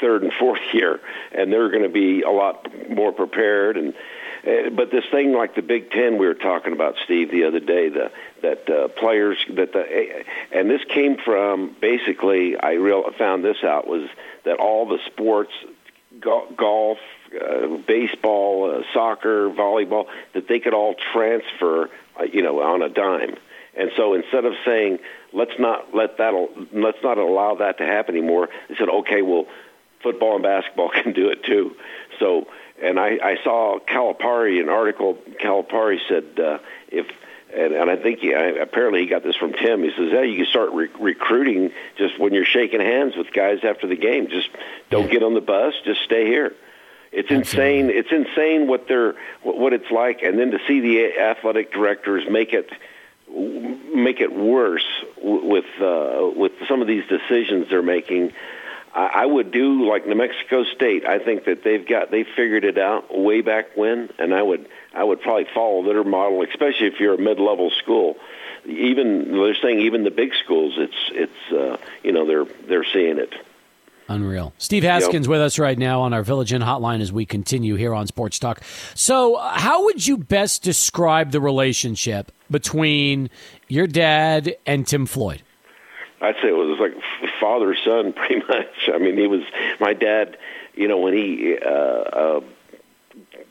third 0.00 0.22
and 0.22 0.32
fourth 0.32 0.60
year. 0.72 1.00
And 1.32 1.52
they're 1.52 1.70
going 1.70 1.82
to 1.82 1.88
be 1.88 2.22
a 2.22 2.30
lot 2.30 2.68
more 2.88 3.12
prepared 3.12 3.76
and, 3.76 3.94
uh, 4.46 4.68
but 4.70 4.90
this 4.90 5.04
thing 5.10 5.32
like 5.32 5.54
the 5.54 5.62
Big 5.62 5.90
Ten 5.90 6.18
we 6.18 6.26
were 6.26 6.34
talking 6.34 6.72
about, 6.72 6.96
Steve, 7.04 7.30
the 7.30 7.44
other 7.44 7.60
day, 7.60 7.88
the 7.88 8.10
that 8.42 8.68
uh, 8.68 8.88
players 8.88 9.38
that 9.50 9.72
the 9.72 10.24
and 10.52 10.68
this 10.68 10.82
came 10.84 11.16
from 11.16 11.74
basically 11.80 12.56
I 12.56 12.72
real 12.72 13.10
found 13.16 13.42
this 13.42 13.64
out 13.64 13.86
was 13.86 14.08
that 14.44 14.58
all 14.58 14.86
the 14.86 14.98
sports, 15.06 15.52
go- 16.20 16.46
golf, 16.54 16.98
uh, 17.40 17.78
baseball, 17.86 18.70
uh, 18.70 18.82
soccer, 18.92 19.48
volleyball, 19.48 20.06
that 20.34 20.46
they 20.46 20.60
could 20.60 20.74
all 20.74 20.94
transfer, 21.12 21.88
uh, 22.20 22.24
you 22.24 22.42
know, 22.42 22.60
on 22.60 22.82
a 22.82 22.90
dime. 22.90 23.36
And 23.76 23.90
so 23.96 24.14
instead 24.14 24.44
of 24.44 24.52
saying 24.64 24.98
let's 25.32 25.58
not 25.58 25.94
let 25.94 26.18
that 26.18 26.32
let's 26.72 27.02
not 27.02 27.16
allow 27.16 27.54
that 27.56 27.78
to 27.78 27.86
happen 27.86 28.14
anymore, 28.14 28.50
they 28.68 28.74
said 28.76 28.90
okay, 28.90 29.22
well, 29.22 29.46
football 30.04 30.34
and 30.34 30.44
basketball 30.44 30.90
can 31.02 31.12
do 31.12 31.30
it 31.30 31.42
too. 31.42 31.74
So 32.20 32.46
and 32.80 32.98
I, 32.98 33.18
I 33.22 33.36
saw 33.42 33.78
Calipari, 33.78 34.60
an 34.60 34.68
article. 34.68 35.16
Calipari 35.40 35.98
said 36.08 36.38
uh, 36.38 36.58
if, 36.88 37.06
and, 37.54 37.72
and 37.72 37.90
I 37.90 37.96
think 37.96 38.20
he, 38.20 38.34
I, 38.34 38.46
apparently 38.46 39.00
he 39.00 39.06
got 39.06 39.22
this 39.22 39.36
from 39.36 39.52
Tim. 39.52 39.82
He 39.82 39.90
says, 39.96 40.10
"Yeah, 40.12 40.22
you 40.22 40.36
can 40.36 40.46
start 40.46 40.72
re- 40.72 40.90
recruiting 40.98 41.72
just 41.96 42.18
when 42.18 42.34
you're 42.34 42.44
shaking 42.44 42.80
hands 42.80 43.16
with 43.16 43.32
guys 43.32 43.60
after 43.62 43.86
the 43.86 43.96
game. 43.96 44.28
Just 44.28 44.48
don't 44.90 45.10
get 45.10 45.22
on 45.22 45.34
the 45.34 45.40
bus. 45.40 45.74
Just 45.84 46.02
stay 46.02 46.26
here." 46.26 46.52
It's 47.12 47.30
insane. 47.30 47.90
It's 47.90 48.10
insane 48.10 48.66
what 48.66 48.88
they're 48.88 49.14
what 49.42 49.56
what 49.56 49.72
it's 49.72 49.90
like, 49.90 50.22
and 50.22 50.36
then 50.36 50.50
to 50.50 50.58
see 50.66 50.80
the 50.80 51.16
athletic 51.20 51.72
directors 51.72 52.24
make 52.28 52.52
it 52.52 52.68
make 53.30 54.20
it 54.20 54.32
worse 54.32 54.86
with 55.22 55.64
uh, 55.80 56.30
with 56.34 56.52
some 56.68 56.82
of 56.82 56.88
these 56.88 57.04
decisions 57.06 57.70
they're 57.70 57.82
making. 57.82 58.32
I 58.94 59.06
I 59.14 59.26
would 59.26 59.50
do 59.50 59.88
like 59.88 60.06
New 60.06 60.14
Mexico 60.14 60.64
State. 60.64 61.04
I 61.06 61.18
think 61.18 61.44
that 61.44 61.62
they've 61.62 61.86
got 61.86 62.10
they 62.10 62.24
figured 62.24 62.64
it 62.64 62.78
out 62.78 63.16
way 63.16 63.40
back 63.40 63.76
when, 63.76 64.10
and 64.18 64.34
I 64.34 64.42
would 64.42 64.68
I 64.94 65.04
would 65.04 65.20
probably 65.20 65.46
follow 65.52 65.82
their 65.84 66.04
model, 66.04 66.42
especially 66.42 66.86
if 66.86 67.00
you're 67.00 67.14
a 67.14 67.20
mid-level 67.20 67.70
school. 67.70 68.16
Even 68.66 69.32
they're 69.32 69.54
saying 69.56 69.80
even 69.80 70.04
the 70.04 70.10
big 70.10 70.32
schools, 70.42 70.74
it's 70.78 71.10
it's 71.10 71.52
uh, 71.52 71.76
you 72.02 72.12
know 72.12 72.26
they're 72.26 72.46
they're 72.66 72.84
seeing 72.84 73.18
it. 73.18 73.34
Unreal. 74.08 74.52
Steve 74.58 74.82
Haskins 74.82 75.26
with 75.26 75.40
us 75.40 75.58
right 75.58 75.78
now 75.78 76.02
on 76.02 76.12
our 76.12 76.22
Village 76.22 76.52
Inn 76.52 76.60
hotline 76.60 77.00
as 77.00 77.10
we 77.10 77.24
continue 77.24 77.74
here 77.74 77.94
on 77.94 78.06
Sports 78.06 78.38
Talk. 78.38 78.60
So, 78.94 79.36
uh, 79.36 79.58
how 79.58 79.84
would 79.84 80.06
you 80.06 80.18
best 80.18 80.62
describe 80.62 81.30
the 81.30 81.40
relationship 81.40 82.30
between 82.50 83.30
your 83.66 83.86
dad 83.86 84.56
and 84.66 84.86
Tim 84.86 85.06
Floyd? 85.06 85.42
I'd 86.20 86.36
say 86.36 86.48
it 86.48 86.52
was 86.52 86.78
like 86.78 86.94
father 87.40 87.74
son, 87.74 88.12
pretty 88.16 88.42
much. 88.46 88.88
I 88.92 88.98
mean, 88.98 89.16
he 89.16 89.26
was 89.26 89.42
my 89.80 89.92
dad. 89.92 90.36
You 90.74 90.88
know, 90.88 90.98
when 90.98 91.14
he 91.14 91.56
uh, 91.56 91.68
uh, 91.68 92.40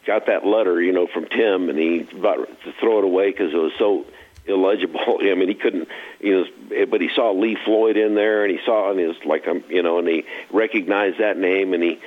got 0.06 0.26
that 0.28 0.46
letter, 0.46 0.82
you 0.82 0.92
know, 0.92 1.08
from 1.08 1.26
Tim, 1.26 1.70
and 1.70 1.78
he 1.78 2.02
about 2.18 2.48
to 2.64 2.74
throw 2.80 3.00
it 3.00 3.04
away 3.06 3.32
because 3.32 3.54
it 3.54 3.58
was 3.58 3.74
so 3.78 4.06
illegible. 4.46 5.00
I 5.22 5.34
mean, 5.36 5.48
he 5.48 5.56
couldn't, 5.56 5.88
you 6.20 6.46
know, 6.70 6.86
but 6.86 7.02
he 7.02 7.10
saw 7.16 7.32
Lee 7.32 7.58
Floyd 7.64 7.98
in 7.98 8.16
there, 8.16 8.44
and 8.44 8.58
he 8.58 8.64
saw, 8.66 8.92
and 8.92 9.00
he 9.00 9.06
was 9.06 9.18
like, 9.26 9.48
um, 9.48 9.64
you 9.70 9.82
know, 9.82 10.00
and 10.00 10.08
he 10.08 10.26
recognized 10.52 11.20
that 11.20 11.38
name, 11.38 11.74
and 11.74 11.84
he, 11.84 12.00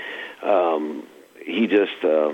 um, 0.42 1.06
he 1.44 1.66
just, 1.66 2.04
uh, 2.04 2.32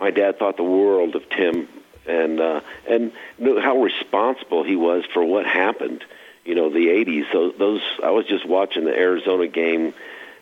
my 0.00 0.10
dad 0.10 0.38
thought 0.38 0.56
the 0.56 0.62
world 0.62 1.14
of 1.14 1.28
Tim, 1.30 1.68
and 2.06 2.40
uh, 2.40 2.60
and 2.88 3.12
knew 3.38 3.60
how 3.60 3.80
responsible 3.80 4.64
he 4.64 4.76
was 4.76 5.04
for 5.12 5.24
what 5.24 5.46
happened. 5.46 6.04
You 6.44 6.54
know, 6.54 6.70
the 6.70 6.88
'80s. 6.88 7.32
Those, 7.32 7.54
those 7.58 7.80
I 8.02 8.10
was 8.10 8.26
just 8.26 8.46
watching 8.46 8.84
the 8.84 8.96
Arizona 8.96 9.46
game 9.46 9.94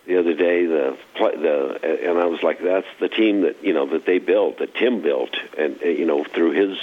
the 0.06 0.18
other 0.18 0.34
day 0.34 0.66
the 0.66 0.96
the 1.18 2.08
and 2.08 2.18
I 2.18 2.26
was 2.26 2.42
like 2.42 2.62
that's 2.62 2.86
the 2.98 3.08
team 3.08 3.42
that 3.42 3.62
you 3.62 3.72
know 3.72 3.86
that 3.86 4.06
they 4.06 4.18
built 4.18 4.58
that 4.58 4.74
Tim 4.74 5.02
built 5.02 5.36
and 5.56 5.80
uh, 5.82 5.86
you 5.86 6.06
know 6.06 6.24
through 6.24 6.52
his 6.52 6.78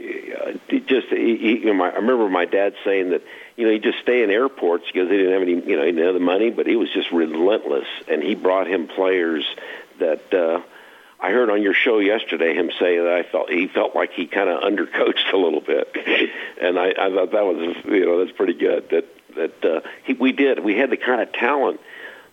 uh, 0.00 0.52
just 0.86 1.08
he, 1.08 1.36
he, 1.36 1.58
you 1.58 1.66
know, 1.66 1.74
my, 1.74 1.90
I 1.90 1.96
remember 1.96 2.28
my 2.28 2.44
dad 2.44 2.74
saying 2.84 3.10
that 3.10 3.22
you 3.56 3.66
know 3.66 3.72
he 3.72 3.78
just 3.78 3.98
stay 4.00 4.22
in 4.22 4.30
airports 4.30 4.84
because 4.86 5.08
they 5.08 5.16
didn't 5.16 5.32
have 5.32 5.42
any 5.42 5.52
you 5.52 5.76
know 5.76 5.84
he 5.84 5.98
have 6.00 6.14
the 6.14 6.20
money 6.20 6.50
but 6.50 6.66
he 6.66 6.76
was 6.76 6.90
just 6.92 7.10
relentless 7.12 7.86
and 8.08 8.22
he 8.22 8.34
brought 8.34 8.66
him 8.66 8.88
players 8.88 9.46
that 9.98 10.34
uh 10.34 10.60
I 11.22 11.30
heard 11.32 11.50
on 11.50 11.62
your 11.62 11.74
show 11.74 11.98
yesterday 11.98 12.54
him 12.54 12.70
say 12.78 12.98
that 12.98 13.12
I 13.12 13.22
felt 13.24 13.50
he 13.50 13.66
felt 13.68 13.94
like 13.94 14.12
he 14.12 14.26
kind 14.26 14.48
of 14.48 14.62
undercoached 14.62 15.32
a 15.32 15.36
little 15.36 15.60
bit, 15.60 15.94
and 16.60 16.78
I, 16.78 16.88
I 16.90 17.10
thought 17.10 17.32
that 17.32 17.44
was 17.44 17.76
you 17.84 18.06
know 18.06 18.24
that's 18.24 18.36
pretty 18.36 18.54
good. 18.54 18.88
That 18.90 19.06
that 19.36 19.64
uh, 19.64 19.80
he, 20.04 20.14
we 20.14 20.32
did 20.32 20.60
we 20.60 20.76
had 20.76 20.90
the 20.90 20.96
kind 20.96 21.20
of 21.20 21.32
talent 21.32 21.80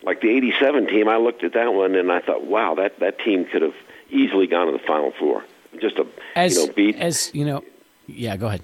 like 0.04 0.22
the 0.22 0.30
'87 0.30 0.88
team. 0.88 1.08
I 1.10 1.18
looked 1.18 1.44
at 1.44 1.54
that 1.54 1.74
one 1.74 1.96
and 1.96 2.12
I 2.12 2.20
thought, 2.22 2.46
wow, 2.46 2.76
that 2.76 3.00
that 3.00 3.20
team 3.20 3.46
could 3.46 3.62
have 3.62 3.76
easily 4.10 4.48
gone 4.48 4.68
to 4.68 4.72
the 4.74 4.80
Final 4.80 5.12
Four. 5.20 5.44
Just 5.82 5.98
a 5.98 6.08
As 6.36 6.56
you 6.56 6.68
know 6.68 6.74
beat 6.74 6.96
as 6.96 7.32
you 7.34 7.46
know, 7.46 7.64
yeah. 8.08 8.38
Go 8.38 8.48
ahead. 8.48 8.62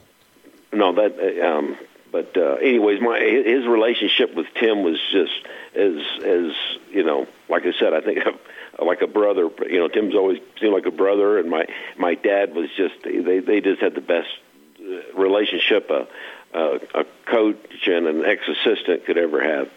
no 0.71 0.93
that 0.93 1.19
uh, 1.19 1.45
um 1.47 1.77
but 2.11 2.35
uh 2.37 2.53
anyways 2.55 3.01
my 3.01 3.19
his 3.19 3.65
relationship 3.67 4.33
with 4.35 4.47
Tim 4.55 4.83
was 4.83 4.99
just 5.11 5.33
as 5.75 5.97
as 6.23 6.53
you 6.91 7.03
know 7.03 7.27
like 7.49 7.65
I 7.65 7.73
said 7.77 7.93
I 7.93 8.01
think 8.01 8.19
like 8.79 9.01
a 9.01 9.07
brother 9.07 9.49
you 9.69 9.79
know 9.79 9.87
Tim's 9.87 10.15
always 10.15 10.39
seemed 10.59 10.73
like 10.73 10.85
a 10.85 10.91
brother 10.91 11.37
and 11.37 11.49
my 11.49 11.65
my 11.97 12.15
dad 12.15 12.55
was 12.55 12.69
just 12.75 12.95
they 13.03 13.39
they 13.39 13.61
just 13.61 13.81
had 13.81 13.95
the 13.95 14.01
best 14.01 14.29
uh, 14.79 15.17
relationship 15.19 15.89
a 15.89 16.07
a, 16.53 16.79
a 17.01 17.05
coach 17.25 17.87
and 17.87 18.07
an 18.07 18.25
ex 18.25 18.41
assistant 18.47 19.05
could 19.05 19.17
ever 19.17 19.41
have 19.43 19.69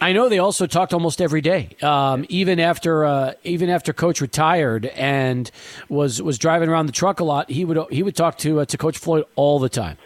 I 0.00 0.12
know 0.12 0.28
they 0.28 0.38
also 0.38 0.66
talked 0.66 0.92
almost 0.92 1.22
every 1.22 1.40
day, 1.40 1.70
um, 1.80 2.26
even 2.28 2.60
after 2.60 3.04
uh, 3.06 3.32
even 3.44 3.70
after 3.70 3.94
Coach 3.94 4.20
retired 4.20 4.84
and 4.86 5.50
was 5.88 6.20
was 6.20 6.38
driving 6.38 6.68
around 6.68 6.84
the 6.84 6.92
truck 6.92 7.20
a 7.20 7.24
lot. 7.24 7.50
He 7.50 7.64
would 7.64 7.78
he 7.90 8.02
would 8.02 8.14
talk 8.14 8.36
to 8.38 8.60
uh, 8.60 8.64
to 8.66 8.76
Coach 8.76 8.98
Floyd 8.98 9.24
all 9.36 9.58
the 9.58 9.70
time. 9.70 9.96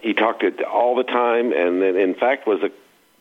he 0.00 0.14
talked 0.14 0.42
it 0.42 0.62
all 0.62 0.94
the 0.96 1.02
time 1.04 1.52
and 1.52 1.82
then 1.82 1.96
in 1.96 2.14
fact 2.14 2.46
was 2.46 2.62
a 2.62 2.70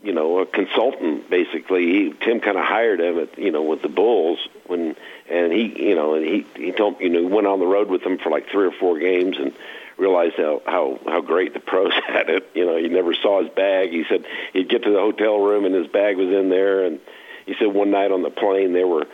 you 0.03 0.13
know 0.13 0.39
a 0.39 0.45
consultant 0.45 1.29
basically. 1.29 1.85
He 1.85 2.13
tim 2.23 2.41
kind 2.41 2.57
of 2.57 2.65
hired 2.65 2.99
him 2.99 3.17
at 3.19 3.39
you 3.39 3.51
know 3.51 3.63
with 3.63 3.81
the 3.81 3.89
bulls 3.89 4.37
when 4.67 4.95
and 5.29 5.51
he 5.51 5.87
you 5.87 5.95
know 5.95 6.15
and 6.15 6.25
he 6.25 6.45
he 6.55 6.71
told 6.73 6.99
you 6.99 7.09
know 7.09 7.23
went 7.23 7.47
on 7.47 7.59
the 7.59 7.65
road 7.65 7.89
with 7.89 8.03
them 8.03 8.17
for 8.19 8.29
like 8.29 8.49
three 8.49 8.67
or 8.67 8.71
four 8.71 8.99
games 8.99 9.37
and 9.39 9.53
realized 9.97 10.35
how 10.35 10.61
how 10.65 10.99
how 11.05 11.21
great 11.21 11.53
the 11.53 11.59
pros 11.71 11.93
had 12.05 12.29
it. 12.29 12.49
You 12.53 12.65
know 12.65 12.77
he 12.77 12.89
never 12.89 13.13
saw 13.13 13.41
his 13.41 13.51
bag. 13.53 13.91
He 13.91 14.03
said 14.07 14.25
he'd 14.51 14.69
get 14.69 14.83
to 14.83 14.91
the 14.91 14.99
hotel 14.99 15.39
room 15.39 15.65
and 15.65 15.73
his 15.73 15.87
bag 15.87 16.17
was 16.17 16.29
in 16.29 16.49
there. 16.49 16.85
And 16.85 16.99
he 17.45 17.55
said 17.57 17.67
one 17.67 17.91
night 17.91 18.11
on 18.11 18.23
the 18.23 18.29
plane 18.29 18.73
they 18.73 18.83
were 18.83 19.07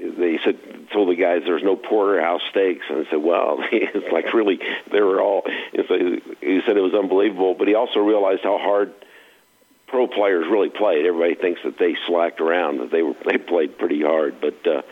they 0.00 0.38
said 0.44 0.58
told 0.92 1.08
the 1.08 1.14
guys 1.14 1.42
there's 1.44 1.64
no 1.64 1.74
porterhouse 1.74 2.42
steaks. 2.50 2.84
And 2.88 3.04
I 3.04 3.10
said 3.10 3.22
well 3.22 3.58
it's 3.72 4.12
like 4.12 4.32
really 4.32 4.60
they 4.92 5.00
were 5.00 5.20
all 5.20 5.42
so 5.74 5.98
he 6.40 6.60
said 6.64 6.76
it 6.76 6.82
was 6.82 6.94
unbelievable. 6.94 7.54
But 7.54 7.66
he 7.66 7.74
also 7.74 7.98
realized 7.98 8.42
how 8.44 8.58
hard 8.58 8.92
pro 9.90 10.06
players 10.06 10.46
really 10.48 10.70
played. 10.70 11.04
Everybody 11.04 11.34
thinks 11.34 11.60
that 11.64 11.78
they 11.78 11.96
slacked 12.06 12.40
around 12.40 12.78
that 12.78 12.90
they 12.90 13.02
were 13.02 13.14
they 13.24 13.38
played 13.38 13.78
pretty 13.78 14.02
hard. 14.02 14.40
But 14.40 14.66
uh 14.66 14.82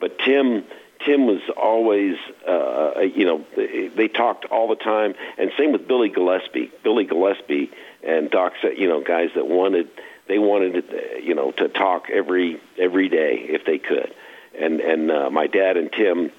but 0.00 0.18
Tim 0.18 0.64
Tim 1.04 1.26
was 1.26 1.42
always, 1.56 2.16
uh, 2.48 3.00
you 3.00 3.26
know, 3.26 3.44
they, 3.54 4.08
talked 4.08 4.46
all 4.46 4.68
the 4.68 4.76
time, 4.76 5.14
and 5.36 5.52
same 5.58 5.72
with 5.72 5.86
Billy 5.86 6.08
Gillispie. 6.08 6.70
Billy 6.82 7.06
Gillispie 7.06 7.70
and 8.02 8.30
Doc 8.30 8.54
you 8.76 8.88
know, 8.88 9.02
guys 9.02 9.28
that 9.34 9.46
wanted 9.46 9.90
they 10.26 10.38
wanted 10.38 10.88
to, 10.90 11.22
you 11.22 11.34
know 11.34 11.52
to 11.52 11.68
talk 11.68 12.08
every 12.10 12.60
every 12.78 13.08
day 13.08 13.46
if 13.48 13.64
they 13.64 13.78
could, 13.78 14.14
and 14.58 14.80
and 14.80 15.10
uh, 15.10 15.30
my 15.30 15.46
dad 15.46 15.76
and 15.76 15.92
Tim, 15.92 16.32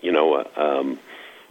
you 0.00 0.12
know, 0.12 0.34
uh, 0.34 0.48
um, 0.56 0.98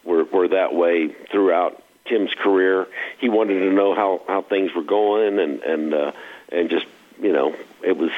were 0.04 0.24
were 0.24 0.48
that 0.48 0.74
way 0.74 1.10
throughout 1.32 1.82
Tim's 2.06 2.34
career. 2.34 2.88
He 3.20 3.30
wanted 3.30 3.60
to 3.60 3.72
know 3.72 3.96
how 3.96 4.22
how 4.28 4.42
things 4.42 4.74
were 4.76 4.84
going, 4.84 5.40
and 5.40 5.62
and 5.64 5.94
uh, 5.94 6.12
and 6.52 6.70
just 6.70 6.86
you 7.22 7.34
know, 7.34 7.56
it 7.84 7.98
was. 7.98 8.12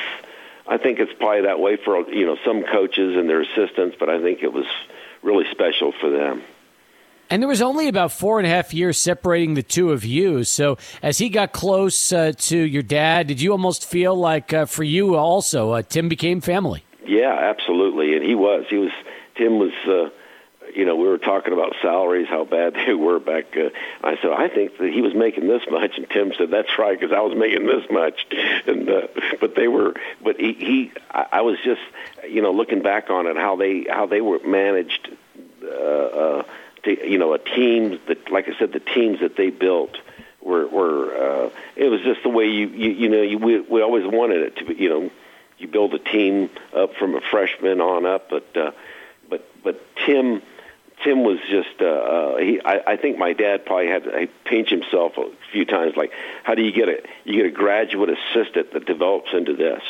I 0.69 0.77
think 0.77 0.99
it's 0.99 1.13
probably 1.13 1.43
that 1.43 1.59
way 1.59 1.77
for 1.77 2.09
you 2.09 2.25
know 2.25 2.38
some 2.45 2.63
coaches 2.63 3.15
and 3.15 3.29
their 3.29 3.41
assistants, 3.41 3.95
but 3.99 4.09
I 4.09 4.21
think 4.21 4.43
it 4.43 4.51
was 4.51 4.65
really 5.21 5.45
special 5.51 5.93
for 5.93 6.09
them. 6.09 6.43
And 7.29 7.41
there 7.41 7.49
was 7.49 7.61
only 7.61 7.89
about 7.89 8.13
four 8.13 8.39
and 8.39 8.47
a 8.47 8.49
half 8.49 8.73
years 8.73 8.97
separating 8.97 9.53
the 9.53 9.63
two 9.63 9.91
of 9.91 10.05
you. 10.05 10.45
So 10.45 10.77
as 11.03 11.17
he 11.17 11.27
got 11.27 11.51
close 11.51 12.13
uh, 12.13 12.31
to 12.38 12.57
your 12.57 12.83
dad, 12.83 13.27
did 13.27 13.41
you 13.41 13.51
almost 13.51 13.85
feel 13.85 14.15
like 14.15 14.53
uh, 14.53 14.65
for 14.65 14.83
you 14.83 15.15
also, 15.15 15.71
uh, 15.71 15.81
Tim 15.81 16.07
became 16.07 16.39
family? 16.39 16.85
Yeah, 17.05 17.33
absolutely. 17.33 18.15
And 18.15 18.23
he 18.23 18.35
was. 18.35 18.65
He 18.69 18.77
was. 18.77 18.91
Tim 19.35 19.59
was. 19.59 19.73
You 20.78 20.86
know, 20.86 20.95
we 20.95 21.07
were 21.07 21.17
talking 21.17 21.53
about 21.53 21.73
salaries, 21.82 22.28
how 22.30 22.45
bad 22.45 22.75
they 22.86 22.93
were 22.93 23.19
back. 23.19 23.57
Uh, 23.57 23.69
I 24.03 24.15
said, 24.21 24.32
I 24.32 24.47
think 24.47 24.78
that 24.78 24.93
he 24.93 25.01
was 25.01 25.15
making 25.15 25.47
this 25.47 25.63
much, 25.71 25.97
and 25.97 26.07
Tim 26.09 26.34
said, 26.38 26.51
"That's 26.51 26.78
right, 26.78 26.97
because 26.97 27.11
I 27.11 27.21
was 27.21 27.36
making 27.36 27.65
this 27.65 27.89
much." 27.89 28.25
And 28.67 28.89
uh, 28.89 29.07
but 29.39 29.55
they 29.55 29.67
were, 29.69 29.93
but 30.21 30.39
he, 30.39 30.53
he, 30.53 30.91
I, 31.09 31.28
I 31.32 31.41
was 31.41 31.57
just, 31.63 31.80
you 32.30 32.41
know, 32.41 32.51
looking 32.51 32.82
back 32.82 33.09
on 33.09 33.25
it, 33.25 33.38
how 33.38 33.55
they, 33.55 33.86
how 33.89 34.07
they 34.07 34.19
were 34.19 34.39
managed. 34.39 35.09
Uh, 35.63 35.67
uh, 35.67 36.43
to, 36.84 37.09
you 37.09 37.17
know, 37.17 37.34
a 37.34 37.39
team 37.39 37.99
that, 38.07 38.30
like 38.30 38.47
I 38.47 38.57
said, 38.59 38.73
the 38.73 38.80
teams 38.80 39.21
that 39.21 39.36
they 39.36 39.49
built 39.49 39.97
were, 40.41 40.67
were 40.67 41.15
uh, 41.15 41.49
it 41.75 41.89
was 41.89 42.01
just 42.01 42.23
the 42.23 42.30
way 42.30 42.45
you, 42.45 42.67
you, 42.67 42.91
you 42.91 43.09
know, 43.09 43.21
you, 43.21 43.38
we, 43.38 43.59
we 43.61 43.82
always 43.82 44.05
wanted 44.05 44.41
it 44.41 44.57
to 44.57 44.65
be, 44.65 44.75
you 44.75 44.89
know, 44.89 45.11
you 45.57 45.67
build 45.67 45.93
a 45.93 45.99
team 45.99 46.49
up 46.75 46.95
from 46.95 47.15
a 47.15 47.21
freshman 47.21 47.82
on 47.82 48.05
up, 48.05 48.30
but, 48.30 48.55
uh, 48.55 48.71
but, 49.30 49.45
but 49.63 49.82
Tim, 50.05 50.41
Tim 51.03 51.23
was 51.23 51.39
just. 51.49 51.81
Uh, 51.81 51.85
uh, 51.85 52.37
he, 52.37 52.59
I, 52.63 52.93
I 52.93 52.97
think 52.97 53.17
my 53.17 53.33
dad 53.33 53.65
probably 53.65 53.87
had 53.87 54.03
to 54.03 54.27
pinch 54.45 54.69
himself 54.69 55.17
a 55.17 55.29
few 55.51 55.65
times. 55.65 55.95
Like, 55.95 56.11
how 56.43 56.55
do 56.55 56.63
you 56.63 56.71
get 56.71 56.89
a 56.89 57.03
you 57.23 57.35
get 57.35 57.45
a 57.45 57.51
graduate 57.51 58.09
assistant 58.09 58.73
that 58.73 58.85
develops 58.85 59.33
into 59.33 59.55
this? 59.55 59.81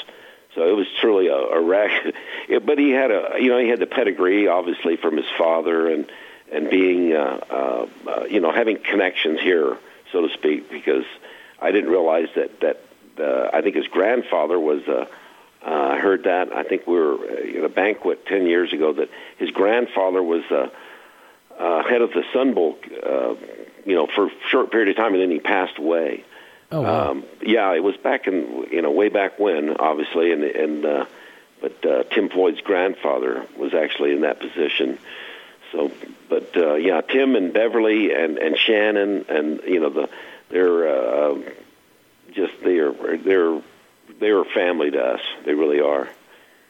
So 0.56 0.68
it 0.68 0.76
was 0.76 0.88
truly 1.00 1.28
a, 1.28 1.36
a 1.36 1.62
wreck. 1.62 1.92
but 2.66 2.78
he 2.78 2.92
had 2.92 3.12
a 3.12 3.38
you 3.40 3.50
know 3.50 3.60
he 3.60 3.70
had 3.70 3.80
the 3.80 3.88
pedigree 3.88 4.48
obviously 4.48 4.98
from 4.98 5.18
his 5.18 5.28
father 5.38 5.92
and 5.92 6.10
and 6.52 6.70
being, 6.70 7.14
uh, 7.14 7.40
uh, 7.50 7.88
uh, 8.08 8.24
you 8.26 8.40
know, 8.40 8.52
having 8.52 8.78
connections 8.78 9.40
here, 9.40 9.78
so 10.12 10.28
to 10.28 10.34
speak, 10.34 10.70
because 10.70 11.06
I 11.60 11.72
didn't 11.72 11.90
realize 11.90 12.28
that 12.36 12.60
that 12.62 12.82
uh, 13.20 13.50
I 13.54 13.62
think 13.62 13.76
his 13.76 13.88
grandfather 13.88 14.60
was. 14.60 14.84
Uh, 14.88 15.06
uh, 15.66 15.70
I 15.70 15.98
heard 15.98 16.24
that. 16.24 16.54
I 16.54 16.64
think 16.64 16.88
we 16.88 16.96
were 16.96 17.16
uh, 17.16 17.58
at 17.58 17.64
a 17.64 17.70
banquet 17.70 18.26
ten 18.26 18.46
years 18.46 18.72
ago 18.72 18.94
that 18.94 19.10
his 19.38 19.50
grandfather 19.52 20.22
was 20.22 20.44
uh, 20.52 20.70
uh, 21.58 21.84
head 21.84 22.02
of 22.02 22.12
the 22.12 22.24
Sun 22.34 22.54
Bowl, 22.54 22.78
uh, 23.04 23.36
you 23.86 23.96
know, 23.96 24.08
for 24.08 24.28
a 24.28 24.32
short 24.50 24.72
period 24.72 24.90
of 24.90 24.96
time, 24.96 25.14
and 25.14 25.22
then 25.22 25.32
he 25.32 25.40
passed 25.40 25.78
away. 25.78 26.24
Oh, 26.72 26.82
wow. 26.82 27.12
Um, 27.12 27.24
yeah, 27.42 27.74
it 27.74 27.84
was 27.84 27.96
back 27.98 28.28
in 28.28 28.68
you 28.72 28.82
know 28.82 28.92
way 28.92 29.10
back 29.10 29.40
when, 29.40 29.78
obviously, 29.78 30.32
and 30.32 30.44
and 30.44 30.86
uh, 30.86 31.06
but 31.62 31.86
uh, 31.86 32.04
Tim 32.04 32.30
Floyd's 32.30 32.62
grandfather 32.62 33.46
was 33.58 33.74
actually 33.74 34.12
in 34.12 34.22
that 34.22 34.40
position. 34.40 35.00
So, 35.72 35.92
but 36.30 36.56
uh, 36.56 36.76
yeah, 36.76 37.02
Tim 37.02 37.36
and 37.36 37.54
Beverly 37.54 38.14
and 38.14 38.38
and 38.38 38.58
Shannon 38.58 39.26
and 39.30 39.62
you 39.64 39.80
know 39.80 39.90
the 39.90 40.10
they're 40.50 40.88
uh, 40.88 41.42
just 42.34 42.54
they 42.64 42.80
are 42.80 43.18
they're 43.18 43.62
they're 44.20 44.44
family 44.46 44.92
to 44.92 45.02
us. 45.02 45.22
They 45.46 45.54
really 45.54 45.82
are 45.82 46.10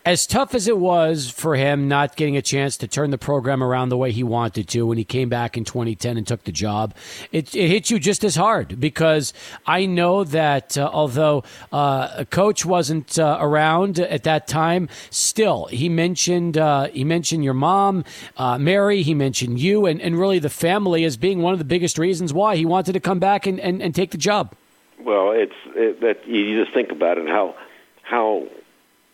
as 0.08 0.26
tough 0.26 0.56
as 0.56 0.70
it 0.70 0.78
was 0.78 1.30
for 1.30 1.58
him 1.58 1.90
not 1.90 2.16
getting 2.16 2.38
a 2.38 2.42
chance 2.42 2.78
to 2.78 2.88
turn 2.88 3.12
the 3.12 3.18
program 3.18 3.62
around 3.62 3.90
the 3.90 3.98
way 3.98 4.10
he 4.10 4.24
wanted 4.24 4.66
to 4.66 4.86
when 4.86 4.98
he 4.98 5.04
came 5.04 5.28
back 5.28 5.58
in 5.58 5.66
2010 5.66 6.16
and 6.16 6.26
took 6.26 6.46
the 6.46 6.52
job, 6.54 6.96
it, 7.34 7.54
it 7.54 7.68
hit 7.68 7.90
you 7.90 8.00
just 8.00 8.24
as 8.24 8.38
hard 8.38 8.80
because 8.80 9.34
I 9.66 9.86
know 9.86 10.24
that 10.24 10.78
uh, 10.78 10.90
although 10.94 11.44
uh, 11.74 12.08
a 12.16 12.24
coach 12.24 12.66
wasn't 12.66 13.20
uh, 13.20 13.38
around 13.42 14.00
at 14.00 14.24
that 14.24 14.48
time, 14.48 14.88
still 15.10 15.66
he 15.66 15.90
mentioned 15.90 16.58
uh, 16.58 16.88
he 16.88 17.04
mentioned 17.04 17.44
your 17.44 17.54
mom, 17.54 18.06
uh, 18.38 18.58
Mary. 18.58 19.02
He 19.02 19.14
mentioned 19.14 19.60
you, 19.60 19.86
and, 19.86 20.02
and 20.02 20.18
really 20.18 20.40
the 20.40 20.50
family 20.50 21.04
as 21.04 21.18
being 21.18 21.42
one 21.42 21.52
of 21.52 21.60
the 21.60 21.66
biggest 21.66 21.98
reasons 21.98 22.32
why 22.32 22.56
he 22.56 22.66
wanted 22.66 22.94
to 22.94 23.02
come 23.02 23.20
back 23.20 23.46
and, 23.46 23.60
and, 23.60 23.82
and 23.82 23.94
take 23.94 24.12
the 24.12 24.18
job. 24.18 24.56
Well, 25.02 25.32
it's 25.32 25.52
it, 25.76 26.00
that 26.00 26.26
you 26.26 26.64
just 26.64 26.74
think 26.74 26.94
about 26.94 27.18
it 27.18 27.28
how 27.28 27.56
how 28.04 28.48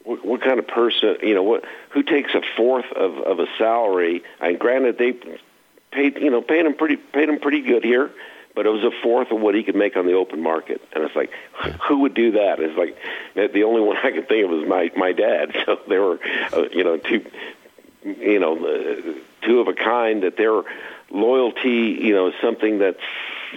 what, 0.04 0.26
what 0.26 0.42
kind 0.42 0.60
of 0.60 0.68
person, 0.68 1.18
you 1.22 1.34
know, 1.34 1.44
what 1.44 1.64
who 1.92 2.04
takes 2.04 2.34
a 2.34 2.42
fourth 2.56 2.92
of 2.96 3.18
of 3.18 3.40
a 3.40 3.48
salary? 3.58 4.24
And 4.40 4.60
granted, 4.60 4.98
they 4.98 5.14
paid, 5.92 6.18
you 6.18 6.30
know, 6.30 6.42
paid 6.42 6.66
him 6.66 6.76
pretty 6.76 6.98
paid 6.98 7.30
him 7.30 7.40
pretty 7.40 7.62
good 7.62 7.84
here, 7.84 8.12
but 8.56 8.66
it 8.66 8.70
was 8.70 8.84
a 8.84 8.92
fourth 9.02 9.32
of 9.32 9.40
what 9.40 9.56
he 9.56 9.64
could 9.64 9.76
make 9.76 9.96
on 9.96 10.06
the 10.06 10.14
open 10.14 10.42
market. 10.42 10.82
And 10.94 11.04
it's 11.04 11.16
like, 11.16 11.32
who 11.88 12.00
would 12.00 12.14
do 12.14 12.32
that? 12.34 12.60
It's 12.60 12.78
like 12.78 12.98
the 13.54 13.64
only 13.64 13.82
one 13.82 13.98
I 14.04 14.12
could 14.12 14.28
think 14.28 14.46
of 14.46 14.52
was 14.52 14.68
my 14.68 14.92
my 14.96 15.12
dad. 15.12 15.56
So 15.66 15.80
they 15.88 15.98
were, 15.98 16.20
uh, 16.52 16.66
you 16.72 16.84
know, 16.84 16.98
two, 16.98 17.26
you 18.04 18.40
know, 18.40 18.58
uh, 18.58 19.14
two 19.44 19.60
of 19.60 19.68
a 19.68 19.74
kind. 19.74 20.24
That 20.24 20.36
their 20.36 20.64
loyalty, 21.10 21.98
you 22.02 22.14
know, 22.14 22.28
is 22.28 22.34
something 22.42 22.80
that's, 22.80 23.00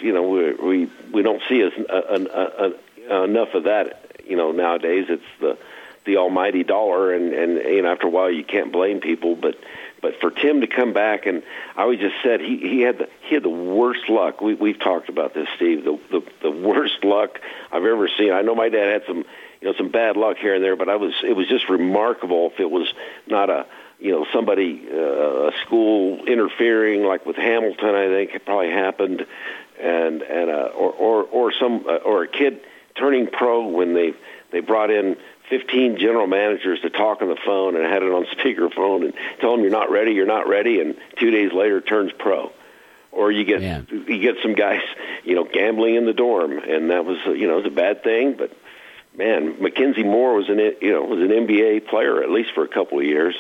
you 0.01 0.13
know, 0.13 0.29
we 0.29 0.53
we, 0.53 0.91
we 1.13 1.23
don't 1.23 1.43
see 1.49 1.63
as 1.63 1.73
uh, 1.89 1.93
uh, 1.93 2.71
uh, 3.11 3.23
enough 3.25 3.55
of 3.55 3.65
that. 3.65 4.03
You 4.25 4.37
know, 4.37 4.53
nowadays 4.53 5.07
it's 5.09 5.25
the 5.41 5.59
the 6.07 6.17
almighty 6.17 6.65
dollar, 6.65 7.13
and 7.13 7.33
and 7.33 7.57
you 7.57 7.83
know 7.83 7.93
after 7.93 8.07
a 8.07 8.11
while 8.11 8.31
you 8.31 8.45
can't 8.45 8.73
blame 8.73 9.01
people, 9.01 9.37
but 9.37 9.57
but 10.01 10.21
for 10.21 10.31
Tim 10.31 10.61
to 10.61 10.67
come 10.67 10.93
back 10.93 11.27
and 11.27 11.43
I 11.77 11.83
always 11.83 12.01
just 12.01 12.15
said 12.23 12.41
he 12.41 12.59
he 12.59 12.81
had 12.81 12.99
the 12.99 13.09
he 13.23 13.35
had 13.35 13.43
the 13.43 13.49
worst 13.49 14.09
luck. 14.09 14.41
We 14.41 14.55
we've 14.55 14.79
talked 14.79 15.09
about 15.09 15.35
this, 15.35 15.49
Steve. 15.57 15.85
The 15.85 15.99
the 16.11 16.23
the 16.43 16.51
worst 16.51 17.05
luck 17.05 17.41
I've 17.73 17.85
ever 17.85 18.09
seen. 18.17 18.33
I 18.33 18.43
know 18.43 18.55
my 18.55 18.69
dad 18.69 18.93
had 18.93 19.03
some 19.07 19.25
you 19.61 19.69
know 19.69 19.75
some 19.77 19.91
bad 19.91 20.17
luck 20.17 20.39
here 20.39 20.55
and 20.55 20.65
there, 20.65 20.77
but 20.77 20.89
I 20.89 20.97
was 20.97 21.13
it 21.23 21.35
was 21.35 21.49
just 21.49 21.69
remarkable 21.69 22.51
if 22.53 22.61
it 22.61 22.71
was 22.71 22.93
not 23.27 23.51
a 23.51 23.67
you 23.99 24.13
know 24.13 24.27
somebody 24.33 24.87
uh, 24.93 25.49
a 25.49 25.53
school 25.65 26.25
interfering 26.27 27.05
like 27.05 27.27
with 27.27 27.37
Hamilton. 27.37 27.95
I 27.95 28.09
think 28.09 28.35
it 28.35 28.45
probably 28.45 28.71
happened, 28.71 29.27
and 29.81 30.23
and 30.23 30.51
uh, 30.51 30.71
or 30.75 30.93
or 30.93 31.23
or 31.25 31.53
some 31.53 31.85
uh, 31.89 31.97
or 31.97 32.25
a 32.25 32.29
kid 32.29 32.61
turning 32.97 33.27
pro 33.27 33.67
when 33.67 33.95
they 33.95 34.15
they 34.51 34.61
brought 34.61 34.91
in 34.91 35.17
15 35.51 35.99
general 35.99 36.27
managers 36.27 36.81
to 36.81 36.91
talk 36.91 37.23
on 37.23 37.29
the 37.29 37.37
phone 37.45 37.77
and 37.77 37.85
had 37.85 38.03
it 38.03 38.13
on 38.13 38.25
speakerphone 38.39 39.05
and 39.05 39.15
tell 39.41 39.53
them 39.53 39.63
you're 39.63 39.71
not 39.71 39.91
ready, 39.91 40.13
you're 40.13 40.27
not 40.27 40.49
ready, 40.49 40.81
and 40.81 40.97
two 41.19 41.31
days 41.31 41.53
later 41.53 41.81
turns 41.81 42.13
pro. 42.19 42.53
Or 43.13 43.33
you 43.33 43.45
get 43.45 43.63
Man. 43.63 43.87
you 43.91 44.19
get 44.19 44.37
some 44.43 44.55
guys, 44.55 44.83
you 45.25 45.35
know, 45.35 45.45
gambling 45.45 45.95
in 45.95 46.05
the 46.05 46.13
dorm, 46.13 46.59
and 46.59 46.91
that 46.91 47.07
was 47.07 47.17
uh, 47.27 47.31
you 47.31 47.47
know 47.47 47.55
it 47.55 47.65
was 47.65 47.73
a 47.73 47.75
bad 47.75 48.03
thing. 48.03 48.35
But 48.35 48.53
man, 49.17 49.55
McKenzie 49.55 50.05
Moore 50.05 50.35
was 50.35 50.51
an 50.51 50.59
it 50.59 50.83
you 50.83 50.93
know 50.93 51.03
was 51.05 51.21
an 51.21 51.29
NBA 51.29 51.89
player 51.89 52.23
at 52.23 52.31
least 52.31 52.51
for 52.55 52.63
a 52.63 52.69
couple 52.69 52.99
of 52.99 53.07
years, 53.07 53.35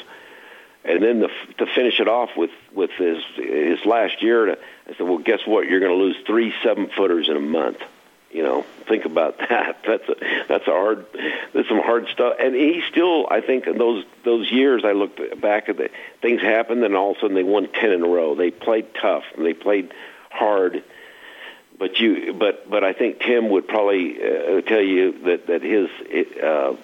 and 0.82 1.02
then 1.02 1.20
the, 1.20 1.28
to 1.58 1.66
finish 1.66 2.00
it 2.00 2.08
off 2.08 2.30
with 2.38 2.52
with 2.72 2.90
his 2.92 3.18
his 3.34 3.84
last 3.84 4.22
year, 4.22 4.52
I 4.52 4.56
said, 4.96 5.00
well, 5.00 5.18
guess 5.18 5.40
what? 5.44 5.68
You're 5.68 5.80
going 5.80 5.92
to 5.92 6.02
lose 6.02 6.16
three 6.26 6.54
seven 6.62 6.88
footers 6.96 7.28
in 7.28 7.36
a 7.36 7.40
month. 7.40 7.82
You 8.36 8.42
know, 8.42 8.66
think 8.86 9.06
about 9.06 9.38
that. 9.48 9.78
That's 9.86 10.06
a 10.10 10.14
that's 10.46 10.68
a 10.68 10.70
hard. 10.70 11.06
That's 11.54 11.68
some 11.68 11.80
hard 11.80 12.08
stuff. 12.08 12.34
And 12.38 12.54
he 12.54 12.82
still, 12.86 13.26
I 13.30 13.40
think, 13.40 13.66
in 13.66 13.78
those 13.78 14.04
those 14.26 14.52
years, 14.52 14.84
I 14.84 14.92
looked 14.92 15.40
back 15.40 15.70
at 15.70 15.78
the 15.78 15.88
things 16.20 16.42
happened, 16.42 16.84
and 16.84 16.94
all 16.94 17.12
of 17.12 17.16
a 17.16 17.20
sudden 17.20 17.34
they 17.34 17.42
won 17.42 17.66
ten 17.72 17.92
in 17.92 18.02
a 18.02 18.06
row. 18.06 18.34
They 18.34 18.50
played 18.50 18.94
tough. 18.94 19.24
And 19.34 19.46
they 19.46 19.54
played 19.54 19.94
hard. 20.28 20.84
But 21.78 21.98
you, 21.98 22.34
but 22.34 22.68
but 22.68 22.84
I 22.84 22.92
think 22.92 23.20
Tim 23.20 23.48
would 23.48 23.68
probably 23.68 24.18
uh, 24.18 24.60
tell 24.60 24.82
you 24.82 25.12
that 25.24 25.46
that 25.46 25.62
his 25.62 25.88
uh, 26.38 26.76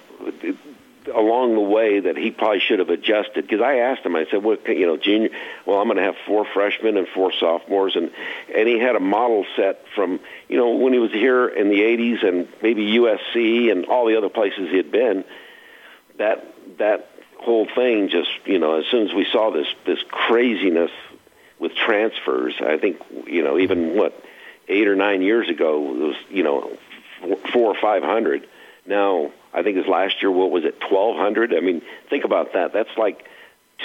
along 1.09 1.55
the 1.55 1.61
way 1.61 2.01
that 2.01 2.17
he 2.17 2.31
probably 2.31 2.61
should 2.61 2.79
have 2.79 2.91
adjusted. 2.91 3.43
Because 3.43 3.61
I 3.61 3.77
asked 3.77 4.03
him 4.03 4.15
I 4.15 4.27
said 4.31 4.43
what 4.43 4.67
you 4.69 4.87
know 4.87 4.97
junior 4.97 5.31
well 5.67 5.79
I'm 5.79 5.87
going 5.87 5.97
to 5.97 6.03
have 6.03 6.17
four 6.27 6.45
freshmen 6.45 6.97
and 6.97 7.09
four 7.09 7.33
sophomores 7.33 7.97
and 7.97 8.11
and 8.55 8.69
he 8.69 8.79
had 8.79 8.97
a 8.97 9.01
model 9.01 9.45
set 9.57 9.85
from 9.95 10.21
you 10.49 10.57
know 10.57 10.71
when 10.71 10.93
he 10.93 10.99
was 10.99 11.13
here 11.13 11.49
in 11.49 11.69
the 11.69 11.81
80s 11.81 12.27
and 12.27 12.49
maybe 12.63 12.93
USC 12.99 13.71
and 13.71 13.87
all 13.87 14.07
the 14.07 14.17
other 14.17 14.29
places 14.29 14.71
he 14.71 14.77
had 14.77 14.91
been 14.91 15.25
that 16.19 16.45
that 16.79 17.09
whole 17.39 17.67
thing 17.67 18.09
just 18.09 18.31
you 18.45 18.59
know 18.59 18.79
as 18.79 18.87
soon 18.87 19.09
as 19.09 19.15
we 19.15 19.27
saw 19.31 19.51
this 19.51 19.67
this 19.85 19.99
craziness 20.09 20.93
with 21.59 21.75
transfers 21.75 22.55
I 22.61 22.79
think 22.79 22.99
you 23.27 23.43
know 23.43 23.59
even 23.59 23.97
what 23.97 24.21
8 24.69 24.89
or 24.89 24.97
9 24.97 25.23
years 25.23 25.49
ago 25.49 25.95
it 25.95 25.99
was 25.99 26.17
you 26.31 26.43
know 26.45 26.77
4 27.53 27.63
or 27.63 27.75
500 27.75 28.49
now 28.87 29.33
I 29.55 29.63
think 29.63 29.77
his 29.77 29.87
last 29.87 30.23
year, 30.23 30.31
what 30.31 30.51
was 30.51 30.65
it, 30.65 30.81
1,200? 30.81 31.55
I 31.55 31.61
mean, 31.61 31.83
think 32.09 32.25
about 32.25 32.55
that. 32.55 32.73
That's 32.73 32.97
like 32.97 33.25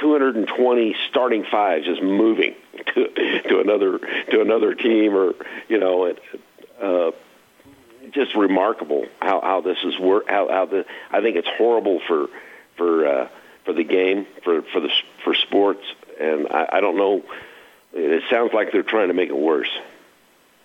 220 0.01 0.95
starting 1.09 1.43
fives 1.49 1.85
just 1.85 2.01
moving 2.01 2.55
to 2.93 3.07
to 3.49 3.59
another 3.59 3.99
to 4.31 4.41
another 4.41 4.75
team, 4.75 5.15
or 5.15 5.33
you 5.67 5.79
know, 5.79 6.05
it, 6.05 6.19
uh, 6.81 7.11
just 8.11 8.35
remarkable 8.35 9.05
how 9.19 9.41
how 9.41 9.61
this 9.61 9.77
is 9.83 9.97
work. 9.99 10.29
How 10.29 10.47
how 10.49 10.65
the 10.65 10.85
I 11.11 11.21
think 11.21 11.35
it's 11.35 11.47
horrible 11.57 11.99
for 12.07 12.27
for 12.77 13.07
uh, 13.07 13.27
for 13.65 13.73
the 13.73 13.83
game 13.83 14.27
for 14.43 14.61
for 14.61 14.79
the 14.79 14.89
for 15.23 15.33
sports, 15.33 15.83
and 16.19 16.47
I, 16.49 16.69
I 16.73 16.81
don't 16.81 16.97
know. 16.97 17.23
It 17.93 18.23
sounds 18.29 18.53
like 18.53 18.71
they're 18.71 18.83
trying 18.83 19.07
to 19.07 19.13
make 19.15 19.29
it 19.29 19.37
worse. 19.37 19.69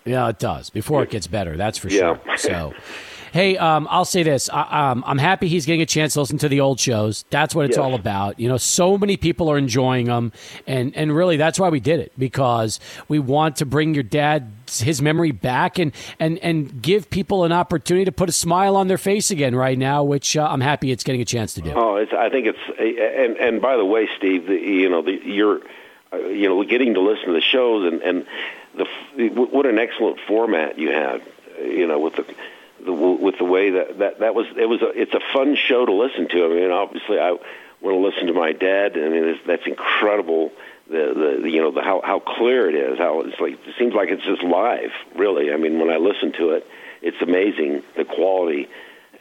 Yeah, 0.05 0.27
it 0.29 0.37
does. 0.37 0.69
Before 0.69 1.01
it 1.01 1.09
gets 1.09 1.27
better, 1.27 1.55
that's 1.57 1.77
for 1.77 1.87
Yeah. 1.89 2.17
sure. 2.25 2.37
So, 2.37 2.73
hey, 3.33 3.57
um, 3.57 3.87
I'll 3.89 4.05
say 4.05 4.23
this: 4.23 4.49
I, 4.49 4.91
um, 4.91 5.03
I'm 5.05 5.17
happy 5.17 5.47
he's 5.47 5.65
getting 5.65 5.81
a 5.81 5.85
chance 5.85 6.13
to 6.13 6.21
listen 6.21 6.37
to 6.37 6.47
the 6.47 6.61
old 6.61 6.79
shows. 6.79 7.25
That's 7.31 7.53
what 7.53 7.65
it's 7.65 7.75
Yes. 7.77 7.83
all 7.83 7.95
about. 7.95 8.39
You 8.39 8.47
know, 8.47 8.57
so 8.57 8.97
many 8.97 9.17
people 9.17 9.49
are 9.51 9.57
enjoying 9.57 10.05
them, 10.05 10.31
and 10.65 10.95
and 10.95 11.13
really, 11.13 11.35
that's 11.35 11.59
why 11.59 11.69
we 11.69 11.79
did 11.79 11.99
it 11.99 12.13
because 12.17 12.79
we 13.07 13.19
want 13.19 13.57
to 13.57 13.65
bring 13.65 13.93
your 13.93 14.03
dad 14.03 14.51
his 14.71 15.01
memory 15.01 15.31
back 15.31 15.79
and 15.79 15.91
and 16.19 16.37
and 16.39 16.81
give 16.81 17.09
people 17.09 17.43
an 17.43 17.51
opportunity 17.51 18.05
to 18.05 18.11
put 18.11 18.29
a 18.29 18.31
smile 18.31 18.75
on 18.75 18.87
their 18.87 18.97
face 18.97 19.31
again 19.31 19.55
right 19.55 19.77
now, 19.77 20.03
which 20.03 20.37
uh, 20.37 20.47
I'm 20.49 20.61
happy 20.61 20.91
it's 20.91 21.03
getting 21.03 21.21
a 21.21 21.25
chance 21.25 21.53
to 21.55 21.61
do. 21.61 21.73
Oh, 21.75 21.95
it's, 21.97 22.13
I 22.13 22.29
think 22.29 22.47
it's 22.47 22.59
and 23.17 23.37
and 23.37 23.61
by 23.61 23.75
the 23.77 23.85
way, 23.85 24.07
Steve, 24.17 24.47
the, 24.47 24.55
you 24.55 24.89
know, 24.89 25.01
the, 25.01 25.19
you're 25.25 25.59
uh, 26.13 26.17
you 26.17 26.47
know 26.47 26.63
getting 26.63 26.93
to 26.93 27.01
listen 27.01 27.25
to 27.27 27.33
the 27.33 27.41
shows 27.41 27.91
and 27.91 28.01
and 28.01 28.25
the 28.75 28.85
what 29.29 29.65
an 29.65 29.79
excellent 29.79 30.19
format 30.27 30.77
you 30.77 30.91
had. 30.91 31.21
You 31.61 31.87
know, 31.87 31.99
with 31.99 32.15
the, 32.15 32.25
the 32.85 32.93
with 32.93 33.37
the 33.37 33.45
way 33.45 33.71
that 33.71 33.99
that 33.99 34.19
that 34.19 34.35
was 34.35 34.47
it 34.57 34.67
was 34.67 34.81
a, 34.81 34.89
it's 34.89 35.13
a 35.13 35.21
fun 35.33 35.55
show 35.55 35.85
to 35.85 35.93
listen 35.93 36.27
to. 36.29 36.45
I 36.45 36.49
mean, 36.49 36.71
obviously, 36.71 37.19
I 37.19 37.31
want 37.31 37.41
to 37.81 37.97
listen 37.97 38.27
to 38.27 38.33
my 38.33 38.51
dad. 38.51 38.97
I 38.97 39.09
mean, 39.09 39.39
that's 39.45 39.65
incredible. 39.65 40.51
The, 40.89 41.39
the 41.41 41.49
you 41.49 41.61
know 41.61 41.71
the 41.71 41.81
how 41.81 42.01
how 42.03 42.19
clear 42.19 42.69
it 42.69 42.75
is. 42.75 42.97
How 42.97 43.21
it's 43.21 43.39
like 43.39 43.53
it 43.53 43.75
seems 43.77 43.93
like 43.93 44.09
it's 44.09 44.23
just 44.23 44.43
live. 44.43 44.91
Really, 45.15 45.53
I 45.53 45.57
mean, 45.57 45.79
when 45.79 45.89
I 45.89 45.97
listen 45.97 46.33
to 46.33 46.51
it, 46.51 46.67
it's 47.01 47.21
amazing 47.21 47.83
the 47.95 48.05
quality 48.05 48.69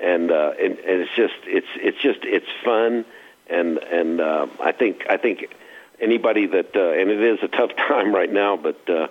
and 0.02 0.30
uh, 0.30 0.52
and, 0.60 0.78
and 0.78 1.00
it's 1.02 1.14
just 1.16 1.34
it's 1.44 1.66
it's 1.76 1.98
just 1.98 2.20
it's 2.24 2.46
fun, 2.64 3.04
and 3.48 3.78
and 3.78 4.20
uh, 4.20 4.46
I 4.60 4.72
think 4.72 5.06
I 5.08 5.16
think 5.16 5.54
anybody 6.00 6.46
that 6.46 6.74
uh, 6.74 7.00
and 7.00 7.08
it 7.10 7.22
is 7.22 7.38
a 7.42 7.48
tough 7.48 7.74
time 7.76 8.14
right 8.14 8.30
now, 8.30 8.56
but 8.56 8.88
uh, 8.90 9.08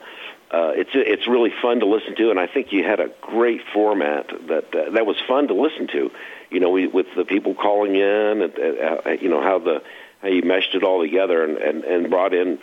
uh, 0.52 0.74
it's 0.76 0.90
it's 0.94 1.28
really 1.28 1.52
fun 1.62 1.80
to 1.80 1.86
listen 1.86 2.16
to, 2.18 2.30
and 2.30 2.40
I 2.40 2.48
think 2.48 2.74
you 2.74 2.84
had 2.84 3.00
a 3.00 3.10
great 3.22 3.62
format 3.74 4.28
that 4.48 4.76
uh, 4.76 4.90
that 4.92 5.06
was 5.06 5.16
fun 5.26 5.48
to 5.48 5.54
listen 5.54 5.88
to. 5.88 6.12
You 6.50 6.60
know, 6.60 6.72
we, 6.72 6.88
with 6.88 7.08
the 7.16 7.24
people 7.24 7.54
calling 7.56 7.96
in, 7.96 8.42
and 8.42 8.60
uh, 8.60 9.12
you 9.12 9.30
know 9.30 9.42
how 9.42 9.60
the 9.60 9.82
how 10.22 10.28
you 10.28 10.42
meshed 10.42 10.76
it 10.76 10.84
all 10.84 11.02
together, 11.02 11.46
and 11.46 11.58
and, 11.58 11.84
and 11.86 12.10
brought 12.10 12.34
in 12.34 12.60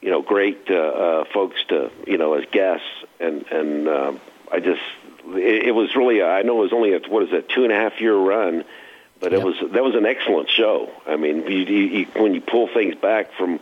you 0.00 0.10
know 0.10 0.20
great 0.20 0.68
uh, 0.68 0.74
uh, 0.74 1.24
folks 1.32 1.62
to 1.68 1.92
you 2.08 2.18
know 2.18 2.34
as 2.34 2.44
guests, 2.50 2.86
and 3.20 3.46
and 3.52 3.88
um, 3.88 4.20
I 4.50 4.58
just 4.58 4.82
it, 5.28 5.68
it 5.68 5.74
was 5.74 5.94
really 5.94 6.22
I 6.22 6.42
know 6.42 6.58
it 6.58 6.62
was 6.62 6.72
only 6.72 6.92
a 6.94 6.98
what 7.08 7.22
is 7.22 7.32
it 7.32 7.48
two 7.48 7.62
and 7.62 7.72
a 7.72 7.76
half 7.76 8.00
year 8.00 8.16
run, 8.16 8.64
but 9.20 9.32
it 9.32 9.36
Yep. 9.36 9.44
was 9.44 9.54
that 9.72 9.84
was 9.84 9.94
an 9.94 10.06
excellent 10.06 10.50
show. 10.50 10.90
I 11.06 11.14
mean, 11.16 11.46
you, 11.46 11.58
you, 11.58 11.84
you, 11.84 12.06
when 12.16 12.34
you 12.34 12.40
pull 12.40 12.66
things 12.66 12.96
back 12.96 13.32
from 13.34 13.60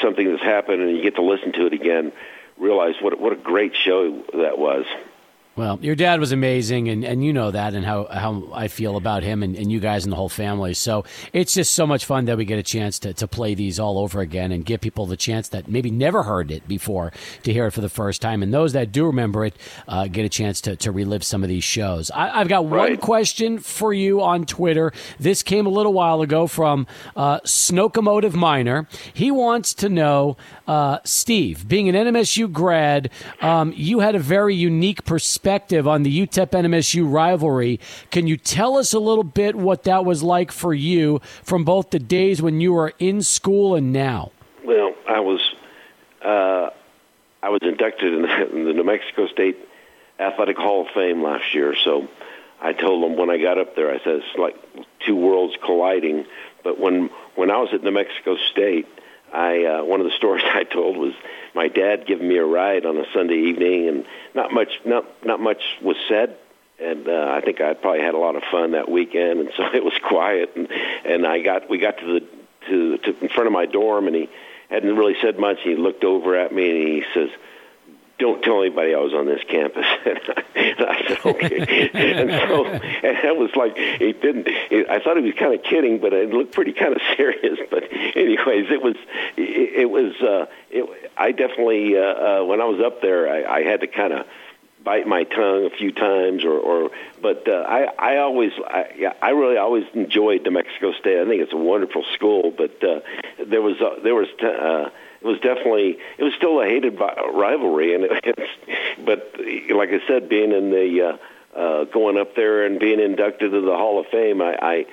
something 0.00 0.30
that's 0.30 0.42
happened 0.42 0.80
and 0.82 0.96
you 0.96 1.02
get 1.02 1.16
to 1.16 1.22
listen 1.22 1.52
to 1.52 1.66
it 1.66 1.72
again, 1.74 2.12
realize 2.60 2.94
what 3.00 3.18
what 3.18 3.32
a 3.32 3.36
great 3.36 3.74
show 3.74 4.22
that 4.34 4.58
was. 4.58 4.84
Well, 5.56 5.80
your 5.82 5.96
dad 5.96 6.20
was 6.20 6.30
amazing, 6.30 6.88
and, 6.88 7.04
and 7.04 7.24
you 7.24 7.32
know 7.32 7.50
that, 7.50 7.74
and 7.74 7.84
how, 7.84 8.04
how 8.04 8.48
I 8.54 8.68
feel 8.68 8.96
about 8.96 9.24
him 9.24 9.42
and, 9.42 9.56
and 9.56 9.70
you 9.70 9.80
guys 9.80 10.04
and 10.04 10.12
the 10.12 10.16
whole 10.16 10.28
family. 10.28 10.74
So 10.74 11.04
it's 11.32 11.54
just 11.54 11.74
so 11.74 11.88
much 11.88 12.04
fun 12.04 12.26
that 12.26 12.38
we 12.38 12.44
get 12.44 12.60
a 12.60 12.62
chance 12.62 13.00
to, 13.00 13.12
to 13.14 13.26
play 13.26 13.54
these 13.54 13.80
all 13.80 13.98
over 13.98 14.20
again 14.20 14.52
and 14.52 14.64
give 14.64 14.80
people 14.80 15.06
the 15.06 15.16
chance 15.16 15.48
that 15.48 15.66
maybe 15.66 15.90
never 15.90 16.22
heard 16.22 16.52
it 16.52 16.68
before 16.68 17.12
to 17.42 17.52
hear 17.52 17.66
it 17.66 17.72
for 17.72 17.80
the 17.80 17.88
first 17.88 18.22
time. 18.22 18.44
And 18.44 18.54
those 18.54 18.74
that 18.74 18.92
do 18.92 19.04
remember 19.06 19.44
it 19.44 19.56
uh, 19.88 20.06
get 20.06 20.24
a 20.24 20.28
chance 20.28 20.60
to, 20.62 20.76
to 20.76 20.92
relive 20.92 21.24
some 21.24 21.42
of 21.42 21.48
these 21.48 21.64
shows. 21.64 22.12
I, 22.12 22.40
I've 22.40 22.48
got 22.48 22.66
one 22.66 22.96
question 22.98 23.58
for 23.58 23.92
you 23.92 24.22
on 24.22 24.46
Twitter. 24.46 24.92
This 25.18 25.42
came 25.42 25.66
a 25.66 25.70
little 25.70 25.92
while 25.92 26.22
ago 26.22 26.46
from 26.46 26.86
uh, 27.16 27.40
Snokomotive 27.40 28.34
Minor. 28.34 28.86
He 29.12 29.32
wants 29.32 29.74
to 29.74 29.88
know, 29.88 30.36
uh, 30.68 31.00
Steve, 31.04 31.66
being 31.66 31.88
an 31.88 31.96
NMSU 31.96 32.52
grad, 32.52 33.10
um, 33.40 33.72
you 33.74 33.98
had 33.98 34.14
a 34.14 34.20
very 34.20 34.54
unique 34.54 35.04
perspective 35.04 35.39
on 35.46 36.02
the 36.02 36.26
UTEP 36.26 36.50
NMSU 36.50 37.10
rivalry. 37.10 37.80
Can 38.10 38.26
you 38.26 38.36
tell 38.36 38.76
us 38.76 38.92
a 38.92 38.98
little 38.98 39.24
bit 39.24 39.56
what 39.56 39.84
that 39.84 40.04
was 40.04 40.22
like 40.22 40.52
for 40.52 40.74
you 40.74 41.20
from 41.42 41.64
both 41.64 41.90
the 41.90 41.98
days 41.98 42.42
when 42.42 42.60
you 42.60 42.72
were 42.72 42.92
in 42.98 43.22
school 43.22 43.74
and 43.74 43.92
now? 43.92 44.32
Well, 44.64 44.94
I 45.08 45.20
was 45.20 45.40
uh, 46.22 46.70
I 47.42 47.48
was 47.48 47.60
inducted 47.62 48.12
in 48.12 48.22
the, 48.22 48.50
in 48.50 48.64
the 48.64 48.72
New 48.72 48.84
Mexico 48.84 49.26
State 49.26 49.56
Athletic 50.18 50.56
Hall 50.56 50.86
of 50.86 50.92
Fame 50.92 51.22
last 51.22 51.54
year. 51.54 51.74
So 51.74 52.08
I 52.60 52.72
told 52.72 53.02
them 53.02 53.16
when 53.16 53.30
I 53.30 53.38
got 53.38 53.58
up 53.58 53.74
there, 53.74 53.90
I 53.90 53.98
said 53.98 54.16
it's 54.16 54.38
like 54.38 54.56
two 55.06 55.16
worlds 55.16 55.56
colliding. 55.64 56.26
But 56.62 56.78
when 56.78 57.10
when 57.34 57.50
I 57.50 57.58
was 57.58 57.70
at 57.72 57.82
New 57.82 57.90
Mexico 57.90 58.36
State, 58.50 58.86
I 59.32 59.64
uh, 59.64 59.84
one 59.84 60.00
of 60.00 60.06
the 60.06 60.16
stories 60.16 60.44
I 60.54 60.64
told 60.64 60.96
was 60.96 61.14
my 61.54 61.68
dad 61.68 62.06
giving 62.06 62.28
me 62.28 62.36
a 62.36 62.44
ride 62.44 62.86
on 62.86 62.96
a 62.96 63.04
Sunday 63.12 63.48
evening, 63.48 63.88
and 63.88 64.06
not 64.34 64.52
much 64.52 64.80
not 64.84 65.24
not 65.24 65.40
much 65.40 65.62
was 65.82 65.96
said. 66.08 66.36
And 66.78 67.08
uh, 67.08 67.32
I 67.36 67.42
think 67.42 67.60
I 67.60 67.74
probably 67.74 68.00
had 68.00 68.14
a 68.14 68.18
lot 68.18 68.36
of 68.36 68.42
fun 68.50 68.72
that 68.72 68.90
weekend, 68.90 69.40
and 69.40 69.50
so 69.56 69.64
it 69.74 69.84
was 69.84 69.94
quiet. 70.02 70.52
And 70.56 70.68
and 71.04 71.26
I 71.26 71.40
got 71.40 71.68
we 71.68 71.78
got 71.78 71.98
to 71.98 72.20
the 72.20 72.26
to, 72.68 72.98
to 72.98 73.20
in 73.20 73.28
front 73.28 73.46
of 73.46 73.52
my 73.52 73.66
dorm, 73.66 74.06
and 74.06 74.16
he 74.16 74.28
hadn't 74.70 74.96
really 74.96 75.16
said 75.20 75.38
much. 75.38 75.58
He 75.62 75.74
looked 75.74 76.04
over 76.04 76.36
at 76.36 76.54
me 76.54 76.70
and 76.70 76.88
he 76.88 77.04
says, 77.12 77.28
"Don't 78.20 78.42
tell 78.42 78.60
anybody 78.60 78.94
I 78.94 78.98
was 78.98 79.12
on 79.12 79.26
this 79.26 79.42
campus." 79.48 79.86
and 80.04 80.76
I 80.78 81.08
said, 81.08 81.18
"Okay." 81.24 81.90
and 81.92 82.30
so, 82.48 82.66
and 82.66 83.16
that 83.24 83.36
was 83.36 83.50
like 83.56 83.76
he 83.76 84.12
didn't. 84.12 84.46
It, 84.46 84.88
I 84.88 85.00
thought 85.00 85.16
he 85.16 85.24
was 85.24 85.34
kind 85.34 85.54
of 85.54 85.62
kidding, 85.64 85.98
but 85.98 86.12
it 86.12 86.30
looked 86.30 86.52
pretty 86.52 86.72
kind 86.72 86.94
of 86.94 87.02
serious. 87.16 87.58
But 87.70 87.84
anyways, 87.92 88.70
it 88.70 88.82
was 88.82 88.96
it, 89.36 89.80
it 89.80 89.90
was. 89.90 90.14
Uh, 90.20 90.46
it, 90.70 91.10
I 91.16 91.32
definitely 91.32 91.96
uh, 91.96 92.00
uh, 92.00 92.44
when 92.44 92.60
I 92.60 92.66
was 92.66 92.80
up 92.80 93.02
there, 93.02 93.28
I, 93.28 93.60
I 93.60 93.62
had 93.64 93.80
to 93.80 93.86
kind 93.88 94.12
of 94.12 94.26
bite 94.82 95.06
my 95.06 95.24
tongue 95.24 95.66
a 95.66 95.70
few 95.70 95.92
times 95.92 96.44
or, 96.44 96.52
or 96.54 96.90
but 97.20 97.46
uh, 97.48 97.64
I 97.68 97.84
I 97.98 98.16
always 98.18 98.52
I, 98.66 99.12
I 99.20 99.30
really 99.30 99.56
always 99.56 99.84
enjoyed 99.94 100.42
New 100.42 100.52
Mexico 100.52 100.92
State. 100.92 101.20
I 101.20 101.26
think 101.26 101.42
it's 101.42 101.52
a 101.52 101.56
wonderful 101.56 102.04
school, 102.14 102.50
but 102.56 102.82
uh, 102.82 103.00
there 103.44 103.62
was 103.62 103.80
uh, 103.80 104.00
there 104.02 104.14
was 104.14 104.28
t- 104.38 104.46
uh, 104.46 104.90
it 105.20 105.26
was 105.26 105.38
definitely 105.40 105.98
it 106.18 106.22
was 106.22 106.32
still 106.34 106.60
a 106.60 106.66
hated 106.66 106.96
vi- 106.96 107.30
rivalry, 107.32 107.94
and 107.94 108.04
it, 108.04 108.24
it's 108.24 109.04
but 109.04 109.34
like 109.74 109.90
I 109.90 110.00
said, 110.06 110.28
being 110.28 110.52
in 110.52 110.70
the 110.70 111.02
uh, 111.54 111.58
uh, 111.58 111.84
going 111.84 112.18
up 112.18 112.34
there 112.34 112.64
and 112.64 112.78
being 112.78 113.00
inducted 113.00 113.52
to 113.52 113.60
the 113.60 113.76
Hall 113.76 114.00
of 114.00 114.06
Fame, 114.06 114.40
I 114.40 114.56
I, 114.60 114.86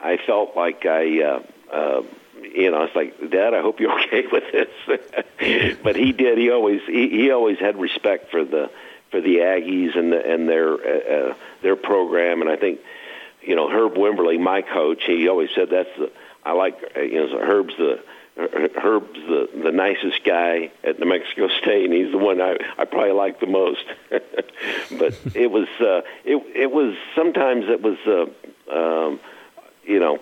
I 0.00 0.16
felt 0.18 0.56
like 0.56 0.86
I. 0.86 1.22
Uh, 1.22 1.42
uh, 1.72 2.02
you 2.40 2.70
know, 2.70 2.84
it's 2.84 2.94
like, 2.94 3.30
Dad, 3.30 3.52
I 3.52 3.60
hope 3.60 3.80
you're 3.80 4.00
okay 4.04 4.24
with 4.30 4.44
this. 4.52 5.76
but 5.82 5.96
he 5.96 6.12
did. 6.12 6.38
He 6.38 6.50
always 6.50 6.80
he, 6.86 7.08
he 7.08 7.30
always 7.30 7.58
had 7.58 7.78
respect 7.78 8.30
for 8.30 8.44
the 8.44 8.70
for 9.10 9.20
the 9.20 9.36
Aggies 9.36 9.98
and 9.98 10.12
the, 10.12 10.24
and 10.24 10.48
their 10.48 10.72
uh, 10.74 11.30
uh, 11.30 11.34
their 11.62 11.76
program. 11.76 12.40
And 12.40 12.50
I 12.50 12.56
think, 12.56 12.80
you 13.42 13.56
know, 13.56 13.68
Herb 13.68 13.94
Wimberly, 13.94 14.40
my 14.40 14.62
coach, 14.62 15.02
he 15.04 15.28
always 15.28 15.50
said 15.54 15.70
that's 15.70 15.90
the 15.98 16.10
I 16.44 16.52
like 16.52 16.92
uh, 16.96 17.00
you 17.00 17.26
know 17.26 17.38
Herb's 17.38 17.76
the 17.76 18.00
Herb's 18.38 19.14
the 19.14 19.48
the 19.64 19.72
nicest 19.72 20.22
guy 20.22 20.70
at 20.84 21.00
New 21.00 21.06
Mexico 21.06 21.48
State, 21.60 21.84
and 21.86 21.92
he's 21.92 22.12
the 22.12 22.18
one 22.18 22.40
I 22.40 22.56
I 22.78 22.84
probably 22.84 23.12
like 23.12 23.40
the 23.40 23.46
most. 23.46 23.84
but 24.10 25.18
it 25.34 25.50
was 25.50 25.68
uh, 25.80 26.02
it 26.24 26.36
it 26.54 26.70
was 26.70 26.96
sometimes 27.16 27.64
it 27.68 27.82
was 27.82 27.98
uh, 28.06 28.72
um, 28.72 29.20
you 29.84 29.98
know 29.98 30.20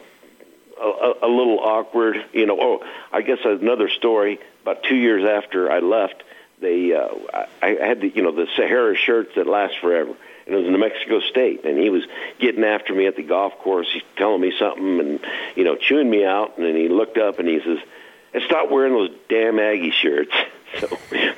a, 0.80 1.12
a 1.22 1.28
little 1.28 1.60
awkward. 1.60 2.24
You 2.32 2.46
know, 2.46 2.58
oh, 2.58 2.84
I 3.12 3.20
guess 3.20 3.38
another 3.44 3.90
story. 3.90 4.40
About 4.62 4.82
two 4.82 4.96
years 4.96 5.24
after 5.24 5.70
I 5.70 5.78
left, 5.80 6.24
they 6.60 6.94
uh, 6.94 7.08
I, 7.34 7.46
I 7.62 7.86
had 7.86 8.00
the 8.00 8.08
you 8.08 8.22
know 8.22 8.32
the 8.32 8.46
Sahara 8.56 8.96
shirts 8.96 9.34
that 9.36 9.46
last 9.46 9.78
forever. 9.80 10.14
And 10.46 10.54
it 10.54 10.58
was 10.58 10.70
New 10.70 10.78
Mexico 10.78 11.18
State, 11.18 11.64
and 11.64 11.76
he 11.76 11.90
was 11.90 12.04
getting 12.38 12.62
after 12.62 12.94
me 12.94 13.08
at 13.08 13.16
the 13.16 13.24
golf 13.24 13.58
course. 13.58 13.88
He's 13.92 14.04
telling 14.16 14.40
me 14.40 14.52
something, 14.56 15.00
and 15.00 15.20
you 15.56 15.64
know, 15.64 15.74
chewing 15.74 16.08
me 16.08 16.24
out. 16.24 16.56
And 16.56 16.64
then 16.64 16.76
he 16.76 16.88
looked 16.88 17.18
up 17.18 17.40
and 17.40 17.48
he 17.48 17.58
says, 17.64 17.78
"And 18.36 18.44
stop 18.44 18.70
wearing 18.70 18.92
those 18.92 19.08
damn 19.30 19.58
Aggie 19.58 19.92
shirts." 19.92 20.34
So 20.80 20.88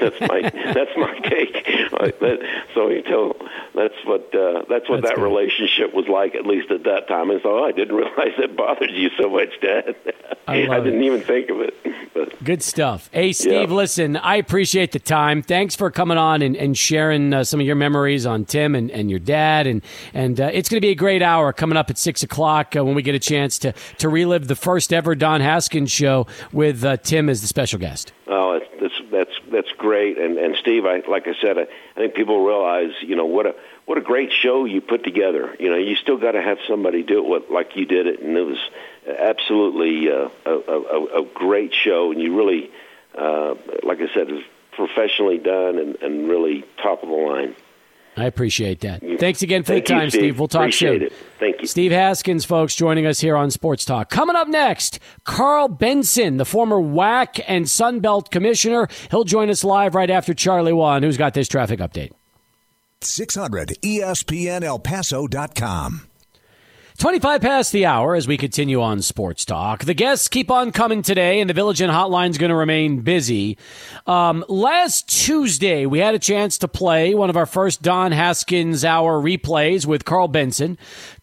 that's 0.00 0.20
my 0.22 0.40
that's 0.42 0.90
my 0.96 1.18
take. 1.28 1.54
Like 2.00 2.18
that, 2.20 2.38
so 2.74 2.88
you 2.88 3.02
tell 3.02 3.36
that's 3.74 3.94
what 4.04 4.34
uh, 4.34 4.64
that's 4.68 4.88
what 4.88 5.02
That's 5.02 5.10
that 5.10 5.16
good. 5.16 5.22
relationship 5.22 5.92
was 5.94 6.06
like 6.08 6.34
at 6.34 6.46
least 6.46 6.70
at 6.70 6.84
that 6.84 7.06
time. 7.08 7.30
And 7.30 7.40
so 7.42 7.58
oh, 7.60 7.64
I 7.64 7.72
didn't 7.72 7.94
realize 7.96 8.32
it 8.38 8.56
bothered 8.56 8.90
you 8.90 9.10
so 9.20 9.28
much, 9.30 9.48
Dad. 9.60 9.94
I 10.48 10.62
love 10.64 10.84
didn't 10.84 11.02
it. 11.02 11.06
even 11.06 11.20
think 11.20 11.50
of 11.50 11.60
it. 11.60 11.74
But 12.14 12.42
Good 12.42 12.62
stuff. 12.62 13.10
Hey, 13.12 13.32
Steve, 13.32 13.70
Yeah. 13.70 13.76
listen, 13.76 14.16
I 14.16 14.36
appreciate 14.36 14.92
the 14.92 14.98
time. 14.98 15.42
Thanks 15.42 15.76
for 15.76 15.90
coming 15.90 16.16
on 16.18 16.40
and, 16.42 16.56
and 16.56 16.76
sharing 16.76 17.32
uh, 17.34 17.44
some 17.44 17.60
of 17.60 17.66
your 17.66 17.76
memories 17.76 18.24
on 18.26 18.44
Tim 18.44 18.74
and, 18.74 18.90
and 18.90 19.10
your 19.10 19.18
dad. 19.20 19.66
And, 19.66 19.82
and 20.14 20.40
uh, 20.40 20.50
it's 20.52 20.68
going 20.70 20.78
to 20.78 20.84
be 20.84 20.90
a 20.90 20.94
great 20.96 21.22
hour 21.22 21.52
coming 21.52 21.76
up 21.76 21.90
at 21.90 21.98
6 21.98 22.22
o'clock 22.22 22.74
uh, 22.76 22.84
when 22.84 22.94
we 22.94 23.02
get 23.02 23.14
a 23.14 23.18
chance 23.20 23.58
to, 23.60 23.74
to 23.98 24.08
relive 24.08 24.48
the 24.48 24.56
first 24.56 24.92
ever 24.92 25.14
Don 25.14 25.40
Haskins 25.42 25.90
show 25.92 26.26
with 26.52 26.82
uh, 26.84 26.96
Tim 26.96 27.28
as 27.28 27.42
the 27.42 27.46
special 27.46 27.78
guest. 27.78 28.12
oh, 28.26 28.52
it's, 28.54 28.66
that's 29.50 29.70
great. 29.72 30.18
And 30.18 30.36
and 30.38 30.56
Steve, 30.56 30.84
I 30.86 31.02
like 31.08 31.26
I 31.26 31.34
said, 31.40 31.58
I, 31.58 31.62
I 31.62 31.94
think 31.94 32.14
people 32.14 32.44
realize 32.44 32.92
you 33.00 33.16
know 33.16 33.26
what 33.26 33.46
a 33.46 33.54
what 33.86 33.98
a 33.98 34.02
great 34.02 34.32
show 34.32 34.64
you 34.64 34.80
put 34.80 35.04
together. 35.04 35.54
You 35.58 35.70
know, 35.70 35.76
you 35.76 35.96
still 35.96 36.18
got 36.18 36.32
to 36.32 36.42
have 36.42 36.58
somebody 36.68 37.02
do 37.02 37.18
it 37.18 37.24
what, 37.24 37.50
like 37.50 37.76
you 37.76 37.86
did 37.86 38.06
it, 38.06 38.20
and 38.20 38.36
it 38.36 38.42
was 38.42 38.58
absolutely 39.06 40.10
uh, 40.10 40.28
a, 40.44 40.50
a, 40.50 41.22
a 41.22 41.24
great 41.24 41.74
show. 41.74 42.12
And 42.12 42.20
you 42.20 42.36
really, 42.36 42.70
uh, 43.16 43.54
like 43.82 44.00
I 44.00 44.12
said, 44.12 44.28
it 44.28 44.34
was 44.34 44.44
professionally 44.72 45.38
done 45.38 45.78
and, 45.78 45.96
and 46.02 46.28
really 46.28 46.64
top 46.82 47.02
of 47.02 47.08
the 47.08 47.14
line. 47.14 47.54
I 48.18 48.24
appreciate 48.24 48.80
that. 48.80 49.02
Thanks 49.18 49.42
again 49.42 49.62
for 49.62 49.74
Thank 49.74 49.86
the 49.86 49.92
time, 49.92 50.04
you, 50.04 50.10
Steve. 50.10 50.20
Steve. 50.20 50.38
We'll 50.38 50.48
talk 50.48 50.62
Appreciate 50.62 50.98
soon. 50.98 51.02
It. 51.02 51.12
Thank 51.38 51.60
you. 51.60 51.66
Steve 51.66 51.92
Haskins, 51.92 52.44
folks, 52.44 52.74
joining 52.74 53.06
us 53.06 53.20
here 53.20 53.36
on 53.36 53.50
Sports 53.50 53.84
Talk. 53.84 54.10
Coming 54.10 54.36
up 54.36 54.48
next, 54.48 54.98
Karl 55.24 55.68
Benson, 55.68 56.36
the 56.36 56.44
former 56.44 56.76
WAC 56.76 57.40
and 57.46 57.66
Sunbelt 57.66 58.30
commissioner. 58.30 58.88
He'll 59.10 59.24
join 59.24 59.50
us 59.50 59.64
live 59.64 59.94
right 59.94 60.10
after 60.10 60.34
Charlie 60.34 60.72
Wan, 60.72 61.02
who's 61.02 61.16
got 61.16 61.34
this 61.34 61.48
traffic 61.48 61.80
update. 61.80 62.12
600 63.00 63.76
ESPN 63.82 64.64
El 64.64 64.80
ESPNElPaso.com. 64.80 66.07
25 66.98 67.40
past 67.40 67.70
the 67.70 67.86
hour 67.86 68.16
as 68.16 68.26
we 68.26 68.36
continue 68.36 68.82
on 68.82 69.00
Sports 69.00 69.44
Talk. 69.44 69.84
The 69.84 69.94
guests 69.94 70.26
keep 70.26 70.50
on 70.50 70.72
coming 70.72 71.02
today, 71.02 71.38
and 71.38 71.48
the 71.48 71.54
Village 71.54 71.80
Inn 71.80 71.90
Hotline's 71.90 72.38
going 72.38 72.50
to 72.50 72.56
remain 72.56 73.02
busy. 73.02 73.56
Um, 74.04 74.44
last 74.48 75.08
Tuesday, 75.08 75.86
we 75.86 76.00
had 76.00 76.16
a 76.16 76.18
chance 76.18 76.58
to 76.58 76.66
play 76.66 77.14
one 77.14 77.30
of 77.30 77.36
our 77.36 77.46
first 77.46 77.82
Don 77.82 78.10
Haskins 78.10 78.84
Hour 78.84 79.22
replays 79.22 79.86
with 79.86 80.04
Karl 80.04 80.26
Benson, 80.26 80.76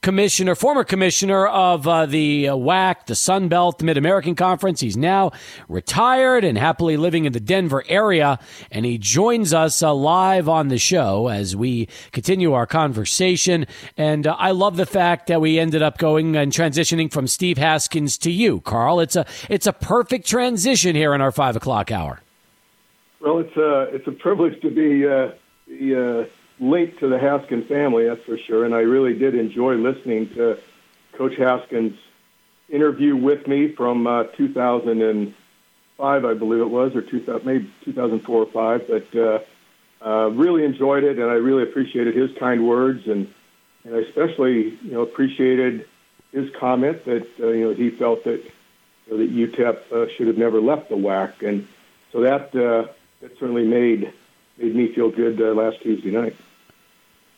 commissioner, 0.06 0.54
former 0.54 0.84
commissioner 0.84 1.48
of 1.48 1.88
uh, 1.88 2.06
the 2.06 2.48
uh, 2.48 2.56
WAC, 2.56 3.08
the 3.08 3.16
Sun 3.16 3.48
Belt, 3.48 3.80
the 3.80 3.86
Mid 3.86 3.98
American 3.98 4.36
Conference. 4.36 4.80
He's 4.80 4.96
now 4.96 5.32
retired 5.68 6.44
and 6.44 6.60
happily 6.60 6.96
living 6.96 7.26
in 7.26 7.34
the 7.34 7.40
Denver 7.40 7.84
area, 7.88 8.38
and 8.70 8.86
he 8.86 9.00
joins 9.00 9.52
us 9.52 9.82
uh, 9.82 9.92
live 9.92 10.48
on 10.48 10.68
the 10.68 10.78
show 10.78 11.30
as 11.30 11.56
we 11.56 11.90
continue 12.12 12.54
our 12.54 12.68
conversation. 12.68 13.66
And 13.98 14.28
uh, 14.28 14.36
I 14.38 14.52
love 14.52 14.78
the 14.78 14.86
fact 14.86 15.26
that 15.26 15.42
we 15.42 15.58
ended 15.58 15.82
up 15.82 15.98
going 15.98 16.36
and 16.36 16.52
transitioning 16.52 17.12
from 17.12 17.26
Steve 17.26 17.58
Haskins 17.58 18.20
to 18.20 18.32
you, 18.32 18.62
Karl. 18.62 19.00
It's 19.00 19.16
a 19.16 19.26
it's 19.50 19.66
a 19.66 19.74
perfect 19.74 20.28
transition 20.28 20.96
here 20.96 21.16
in 21.16 21.22
our 21.22 21.32
five 21.32 21.56
o'clock 21.56 21.92
hour. 21.92 22.22
Well, 23.22 23.40
it's 23.40 23.58
a 23.58 23.90
it's 23.92 24.08
a 24.08 24.12
privilege 24.12 24.62
to 24.62 24.70
be, 24.70 25.08
uh, 25.08 25.32
uh, 25.98 26.26
linked 26.60 27.00
to 27.00 27.08
the 27.08 27.20
Haskins 27.20 27.68
family, 27.68 28.06
that's 28.06 28.24
for 28.24 28.38
sure. 28.38 28.66
And 28.66 28.74
I 28.74 28.80
really 28.80 29.14
did 29.14 29.36
enjoy 29.36 29.76
listening 29.76 30.30
to 30.36 30.58
Coach 31.14 31.36
Haskins' 31.36 31.98
interview 32.70 33.16
with 33.16 33.48
me 33.48 33.70
from 33.70 34.08
uh, 34.08 34.24
2005, 34.36 36.26
I 36.26 36.34
believe 36.34 36.62
it 36.62 36.70
was, 36.70 36.96
or 36.96 37.02
2000, 37.02 37.46
maybe 37.46 37.72
2004 37.84 38.36
or 38.36 38.46
five. 38.48 38.88
But 38.88 39.16
uh, 39.16 39.40
uh, 40.06 40.30
really 40.30 40.64
enjoyed 40.64 41.04
it, 41.04 41.18
and 41.18 41.30
I 41.30 41.36
really 41.36 41.64
appreciated 41.64 42.16
his 42.16 42.32
kind 42.38 42.68
words, 42.68 43.08
and 43.08 43.34
and 43.84 43.96
I 43.96 44.00
especially 44.00 44.78
you 44.82 44.92
know 44.92 45.02
appreciated 45.02 45.88
his 46.32 46.50
comment 46.56 47.06
that 47.06 47.28
uh, 47.40 47.48
you 47.48 47.66
know 47.66 47.74
he 47.74 47.90
felt 47.90 48.24
that 48.26 48.44
you 49.08 49.12
know, 49.12 49.18
that 49.18 49.32
UTEP 49.32 49.92
uh, 49.92 50.12
should 50.12 50.28
have 50.28 50.38
never 50.38 50.60
left 50.60 50.90
the 50.90 50.96
WAC, 50.96 51.42
and 51.48 51.68
so 52.12 52.22
that 52.22 52.56
uh, 52.56 52.92
that 53.22 53.40
certainly 53.40 53.66
made 53.66 54.12
made 54.58 54.76
me 54.76 54.94
feel 54.94 55.10
good 55.10 55.42
uh, 55.42 55.54
last 55.54 55.82
Tuesday 55.82 56.12
night. 56.12 56.36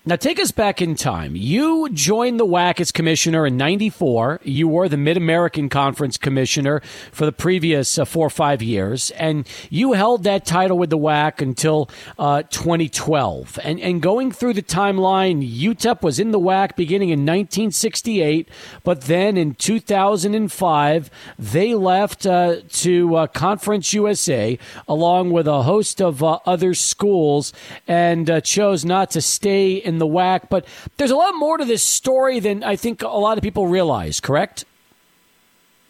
Now, 0.07 0.15
take 0.15 0.39
us 0.39 0.51
back 0.51 0.81
in 0.81 0.95
time. 0.95 1.35
You 1.35 1.89
joined 1.89 2.39
the 2.39 2.45
WAC 2.45 2.79
as 2.79 2.93
commissioner 2.93 3.45
in 3.45 3.57
94. 3.57 4.39
You 4.41 4.69
were 4.69 4.87
the 4.87 4.95
Mid 4.95 5.17
American 5.17 5.67
Conference 5.67 6.15
commissioner 6.15 6.81
for 7.11 7.25
the 7.25 7.33
previous 7.33 7.99
uh, 7.99 8.05
four 8.05 8.27
or 8.27 8.29
five 8.29 8.61
years, 8.61 9.11
and 9.11 9.45
you 9.69 9.91
held 9.91 10.23
that 10.23 10.45
title 10.45 10.77
with 10.77 10.91
the 10.91 10.97
WAC 10.97 11.41
until 11.41 11.89
uh, 12.17 12.43
2012. 12.43 13.59
And, 13.61 13.81
and 13.81 14.01
going 14.01 14.31
through 14.31 14.53
the 14.53 14.63
timeline, 14.63 15.45
UTEP 15.45 16.01
was 16.01 16.19
in 16.19 16.31
the 16.31 16.39
WAC 16.39 16.77
beginning 16.77 17.09
in 17.09 17.25
1968, 17.25 18.47
but 18.85 19.01
then 19.01 19.35
in 19.35 19.55
2005, 19.55 21.09
they 21.37 21.75
left 21.75 22.25
uh, 22.25 22.61
to 22.69 23.13
uh, 23.13 23.27
Conference 23.27 23.91
USA 23.91 24.57
along 24.87 25.31
with 25.31 25.49
a 25.49 25.63
host 25.63 26.01
of 26.01 26.23
uh, 26.23 26.39
other 26.45 26.73
schools 26.73 27.51
and 27.89 28.29
uh, 28.29 28.39
chose 28.39 28.85
not 28.85 29.11
to 29.11 29.19
stay 29.21 29.73
in 29.73 29.96
the 29.99 30.07
WAC. 30.07 30.49
But 30.49 30.65
there's 30.97 31.11
a 31.11 31.15
lot 31.15 31.35
more 31.35 31.57
to 31.57 31.65
this 31.65 31.83
story 31.83 32.39
than 32.39 32.63
I 32.63 32.75
think 32.75 33.01
a 33.01 33.07
lot 33.07 33.37
of 33.37 33.43
people 33.43 33.67
realize. 33.67 34.19
Correct? 34.19 34.65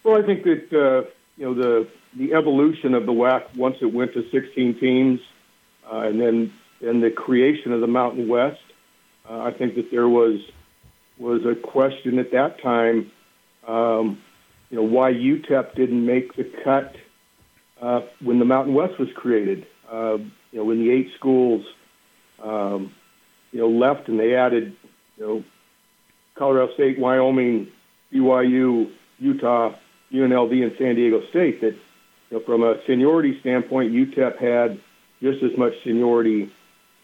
Well, 0.03 0.21
I 0.21 0.25
think 0.25 0.43
that 0.43 0.73
uh, 0.73 1.09
you 1.37 1.45
know 1.45 1.53
the 1.53 1.87
the 2.15 2.33
evolution 2.33 2.93
of 2.93 3.05
the 3.05 3.13
WAC 3.13 3.55
once 3.55 3.77
it 3.81 3.93
went 3.93 4.13
to 4.13 4.23
16 4.31 4.79
teams, 4.79 5.19
uh, 5.91 5.99
and 5.99 6.19
then 6.19 6.53
and 6.81 7.03
the 7.03 7.11
creation 7.11 7.73
of 7.73 7.81
the 7.81 7.87
Mountain 7.87 8.27
West. 8.27 8.61
Uh, 9.29 9.41
I 9.41 9.51
think 9.51 9.75
that 9.75 9.91
there 9.91 10.07
was 10.07 10.39
was 11.17 11.41
a 11.45 11.55
question 11.55 12.19
at 12.19 12.31
that 12.31 12.61
time, 12.61 13.11
um, 13.67 14.21
you 14.69 14.77
know, 14.77 14.83
why 14.83 15.11
UTEP 15.11 15.75
didn't 15.75 16.05
make 16.05 16.35
the 16.35 16.43
cut 16.63 16.95
uh, 17.81 18.01
when 18.21 18.39
the 18.39 18.45
Mountain 18.45 18.73
West 18.73 18.99
was 18.99 19.09
created. 19.15 19.65
Uh, 19.91 20.17
you 20.51 20.59
know, 20.59 20.65
when 20.65 20.79
the 20.79 20.91
eight 20.91 21.09
schools, 21.17 21.65
um, 22.43 22.93
you 23.57 23.63
know, 23.63 23.69
left 23.69 24.07
and 24.07 24.19
they 24.19 24.35
added, 24.35 24.75
you 25.17 25.25
know, 25.25 25.43
Colorado 26.35 26.71
State, 26.75 26.99
Wyoming, 26.99 27.71
BYU, 28.13 28.91
Utah, 29.17 29.73
UNLV, 30.13 30.63
and 30.63 30.75
San 30.77 30.93
Diego 30.93 31.27
State. 31.31 31.61
That, 31.61 31.73
you 32.29 32.37
know, 32.37 32.39
from 32.41 32.61
a 32.61 32.75
seniority 32.85 33.39
standpoint, 33.39 33.93
UTEP 33.93 34.37
had 34.37 34.79
just 35.23 35.41
as 35.41 35.57
much 35.57 35.73
seniority 35.83 36.51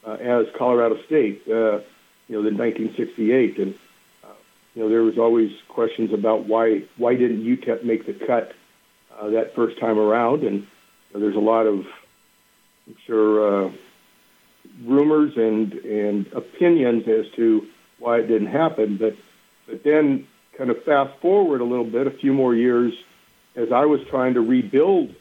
uh, 0.06 0.12
as 0.12 0.46
Colorado 0.56 1.02
State. 1.08 1.42
Uh, 1.48 1.80
you 2.30 2.40
know, 2.40 2.48
in 2.48 2.56
1968, 2.56 3.58
and 3.58 3.74
uh, 4.24 4.28
you 4.76 4.84
know 4.84 4.90
there 4.90 5.02
was 5.02 5.18
always 5.18 5.52
questions 5.70 6.14
about 6.14 6.46
why 6.46 6.84
why 6.98 7.16
didn't 7.16 7.44
UTEP 7.44 7.84
make 7.84 8.06
the 8.06 8.14
cut 8.14 8.54
uh, 9.20 9.32
that 9.32 9.56
first 9.56 9.80
time 9.80 9.98
around, 9.98 10.44
and 10.44 10.60
you 10.60 10.68
know, 11.16 11.20
there's 11.20 11.36
a 11.36 11.40
lot 11.40 11.66
of 11.66 11.88
I'm 12.86 12.96
sure 13.08 13.66
uh, 13.66 13.72
rumors 14.84 15.36
and 15.36 15.74
and 15.74 16.28
opinions 16.34 17.08
as 17.08 17.26
to 17.36 17.68
why 18.00 18.20
it 18.20 18.28
didn't 18.28 18.48
happen, 18.48 18.98
but 18.98 19.16
but 19.68 19.84
then 19.84 20.28
kind 20.58 20.70
of 20.70 20.84
fast 20.84 21.20
forward 21.22 21.62
a 21.62 21.64
little 21.64 21.86
bit, 21.86 22.08
a 22.08 22.12
few 22.12 22.34
more 22.34 22.54
years, 22.54 22.94
as 23.56 23.72
I 23.72 23.86
was 23.86 24.02
trying 24.10 24.36
to 24.36 24.42
rebuild 24.42 25.16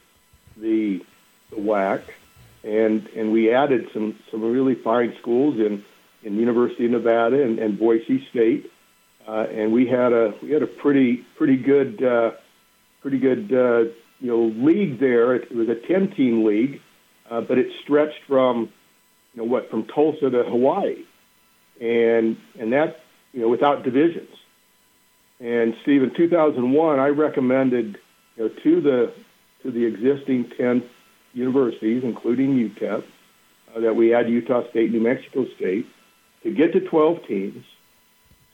the 0.56 1.04
the 1.50 1.56
WAC, 1.56 2.02
and 2.64 3.06
and 3.08 3.32
we 3.32 3.52
added 3.52 3.88
some 3.92 4.18
some 4.30 4.42
really 4.42 4.74
fine 4.74 5.14
schools 5.20 5.56
in 5.58 5.84
in 6.22 6.36
University 6.36 6.86
of 6.86 6.92
Nevada 6.92 7.42
and, 7.42 7.58
and 7.58 7.78
Boise 7.78 8.26
State, 8.30 8.70
uh, 9.26 9.46
and 9.50 9.72
we 9.72 9.86
had 9.86 10.12
a 10.12 10.34
we 10.42 10.50
had 10.50 10.62
a 10.62 10.66
pretty 10.66 11.24
pretty 11.36 11.56
good 11.56 12.02
uh, 12.02 12.32
pretty 13.00 13.18
good 13.18 13.52
uh, 13.52 13.90
you 14.20 14.28
know 14.28 14.44
league 14.64 14.98
there. 14.98 15.34
It, 15.34 15.54
was 15.54 15.68
a 15.68 15.74
ten 15.74 16.10
team 16.10 16.44
league, 16.44 16.80
uh, 17.30 17.40
but 17.40 17.58
it 17.58 17.68
stretched 17.82 18.20
from 18.26 18.70
you 19.34 19.42
know 19.42 19.48
what 19.48 19.70
from 19.70 19.84
Tulsa 19.86 20.30
to 20.30 20.44
Hawaii, 20.44 21.04
and 21.80 22.36
and 22.58 22.72
that 22.72 23.00
you 23.32 23.40
know 23.40 23.48
without 23.48 23.82
divisions. 23.82 24.28
And 25.40 25.74
Steve, 25.82 26.04
in 26.04 26.14
2001, 26.14 27.00
I 27.00 27.08
recommended 27.08 27.98
you 28.36 28.44
know 28.44 28.48
to 28.48 28.80
the 28.80 29.12
to 29.62 29.70
the 29.70 29.84
existing 29.84 30.50
10 30.56 30.88
universities, 31.34 32.02
including 32.04 32.54
UTEP, 32.54 33.04
uh, 33.74 33.80
that 33.80 33.96
we 33.96 34.14
add 34.14 34.28
Utah 34.28 34.68
State, 34.70 34.90
New 34.90 35.00
Mexico 35.00 35.46
State, 35.56 35.86
to 36.42 36.50
get 36.50 36.72
to 36.72 36.80
12 36.80 37.26
teams, 37.26 37.64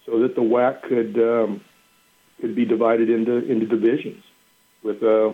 so 0.06 0.20
that 0.20 0.34
the 0.34 0.42
WAC 0.42 0.82
could 0.82 1.18
um, 1.18 1.60
could 2.40 2.54
be 2.54 2.64
divided 2.64 3.10
into 3.10 3.36
into 3.50 3.66
divisions, 3.66 4.22
with 4.82 5.02
uh, 5.02 5.32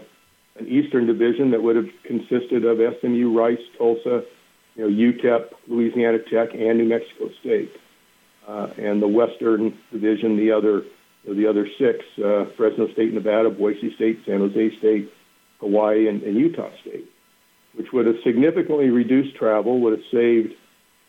an 0.59 0.67
Eastern 0.69 1.07
division 1.07 1.51
that 1.51 1.63
would 1.63 1.77
have 1.77 1.89
consisted 2.05 2.65
of 2.65 2.79
SMU, 3.01 3.37
Rice, 3.37 3.59
Tulsa, 3.77 4.25
you 4.75 4.89
know, 4.89 5.12
UTEP, 5.12 5.53
Louisiana 5.68 6.18
Tech, 6.18 6.55
and 6.55 6.79
New 6.79 6.87
Mexico 6.87 7.31
State, 7.41 7.75
uh, 8.47 8.68
and 8.77 9.01
the 9.01 9.09
Western 9.09 9.79
division, 9.93 10.37
the 10.37 10.53
other 10.53 10.83
the 11.27 11.47
other 11.47 11.68
six: 11.79 12.05
uh, 12.22 12.47
Fresno 12.57 12.89
State, 12.93 13.12
Nevada, 13.12 13.51
Boise 13.51 13.95
State, 13.95 14.20
San 14.27 14.41
Jose 14.41 14.77
State, 14.79 15.12
Hawaii, 15.61 16.09
and, 16.09 16.22
and 16.22 16.37
Utah 16.37 16.70
State, 16.81 17.11
which 17.75 17.93
would 17.93 18.07
have 18.07 18.16
significantly 18.22 18.91
reduced 18.91 19.37
travel, 19.37 19.81
would 19.81 19.99
have 19.99 20.07
saved 20.11 20.55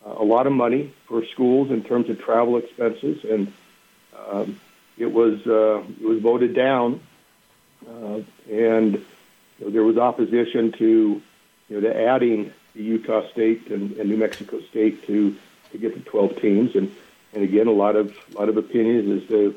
uh, 0.05 0.13
a 0.17 0.23
lot 0.23 0.47
of 0.47 0.53
money 0.53 0.93
for 1.07 1.25
schools 1.25 1.71
in 1.71 1.83
terms 1.83 2.09
of 2.09 2.19
travel 2.21 2.57
expenses, 2.57 3.23
and 3.29 3.51
um, 4.31 4.59
it 4.97 5.11
was 5.11 5.45
uh, 5.47 5.83
it 5.99 6.05
was 6.05 6.21
voted 6.21 6.53
down, 6.53 7.01
uh, 7.89 8.21
and 8.49 8.93
you 8.93 9.65
know, 9.65 9.69
there 9.69 9.83
was 9.83 9.97
opposition 9.97 10.71
to 10.73 11.21
you 11.67 11.81
know 11.81 11.81
to 11.81 12.07
adding 12.07 12.53
the 12.75 12.83
Utah 12.83 13.27
State 13.31 13.71
and, 13.71 13.91
and 13.97 14.09
New 14.09 14.17
Mexico 14.17 14.59
State 14.69 15.05
to 15.07 15.35
to 15.71 15.77
get 15.77 15.93
to 15.93 15.99
12 16.01 16.41
teams, 16.41 16.75
and 16.75 16.93
and 17.33 17.43
again 17.43 17.67
a 17.67 17.71
lot 17.71 17.95
of 17.95 18.15
a 18.33 18.39
lot 18.39 18.49
of 18.49 18.57
opinions 18.57 19.23
as 19.23 19.29
to, 19.29 19.55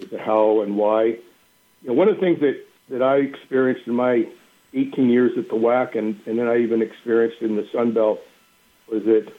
as 0.00 0.08
to 0.10 0.18
how 0.18 0.62
and 0.62 0.76
why. 0.76 1.04
You 1.04 1.88
know, 1.88 1.94
one 1.94 2.08
of 2.08 2.14
the 2.16 2.20
things 2.20 2.40
that 2.40 2.64
that 2.88 3.02
I 3.02 3.16
experienced 3.16 3.86
in 3.86 3.94
my 3.94 4.28
18 4.74 5.10
years 5.10 5.36
at 5.36 5.48
the 5.48 5.54
WAC, 5.54 5.96
and, 5.96 6.18
and 6.26 6.38
then 6.38 6.48
I 6.48 6.58
even 6.58 6.82
experienced 6.82 7.42
in 7.42 7.56
the 7.56 7.68
Sun 7.72 7.92
Belt, 7.92 8.20
was 8.90 9.04
that 9.04 9.30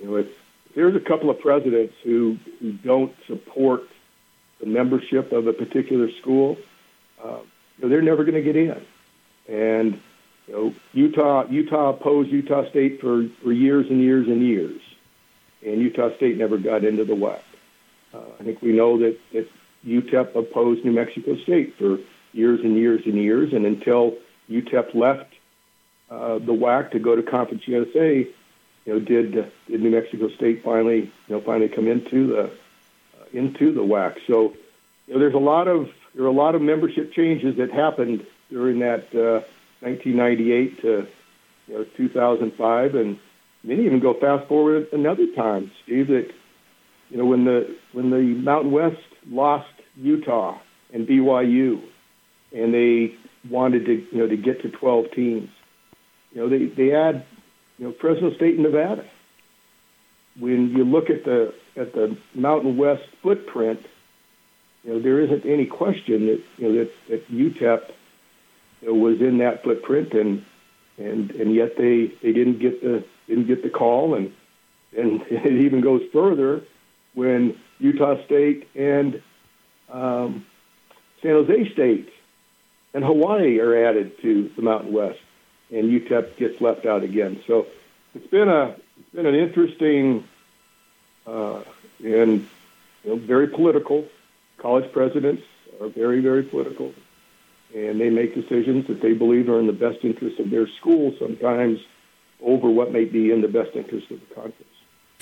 you 0.00 0.06
know 0.06 0.16
if 0.16 0.28
there's 0.74 0.96
a 0.96 1.00
couple 1.00 1.30
of 1.30 1.40
presidents 1.40 1.94
who 2.02 2.38
who 2.60 2.72
don't 2.72 3.14
support 3.26 3.82
the 4.60 4.66
membership 4.66 5.32
of 5.32 5.46
a 5.46 5.52
particular 5.52 6.10
school, 6.12 6.56
uh, 7.22 7.38
you 7.76 7.82
know, 7.82 7.88
they're 7.88 8.02
never 8.02 8.24
going 8.24 8.34
to 8.34 8.42
get 8.42 8.56
in. 8.56 8.80
And 9.48 10.00
you 10.46 10.54
know, 10.54 10.74
Utah 10.92 11.46
Utah 11.48 11.90
opposed 11.90 12.30
Utah 12.30 12.68
State 12.70 13.00
for, 13.00 13.28
for 13.42 13.52
years 13.52 13.86
and 13.88 14.00
years 14.00 14.26
and 14.26 14.42
years, 14.42 14.80
and 15.64 15.80
Utah 15.80 16.14
State 16.16 16.36
never 16.36 16.58
got 16.58 16.84
into 16.84 17.04
the 17.04 17.14
WAC. 17.14 17.40
Uh, 18.12 18.20
I 18.38 18.44
think 18.44 18.62
we 18.62 18.72
know 18.72 18.98
that, 18.98 19.18
that 19.32 19.48
UTEP 19.86 20.36
opposed 20.36 20.84
New 20.84 20.92
Mexico 20.92 21.36
State 21.36 21.76
for 21.78 21.98
years 22.32 22.60
and 22.60 22.76
years 22.76 23.02
and 23.06 23.14
years, 23.14 23.52
and 23.52 23.66
until 23.66 24.16
UTEP 24.50 24.94
left 24.94 25.32
uh, 26.10 26.38
the 26.38 26.52
WAC 26.52 26.90
to 26.92 26.98
go 26.98 27.16
to 27.16 27.22
Conference 27.22 27.66
USA, 27.66 28.26
you 28.84 28.92
know, 28.92 29.00
did 29.00 29.32
did 29.66 29.80
New 29.80 29.90
Mexico 29.90 30.28
State 30.28 30.62
finally, 30.62 31.00
you 31.00 31.34
know, 31.34 31.40
finally 31.40 31.68
come 31.68 31.88
into 31.88 32.26
the 32.28 32.44
uh, 32.44 32.50
into 33.32 33.72
the 33.72 33.80
WAC? 33.80 34.18
So, 34.26 34.54
you 35.06 35.14
know, 35.14 35.20
there's 35.20 35.34
a 35.34 35.38
lot 35.38 35.68
of 35.68 35.88
there 36.14 36.24
are 36.24 36.28
a 36.28 36.32
lot 36.32 36.54
of 36.54 36.62
membership 36.62 37.12
changes 37.12 37.56
that 37.56 37.70
happened 37.70 38.26
during 38.50 38.80
that 38.80 39.14
uh, 39.14 39.46
1998 39.84 40.80
to 40.80 41.06
you 41.66 41.74
know 41.74 41.84
2005, 41.96 42.94
and 42.94 43.18
many 43.62 43.84
even 43.84 44.00
go 44.00 44.14
fast 44.14 44.48
forward 44.48 44.88
another 44.92 45.26
time, 45.36 45.70
Steve. 45.82 46.08
That 46.08 46.30
you 47.10 47.18
know 47.18 47.26
when 47.26 47.44
the 47.44 47.76
when 47.92 48.10
the 48.10 48.22
Mountain 48.22 48.72
West 48.72 48.96
lost 49.28 49.68
Utah 49.96 50.58
and 50.92 51.06
BYU, 51.06 51.82
and 52.52 52.72
they 52.72 53.14
wanted 53.50 53.84
to 53.84 54.06
you 54.10 54.18
know 54.18 54.26
to 54.26 54.36
get 54.36 54.62
to 54.62 54.70
12 54.70 55.10
teams. 55.12 55.50
You 56.32 56.40
know 56.40 56.48
they 56.48 56.66
they 56.66 56.94
add 56.94 57.26
you 57.78 57.86
know 57.86 57.92
Fresno 58.00 58.34
State 58.34 58.54
and 58.54 58.62
Nevada. 58.62 59.04
When 60.40 60.70
you 60.70 60.84
look 60.84 61.10
at 61.10 61.24
the 61.24 61.54
at 61.76 61.92
the 61.92 62.16
Mountain 62.34 62.78
West 62.78 63.04
footprint, 63.22 63.84
you 64.82 64.94
know 64.94 65.00
there 65.00 65.20
isn't 65.20 65.44
any 65.44 65.66
question 65.66 66.26
that 66.26 66.42
you 66.56 66.68
know 66.68 66.78
that, 66.78 66.90
that 67.10 67.30
UTEP 67.30 67.90
was 68.92 69.20
in 69.20 69.38
that 69.38 69.62
footprint, 69.62 70.12
and 70.12 70.44
and 70.98 71.30
and 71.32 71.54
yet 71.54 71.76
they 71.76 72.06
they 72.22 72.32
didn't 72.32 72.58
get 72.58 72.82
the 72.82 73.04
didn't 73.26 73.46
get 73.46 73.62
the 73.62 73.70
call, 73.70 74.14
and 74.14 74.32
and 74.96 75.22
it 75.30 75.52
even 75.52 75.80
goes 75.80 76.02
further 76.12 76.62
when 77.14 77.58
Utah 77.78 78.22
State 78.24 78.68
and 78.74 79.22
um, 79.90 80.44
San 81.22 81.32
Jose 81.32 81.72
State 81.72 82.10
and 82.92 83.04
Hawaii 83.04 83.58
are 83.58 83.86
added 83.86 84.20
to 84.22 84.50
the 84.56 84.62
Mountain 84.62 84.92
West, 84.92 85.20
and 85.70 85.90
UTEP 85.90 86.36
gets 86.36 86.60
left 86.60 86.86
out 86.86 87.02
again. 87.02 87.42
So 87.46 87.66
it's 88.14 88.26
been 88.28 88.48
a 88.48 88.76
it's 88.98 89.10
been 89.14 89.26
an 89.26 89.34
interesting 89.34 90.24
uh, 91.26 91.62
and 91.98 92.46
you 93.02 93.10
know, 93.10 93.16
very 93.16 93.48
political. 93.48 94.06
College 94.58 94.90
presidents 94.92 95.42
are 95.80 95.88
very 95.88 96.20
very 96.20 96.42
political, 96.42 96.94
and 97.74 98.00
they 98.00 98.10
make 98.10 98.34
decisions 98.34 98.86
that 98.88 99.02
they 99.02 99.12
believe 99.12 99.48
are 99.48 99.58
in 99.60 99.66
the 99.66 99.72
best 99.72 99.98
interest 100.04 100.38
of 100.38 100.50
their 100.50 100.68
school. 100.80 101.14
Sometimes 101.18 101.78
over 102.42 102.70
what 102.70 102.92
may 102.92 103.04
be 103.04 103.30
in 103.30 103.42
the 103.42 103.48
best 103.48 103.70
interest 103.74 104.10
of 104.10 104.20
the 104.20 104.34
conference 104.34 104.73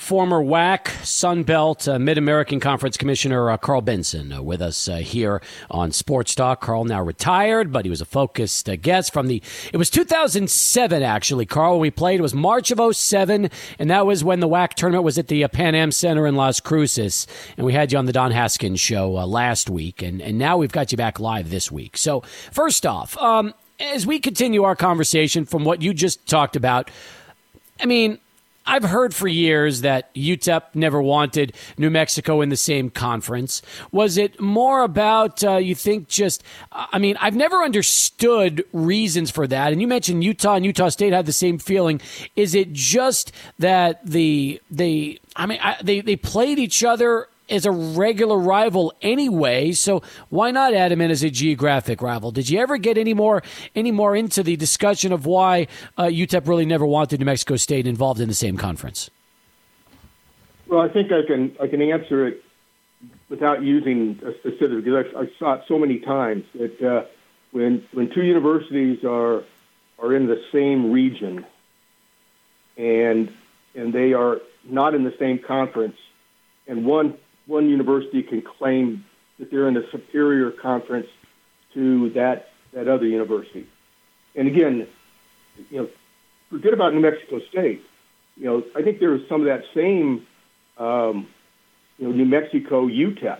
former 0.03 0.43
WAC 0.43 0.89
Sun 1.05 1.43
Belt 1.43 1.87
uh, 1.87 1.97
Mid 1.97 2.17
American 2.17 2.59
Conference 2.59 2.97
Commissioner 2.97 3.49
uh, 3.49 3.55
Karl 3.55 3.79
Benson 3.79 4.33
uh, 4.33 4.41
with 4.41 4.61
us 4.61 4.89
uh, 4.89 4.97
here 4.97 5.41
on 5.71 5.93
Sports 5.93 6.35
Talk. 6.35 6.59
Karl 6.59 6.83
now 6.83 7.01
retired, 7.01 7.71
but 7.71 7.85
he 7.85 7.89
was 7.89 8.01
a 8.01 8.05
focused 8.05 8.67
uh, 8.67 8.75
guest 8.75 9.13
from 9.13 9.27
the. 9.27 9.41
It 9.71 9.77
was 9.77 9.89
2007 9.89 11.01
actually. 11.01 11.45
Karl, 11.45 11.79
we 11.79 11.89
played. 11.89 12.19
It 12.19 12.21
was 12.21 12.33
March 12.33 12.69
of 12.69 12.95
07, 12.95 13.49
and 13.79 13.89
that 13.89 14.05
was 14.05 14.25
when 14.25 14.41
the 14.41 14.49
WAC 14.49 14.73
tournament 14.73 15.05
was 15.05 15.17
at 15.17 15.29
the 15.29 15.41
uh, 15.41 15.47
Pan 15.47 15.73
Am 15.73 15.91
Center 15.91 16.27
in 16.27 16.35
Las 16.35 16.59
Cruces, 16.59 17.25
and 17.55 17.65
we 17.65 17.71
had 17.71 17.93
you 17.93 17.97
on 17.97 18.05
the 18.05 18.13
Don 18.13 18.31
Haskins 18.31 18.81
show 18.81 19.09
last 19.09 19.69
week, 19.69 20.01
and 20.01 20.21
and 20.21 20.37
now 20.37 20.57
we've 20.57 20.73
got 20.73 20.91
you 20.91 20.97
back 20.97 21.17
live 21.17 21.49
this 21.49 21.71
week. 21.71 21.95
So 21.95 22.21
first 22.51 22.85
off, 22.85 23.17
um, 23.19 23.53
as 23.79 24.05
we 24.05 24.19
continue 24.19 24.63
our 24.63 24.75
conversation 24.75 25.45
from 25.45 25.63
what 25.63 25.81
you 25.81 25.93
just 25.93 26.27
talked 26.27 26.57
about. 26.57 26.91
I 27.79 27.85
mean, 27.87 28.19
I've 28.65 28.83
heard 28.83 29.13
for 29.13 29.27
years 29.27 29.81
that 29.81 30.13
UTEP 30.15 30.63
never 30.73 31.01
wanted 31.01 31.53
New 31.77 31.89
Mexico 31.89 32.41
in 32.41 32.49
the 32.49 32.57
same 32.57 32.89
conference. 32.89 33.61
Was 33.91 34.17
it 34.17 34.39
more 34.39 34.83
about, 34.83 35.43
uh, 35.43 35.57
you 35.57 35.75
think, 35.75 36.07
just, 36.07 36.43
I 36.71 36.97
mean, 36.97 37.17
I've 37.19 37.35
never 37.35 37.61
understood 37.61 38.63
reasons 38.71 39.31
for 39.31 39.47
that. 39.47 39.71
And 39.71 39.81
you 39.81 39.87
mentioned 39.87 40.23
Utah 40.23 40.55
and 40.55 40.65
Utah 40.65 40.89
State 40.89 41.13
had 41.13 41.25
the 41.25 41.33
same 41.33 41.57
feeling. 41.57 41.99
Is 42.35 42.55
it 42.55 42.71
just 42.71 43.31
that 43.59 44.05
the, 44.05 44.61
they, 44.71 45.19
I 45.35 45.45
mean, 45.45 45.59
I, 45.61 45.77
they, 45.83 46.01
they 46.01 46.15
played 46.15 46.59
each 46.59 46.83
other 46.83 47.27
is 47.47 47.65
a 47.65 47.71
regular 47.71 48.37
rival 48.37 48.93
anyway, 49.01 49.71
so 49.71 50.01
why 50.29 50.51
not 50.51 50.73
add 50.73 50.91
him 50.91 51.01
in 51.01 51.11
as 51.11 51.23
a 51.23 51.29
geographic 51.29 52.01
rival? 52.01 52.31
Did 52.31 52.49
you 52.49 52.59
ever 52.59 52.77
get 52.77 52.97
any 52.97 53.13
more 53.13 53.43
any 53.75 53.91
more 53.91 54.15
into 54.15 54.43
the 54.43 54.55
discussion 54.55 55.11
of 55.11 55.25
why 55.25 55.67
uh, 55.97 56.03
UTEP 56.03 56.47
really 56.47 56.65
never 56.65 56.85
wanted 56.85 57.19
New 57.19 57.25
Mexico 57.25 57.55
State 57.55 57.87
involved 57.87 58.19
in 58.19 58.27
the 58.27 58.33
same 58.33 58.57
conference? 58.57 59.09
Well, 60.67 60.81
I 60.81 60.89
think 60.89 61.11
I 61.11 61.25
can 61.27 61.55
I 61.61 61.67
can 61.67 61.81
answer 61.81 62.27
it 62.27 62.43
without 63.29 63.63
using 63.63 64.19
a 64.25 64.31
specific 64.39 64.83
because 64.83 65.05
I, 65.15 65.21
I 65.21 65.25
saw 65.39 65.53
it 65.55 65.61
so 65.67 65.77
many 65.77 65.99
times 65.99 66.45
that 66.53 66.81
uh, 66.81 67.05
when 67.51 67.85
when 67.93 68.09
two 68.13 68.23
universities 68.23 68.99
are 69.03 69.43
are 69.99 70.15
in 70.15 70.27
the 70.27 70.41
same 70.51 70.91
region 70.91 71.45
and 72.77 73.31
and 73.75 73.93
they 73.93 74.13
are 74.13 74.37
not 74.63 74.95
in 74.95 75.03
the 75.03 75.13
same 75.19 75.39
conference, 75.39 75.97
and 76.67 76.85
one 76.85 77.17
one 77.45 77.69
university 77.69 78.23
can 78.23 78.41
claim 78.41 79.05
that 79.39 79.51
they're 79.51 79.67
in 79.67 79.77
a 79.77 79.89
superior 79.91 80.51
conference 80.51 81.07
to 81.73 82.09
that 82.11 82.49
that 82.73 82.87
other 82.87 83.05
university. 83.05 83.67
And 84.35 84.47
again, 84.47 84.87
you 85.69 85.81
know, 85.81 85.89
forget 86.49 86.73
about 86.73 86.93
New 86.93 87.01
Mexico 87.01 87.39
State. 87.49 87.83
You 88.35 88.45
know, 88.45 88.63
I 88.75 88.81
think 88.81 88.99
there 88.99 89.11
was 89.11 89.21
some 89.29 89.41
of 89.41 89.47
that 89.47 89.63
same, 89.75 90.25
um, 90.77 91.27
you 91.97 92.07
know, 92.07 92.13
New 92.13 92.25
Mexico 92.25 92.87
UTEP. 92.87 93.39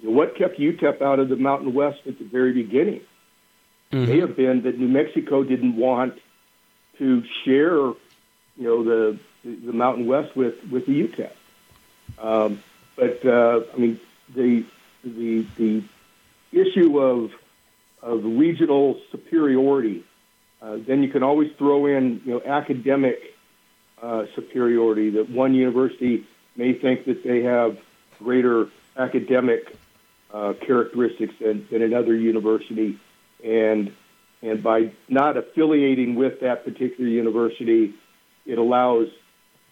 You 0.00 0.10
know, 0.10 0.16
what 0.16 0.36
kept 0.36 0.58
UTEP 0.58 1.00
out 1.00 1.18
of 1.18 1.28
the 1.30 1.36
Mountain 1.36 1.72
West 1.72 2.00
at 2.06 2.18
the 2.18 2.24
very 2.24 2.52
beginning 2.52 3.00
mm-hmm. 3.92 4.10
may 4.10 4.20
have 4.20 4.36
been 4.36 4.62
that 4.62 4.78
New 4.78 4.88
Mexico 4.88 5.42
didn't 5.42 5.76
want 5.76 6.14
to 6.98 7.22
share, 7.44 7.76
you 7.76 7.96
know, 8.58 8.84
the 8.84 9.18
the 9.44 9.72
Mountain 9.72 10.06
West 10.06 10.36
with 10.36 10.54
with 10.70 10.86
the 10.86 10.92
UTEP. 10.92 11.30
Um, 12.18 12.62
but 12.96 13.24
uh, 13.24 13.60
I 13.72 13.76
mean, 13.76 14.00
the 14.34 14.64
the 15.04 15.46
the 15.56 15.82
issue 16.52 17.00
of 17.00 17.32
of 18.02 18.24
regional 18.24 19.00
superiority. 19.10 20.04
Uh, 20.62 20.78
then 20.86 21.02
you 21.02 21.08
can 21.08 21.22
always 21.22 21.52
throw 21.58 21.86
in, 21.86 22.22
you 22.24 22.32
know, 22.32 22.42
academic 22.44 23.36
uh, 24.00 24.24
superiority. 24.34 25.10
That 25.10 25.28
one 25.28 25.54
university 25.54 26.24
may 26.56 26.72
think 26.72 27.04
that 27.04 27.22
they 27.22 27.42
have 27.42 27.78
greater 28.18 28.68
academic 28.96 29.76
uh, 30.32 30.54
characteristics 30.54 31.34
than, 31.40 31.66
than 31.70 31.82
another 31.82 32.14
university, 32.14 32.98
and 33.44 33.92
and 34.42 34.62
by 34.62 34.92
not 35.08 35.36
affiliating 35.36 36.14
with 36.14 36.40
that 36.40 36.64
particular 36.64 37.08
university, 37.08 37.94
it 38.44 38.58
allows 38.58 39.08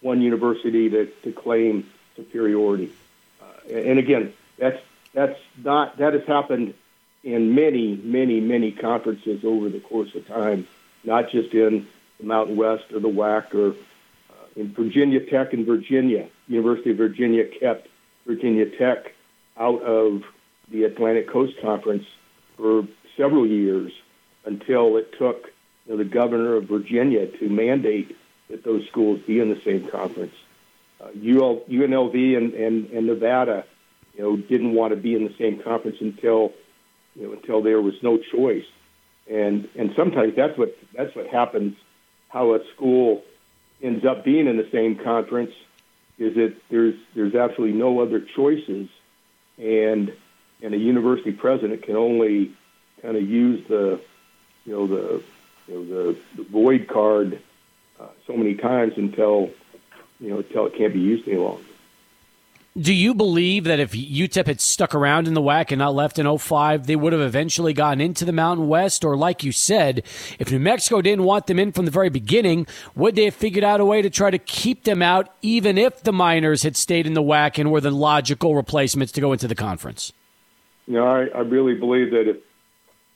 one 0.01 0.21
university 0.21 0.91
to, 0.91 1.07
to 1.23 1.33
claim 1.33 1.89
superiority. 2.17 2.93
Uh, 3.41 3.73
and 3.73 3.99
again, 3.99 4.33
that's 4.59 4.81
that's 5.13 5.39
not 5.63 5.99
that 5.99 6.15
has 6.15 6.25
happened 6.25 6.75
in 7.23 7.55
many, 7.55 7.97
many, 7.97 8.41
many 8.41 8.71
conferences 8.71 9.45
over 9.45 9.69
the 9.69 9.81
course 9.81 10.15
of 10.15 10.27
time, 10.27 10.67
not 11.05 11.31
just 11.31 11.55
in 11.55 11.87
the 12.21 12.27
Mountain 12.27 12.57
West 12.57 12.93
or 12.93 13.01
the 13.01 13.09
WAC 13.09 13.55
or 13.55 13.71
uh, 13.71 14.47
in 14.57 14.73
Virginia 14.73 15.21
Tech 15.21 15.55
in 15.55 15.65
Virginia. 15.65 16.29
University 16.49 16.91
of 16.91 16.99
Virginia 16.99 17.45
kept 17.47 17.89
Virginia 18.27 18.67
Tech 18.67 19.15
out 19.57 19.83
of 19.83 20.25
the 20.69 20.85
Atlantic 20.85 21.29
Coast 21.29 21.55
Conference 21.63 22.05
for 22.57 22.87
several 23.17 23.47
years 23.47 23.93
until 24.45 24.97
it 24.97 25.17
took 25.19 25.51
you 25.87 25.93
know, 25.93 25.97
the 25.97 26.05
governor 26.05 26.57
of 26.57 26.65
Virginia 26.65 27.27
to 27.27 27.49
mandate 27.49 28.17
that 28.49 28.65
those 28.65 28.87
schools 28.89 29.21
be 29.27 29.41
in 29.41 29.49
the 29.49 29.61
same 29.63 29.87
conference. 29.89 30.35
UL, 31.01 31.61
UNLV 31.69 32.37
and, 32.37 32.55
and, 32.55 32.91
and 32.91 33.07
Nevada, 33.07 33.65
you 34.15 34.23
know, 34.23 34.37
didn't 34.37 34.75
want 34.75 34.95
to 34.95 34.97
be 34.97 35.15
in 35.15 35.25
the 35.25 35.35
same 35.39 35.63
conference 35.63 35.97
until, 36.01 36.53
you 37.15 37.27
know, 37.27 37.33
until 37.33 37.63
there 37.63 37.81
was 37.81 37.95
no 38.03 38.19
choice. 38.19 38.65
And 39.31 39.69
and 39.75 39.93
sometimes 39.97 40.37
that's 40.37 40.57
what 40.59 40.77
that's 40.95 41.15
what 41.17 41.27
happens. 41.27 41.77
How 42.29 42.55
a 42.55 42.61
school 42.75 43.23
ends 43.83 44.05
up 44.05 44.25
being 44.25 44.47
in 44.47 44.57
the 44.57 44.69
same 44.71 44.97
conference 44.97 45.53
is 46.19 46.35
that 46.35 46.55
there's 46.71 46.95
there's 47.15 47.35
absolutely 47.35 47.79
no 47.79 48.01
other 48.01 48.21
choices, 48.21 48.89
and 49.57 50.13
and 50.63 50.75
a 50.75 50.77
university 50.77 51.33
president 51.33 51.83
can 51.83 51.97
only 51.97 52.53
kind 53.01 53.17
of 53.17 53.23
use 53.23 53.67
the 53.69 54.01
you 54.67 54.73
know 54.73 54.87
the 54.87 55.23
you 55.69 55.75
know 55.75 55.85
the, 55.85 56.19
the 56.37 56.43
void 56.45 56.87
card 56.87 57.41
uh, 57.99 58.09
so 58.27 58.37
many 58.37 58.55
times 58.55 58.93
until 58.97 59.51
you 60.21 60.31
know 60.31 60.39
until 60.39 60.67
it 60.67 60.75
can't 60.77 60.93
be 60.93 61.01
used 61.01 61.29
any 61.29 61.39
longer. 61.39 61.63
Do 62.77 62.93
you 62.93 63.15
believe 63.15 63.65
that 63.65 63.79
if 63.79 63.93
UTEP 63.93 64.49
had 64.49 64.61
stuck 64.61 64.97
around 64.97 65.29
in 65.29 65.35
the 65.35 65.41
WAC 65.41 65.71
and 65.71 65.79
not 65.79 65.95
left 65.95 66.19
in 66.19 66.39
05, 66.39 66.89
they 66.89 66.97
would 66.97 67.13
have 67.13 67.23
eventually 67.23 67.73
gotten 67.73 68.01
into 68.01 68.25
the 68.25 68.33
Mountain 68.33 68.67
West? 68.67 69.05
Or, 69.05 69.17
like 69.17 69.45
you 69.45 69.53
said, 69.53 70.03
if 70.41 70.51
New 70.51 70.59
Mexico 70.59 71.01
didn't 71.01 71.23
want 71.23 71.47
them 71.47 71.61
in 71.61 71.71
from 71.71 71.85
the 71.85 71.93
very 71.93 72.09
beginning, 72.09 72.67
would 72.97 73.15
they 73.15 73.27
have 73.27 73.35
figured 73.35 73.63
out 73.63 73.81
a 73.81 73.85
way 73.85 74.03
to 74.03 74.11
try 74.11 74.29
to 74.29 74.39
keep 74.39 74.83
them 74.83 75.03
out, 75.03 75.33
even 75.41 75.79
if 75.79 76.03
the 76.03 76.13
Miners 76.13 76.65
had 76.65 76.77
stayed 76.77 77.07
in 77.07 77.15
the 77.15 77.23
WAC 77.23 77.61
and 77.61 77.71
were 77.71 77.81
the 77.81 77.93
logical 77.93 78.57
replacements 78.57 79.13
to 79.13 79.21
go 79.21 79.33
into 79.33 79.47
the 79.47 79.55
conference? 79.55 80.13
You 80.89 80.95
know, 80.95 81.07
I, 81.07 81.27
I 81.27 81.41
really 81.43 81.75
believe 81.75 82.11
that 82.11 82.29
if 82.29 82.39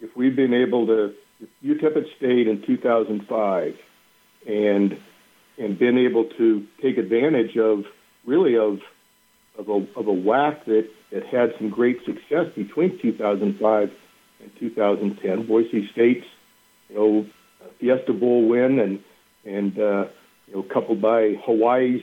if 0.00 0.16
we've 0.16 0.36
been 0.36 0.54
able 0.54 0.86
to, 0.86 1.14
if 1.40 1.48
UTEP 1.64 1.96
had 1.96 2.06
stayed 2.16 2.46
in 2.46 2.62
2005 2.62 3.76
and 4.46 5.00
and 5.58 5.78
been 5.78 5.98
able 5.98 6.24
to 6.38 6.66
take 6.80 6.98
advantage 6.98 7.56
of 7.56 7.84
really 8.24 8.56
of 8.56 8.78
of 9.58 9.68
a, 9.68 9.86
of 9.98 10.06
a 10.06 10.12
WAC 10.12 10.64
that, 10.66 10.88
that 11.10 11.26
had 11.26 11.52
some 11.58 11.68
great 11.68 11.98
success 12.04 12.46
between 12.54 12.96
2005 13.02 13.90
and 14.40 14.50
2010. 14.58 15.46
Boise 15.46 15.88
State's, 15.92 16.26
you 16.88 16.94
know, 16.94 17.26
Fiesta 17.80 18.12
Bowl 18.12 18.48
win 18.48 18.78
and 18.78 19.02
and 19.44 19.78
uh, 19.78 20.06
you 20.46 20.54
know 20.54 20.62
coupled 20.62 21.00
by 21.00 21.34
Hawaii's, 21.44 22.02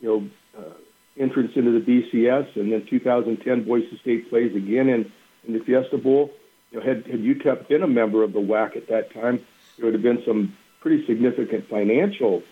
you 0.00 0.08
know, 0.08 0.60
uh, 0.60 0.74
entrance 1.18 1.52
into 1.56 1.72
the 1.72 1.80
BCS, 1.80 2.56
and 2.56 2.72
then 2.72 2.86
2010 2.88 3.64
Boise 3.64 3.98
State 4.00 4.30
plays 4.30 4.54
again 4.54 4.88
in 4.88 5.10
in 5.46 5.54
the 5.54 5.64
Fiesta 5.64 5.98
Bowl. 5.98 6.30
You 6.70 6.80
know, 6.80 6.86
had 6.86 7.06
had 7.06 7.20
UTEP 7.20 7.68
been 7.68 7.82
a 7.82 7.88
member 7.88 8.22
of 8.22 8.32
the 8.32 8.40
WAC 8.40 8.76
at 8.76 8.88
that 8.88 9.12
time, 9.12 9.44
there 9.76 9.86
would 9.86 9.94
have 9.94 10.02
been 10.02 10.22
some 10.26 10.56
pretty 10.80 11.06
significant 11.06 11.68
financial 11.68 12.42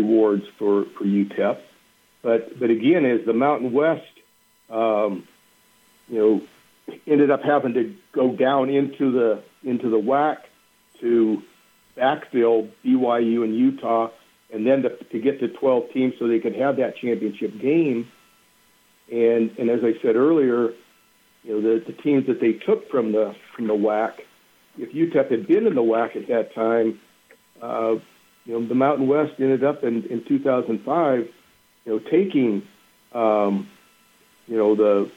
rewards 0.00 0.44
for 0.58 0.84
for 0.96 1.04
UTEP. 1.04 1.58
But 2.22 2.58
but 2.58 2.70
again, 2.70 3.04
as 3.04 3.24
the 3.26 3.32
Mountain 3.32 3.72
West, 3.72 4.02
um, 4.70 5.28
you 6.08 6.18
know, 6.18 6.94
ended 7.06 7.30
up 7.30 7.42
having 7.42 7.74
to 7.74 7.94
go 8.12 8.34
down 8.34 8.70
into 8.70 9.12
the 9.12 9.42
into 9.62 9.90
the 9.90 10.00
WAC 10.00 10.38
to 11.00 11.42
backfill 11.96 12.70
BYU 12.84 13.44
and 13.44 13.54
Utah, 13.54 14.10
and 14.52 14.66
then 14.66 14.82
to, 14.82 14.96
to 14.96 15.18
get 15.18 15.40
to 15.40 15.48
12 15.48 15.92
teams 15.92 16.14
so 16.18 16.26
they 16.26 16.40
could 16.40 16.56
have 16.56 16.76
that 16.76 16.96
championship 16.96 17.58
game. 17.60 18.08
And 19.12 19.50
and 19.58 19.70
as 19.70 19.80
I 19.82 20.00
said 20.02 20.16
earlier, 20.16 20.72
you 21.42 21.52
know, 21.52 21.60
the, 21.60 21.84
the 21.84 21.92
teams 21.92 22.26
that 22.26 22.40
they 22.40 22.52
took 22.52 22.90
from 22.90 23.12
the 23.12 23.34
from 23.54 23.66
the 23.66 23.74
WAC, 23.74 24.14
if 24.78 24.92
UTEP 24.92 25.30
had 25.30 25.46
been 25.46 25.66
in 25.66 25.74
the 25.74 25.82
WAC 25.82 26.16
at 26.16 26.28
that 26.28 26.54
time, 26.54 27.00
uh, 27.60 27.96
you 28.44 28.58
know, 28.58 28.66
the 28.66 28.74
Mountain 28.74 29.06
West 29.06 29.34
ended 29.38 29.64
up 29.64 29.84
in, 29.84 30.04
in 30.04 30.24
2005 30.24 31.28
you 31.84 31.92
know, 31.92 31.98
taking, 31.98 32.66
um, 33.12 33.68
you 34.46 34.56
know, 34.56 34.74
the, 34.74 35.10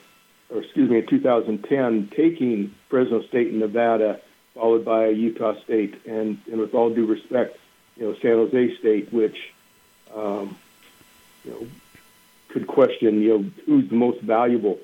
or 0.50 0.62
excuse 0.62 0.90
me, 0.90 1.00
in 1.00 1.08
2010, 1.08 2.12
taking 2.16 2.74
Fresno 2.90 3.22
State 3.24 3.50
and 3.50 3.60
Nevada, 3.60 4.22
followed 4.54 4.86
by 4.86 5.08
Utah 5.08 5.60
State, 5.64 6.02
and, 6.06 6.40
and 6.50 6.60
with 6.60 6.74
all 6.74 6.94
due 6.94 7.06
respect, 7.06 7.58
you 7.96 8.04
know, 8.04 8.16
San 8.22 8.32
Jose 8.32 8.78
State, 8.78 9.12
which, 9.12 9.54
um, 10.16 10.58
you 11.44 11.52
know, 11.52 11.68
could 12.50 12.68
question, 12.68 13.22
you 13.22 13.30
know, 13.30 13.52
who's 13.66 13.90
the 13.90 13.96
most 13.96 14.22
valuable. 14.22 14.80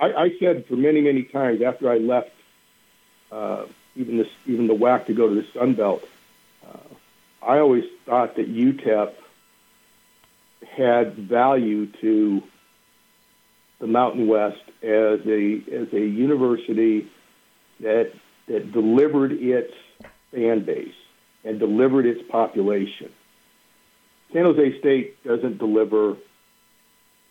I, 0.00 0.12
I 0.12 0.38
said 0.38 0.66
for 0.66 0.76
many, 0.76 1.02
many 1.02 1.24
times 1.24 1.60
after 1.62 1.90
I 1.90 1.98
left, 1.98 2.30
uh, 3.30 3.66
even 3.96 4.16
this, 4.16 4.28
even 4.46 4.66
the 4.66 4.74
WAC 4.74 5.06
to 5.06 5.14
go 5.14 5.28
to 5.28 5.34
the 5.34 5.46
Sun 5.52 5.74
Belt, 5.74 6.02
I 7.44 7.58
always 7.58 7.84
thought 8.06 8.36
that 8.36 8.48
UTEP 8.48 9.12
had 10.76 11.16
value 11.16 11.86
to 12.00 12.42
the 13.80 13.86
Mountain 13.86 14.28
West 14.28 14.62
as 14.82 15.20
a 15.26 15.62
as 15.72 15.92
a 15.92 16.00
university 16.00 17.10
that 17.80 18.12
that 18.46 18.72
delivered 18.72 19.32
its 19.32 19.74
fan 20.30 20.64
base 20.64 20.94
and 21.44 21.58
delivered 21.58 22.06
its 22.06 22.22
population. 22.30 23.10
San 24.32 24.44
Jose 24.44 24.78
State 24.78 25.22
doesn't 25.24 25.58
deliver, 25.58 26.16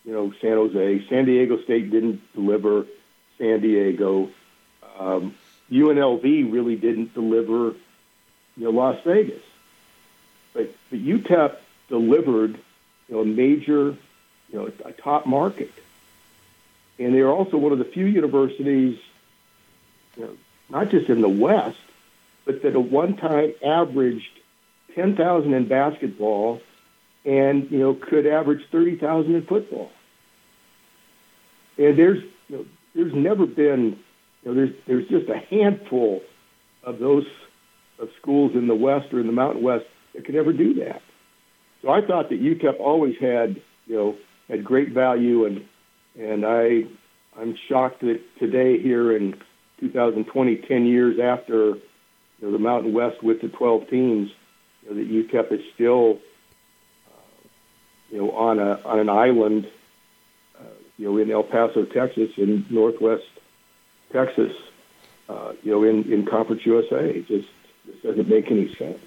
you 0.03 0.13
know, 0.13 0.33
San 0.41 0.51
Jose. 0.51 1.07
San 1.09 1.25
Diego 1.25 1.61
State 1.63 1.89
didn't 1.89 2.21
deliver 2.33 2.85
San 3.37 3.61
Diego. 3.61 4.29
Um, 4.99 5.33
UNLV 5.71 6.51
really 6.51 6.75
didn't 6.75 7.13
deliver, 7.13 7.75
you 8.57 8.63
know, 8.65 8.69
Las 8.71 8.97
Vegas. 9.05 9.41
But, 10.53 10.73
but 10.89 10.99
UTEP 10.99 11.55
delivered 11.87 12.59
you 13.07 13.15
know, 13.15 13.21
a 13.21 13.25
major, 13.25 13.97
you 14.49 14.53
know, 14.53 14.71
a 14.85 14.91
top 14.91 15.25
market. 15.25 15.71
And 16.99 17.13
they're 17.13 17.31
also 17.31 17.57
one 17.57 17.71
of 17.71 17.79
the 17.79 17.85
few 17.85 18.05
universities, 18.05 18.99
you 20.15 20.23
know, 20.23 20.37
not 20.69 20.89
just 20.89 21.09
in 21.09 21.21
the 21.21 21.29
West, 21.29 21.77
but 22.45 22.61
that 22.61 22.73
at 22.73 22.83
one 22.83 23.17
time 23.17 23.53
averaged 23.63 24.39
10,000 24.95 25.53
in 25.53 25.67
basketball 25.67 26.61
and, 27.25 27.69
you 27.71 27.79
know, 27.79 27.93
could 27.93 28.25
average 28.25 28.65
30,000 28.71 29.35
in 29.35 29.41
football. 29.43 29.91
And 31.77 31.97
there's, 31.97 32.23
you 32.49 32.57
know, 32.57 32.65
there's 32.95 33.13
never 33.13 33.45
been, 33.45 33.99
you 34.43 34.45
know, 34.45 34.53
there's, 34.53 34.73
there's 34.85 35.07
just 35.07 35.29
a 35.29 35.37
handful 35.37 36.21
of 36.83 36.99
those 36.99 37.25
of 37.99 38.09
schools 38.19 38.55
in 38.55 38.67
the 38.67 38.75
West 38.75 39.13
or 39.13 39.19
in 39.19 39.27
the 39.27 39.33
Mountain 39.33 39.61
West 39.61 39.85
that 40.13 40.25
could 40.25 40.35
ever 40.35 40.53
do 40.53 40.75
that. 40.75 41.01
So 41.81 41.89
I 41.89 42.05
thought 42.05 42.29
that 42.29 42.41
UTEP 42.41 42.79
always 42.79 43.17
had, 43.19 43.61
you 43.87 43.95
know, 43.95 44.15
had 44.47 44.63
great 44.63 44.89
value, 44.89 45.45
and 45.45 45.65
and 46.19 46.45
I 46.45 46.85
I'm 47.39 47.55
shocked 47.67 48.01
that 48.01 48.21
today 48.37 48.79
here 48.79 49.15
in 49.15 49.35
2020, 49.79 50.57
10 50.57 50.85
years 50.85 51.19
after 51.19 51.55
you 51.55 51.79
know, 52.41 52.51
the 52.51 52.59
Mountain 52.59 52.93
West 52.93 53.23
with 53.23 53.41
the 53.41 53.47
12 53.47 53.89
teams, 53.89 54.31
you 54.83 54.89
know, 54.89 54.95
that 54.95 55.09
UTEP 55.09 55.51
is 55.53 55.61
still, 55.73 56.19
uh, 57.07 57.47
you 58.11 58.17
know, 58.19 58.31
on 58.31 58.59
a 58.59 58.79
on 58.85 58.99
an 58.99 59.09
island, 59.09 59.67
uh, 60.59 60.63
you 60.97 61.05
know, 61.05 61.17
in 61.17 61.31
El 61.31 61.43
Paso, 61.43 61.85
Texas, 61.85 62.31
in 62.37 62.65
Northwest 62.69 63.23
Texas, 64.11 64.51
uh, 65.29 65.53
you 65.63 65.71
know, 65.71 65.83
in 65.83 66.11
in 66.11 66.25
Conference 66.25 66.65
USA. 66.65 67.09
It 67.09 67.27
just, 67.27 67.49
just 67.87 68.03
doesn't 68.03 68.27
make 68.27 68.51
any 68.51 68.75
sense 68.75 68.99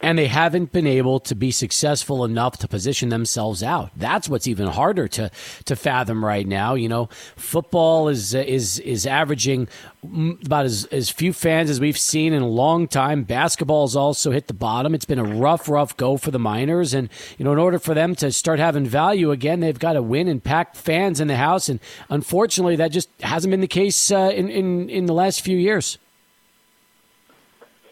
and 0.00 0.18
they 0.18 0.28
haven't 0.28 0.72
been 0.72 0.86
able 0.86 1.18
to 1.20 1.34
be 1.34 1.50
successful 1.50 2.24
enough 2.24 2.56
to 2.58 2.68
position 2.68 3.08
themselves 3.08 3.62
out. 3.62 3.90
That's 3.96 4.28
what's 4.28 4.46
even 4.46 4.68
harder 4.68 5.08
to 5.08 5.30
to 5.64 5.76
fathom 5.76 6.24
right 6.24 6.46
now. 6.46 6.74
You 6.74 6.88
know, 6.88 7.08
football 7.36 8.08
is 8.08 8.34
is 8.34 8.78
is 8.80 9.06
averaging 9.06 9.68
about 10.04 10.64
as, 10.64 10.84
as 10.86 11.10
few 11.10 11.32
fans 11.32 11.68
as 11.68 11.80
we've 11.80 11.98
seen 11.98 12.32
in 12.32 12.42
a 12.42 12.48
long 12.48 12.86
time. 12.86 13.24
Basketball's 13.24 13.96
also 13.96 14.30
hit 14.30 14.46
the 14.46 14.54
bottom. 14.54 14.94
It's 14.94 15.04
been 15.04 15.18
a 15.18 15.24
rough, 15.24 15.68
rough 15.68 15.96
go 15.96 16.16
for 16.16 16.30
the 16.30 16.38
Miners, 16.38 16.94
and 16.94 17.08
you 17.36 17.44
know, 17.44 17.52
in 17.52 17.58
order 17.58 17.78
for 17.78 17.94
them 17.94 18.14
to 18.16 18.30
start 18.30 18.60
having 18.60 18.86
value 18.86 19.32
again, 19.32 19.60
they've 19.60 19.78
got 19.78 19.94
to 19.94 20.02
win 20.02 20.28
and 20.28 20.42
pack 20.42 20.76
fans 20.76 21.20
in 21.20 21.26
the 21.26 21.36
house. 21.36 21.68
And 21.68 21.80
unfortunately, 22.08 22.76
that 22.76 22.92
just 22.92 23.08
hasn't 23.20 23.50
been 23.50 23.60
the 23.60 23.66
case 23.66 24.12
uh, 24.12 24.30
in 24.32 24.48
in 24.48 24.88
in 24.88 25.06
the 25.06 25.14
last 25.14 25.40
few 25.40 25.56
years. 25.56 25.98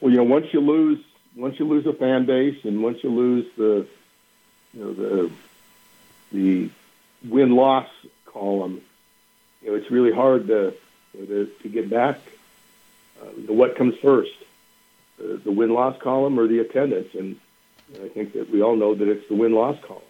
Well, 0.01 0.13
you 0.13 0.19
know, 0.19 0.25
once 0.25 0.47
you 0.53 0.61
lose 0.61 1.03
once 1.37 1.59
you 1.59 1.67
lose 1.67 1.87
a 1.87 1.93
fan 1.93 2.25
base 2.25 2.65
and 2.65 2.83
once 2.83 3.05
you 3.05 3.11
lose 3.11 3.47
the 3.57 3.87
you 4.73 4.85
know 4.85 4.93
the 4.93 5.31
the 6.33 6.71
win 7.29 7.55
loss 7.55 7.89
column, 8.25 8.81
you 9.63 9.71
know 9.71 9.77
it's 9.77 9.91
really 9.91 10.13
hard 10.13 10.47
to 10.49 10.75
you 11.15 11.21
know, 11.21 11.27
to, 11.27 11.47
to 11.63 11.69
get 11.69 11.89
back. 11.91 12.19
Uh, 13.21 13.53
what 13.53 13.77
comes 13.77 13.95
first, 14.03 14.33
the, 15.19 15.41
the 15.45 15.53
win 15.53 15.71
loss 15.71 15.99
column 16.01 16.39
or 16.39 16.47
the 16.47 16.59
attendance, 16.59 17.15
and 17.15 17.37
you 17.93 17.99
know, 17.99 18.07
I 18.07 18.09
think 18.09 18.33
that 18.33 18.51
we 18.51 18.63
all 18.63 18.77
know 18.77 18.95
that 18.95 19.09
it's 19.09 19.29
the 19.29 19.35
win 19.35 19.53
loss 19.53 19.79
column, 19.83 20.03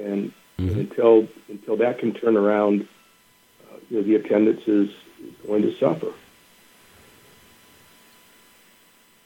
and, 0.00 0.32
mm-hmm. 0.58 0.68
and 0.68 0.76
until 0.78 1.28
until 1.48 1.76
that 1.78 1.98
can 1.98 2.14
turn 2.14 2.36
around, 2.36 2.86
uh, 3.70 3.76
you 3.88 3.98
know 3.98 4.02
the 4.02 4.16
attendance 4.16 4.62
is, 4.66 4.90
is 4.90 5.46
going 5.46 5.62
to 5.62 5.76
suffer 5.78 6.12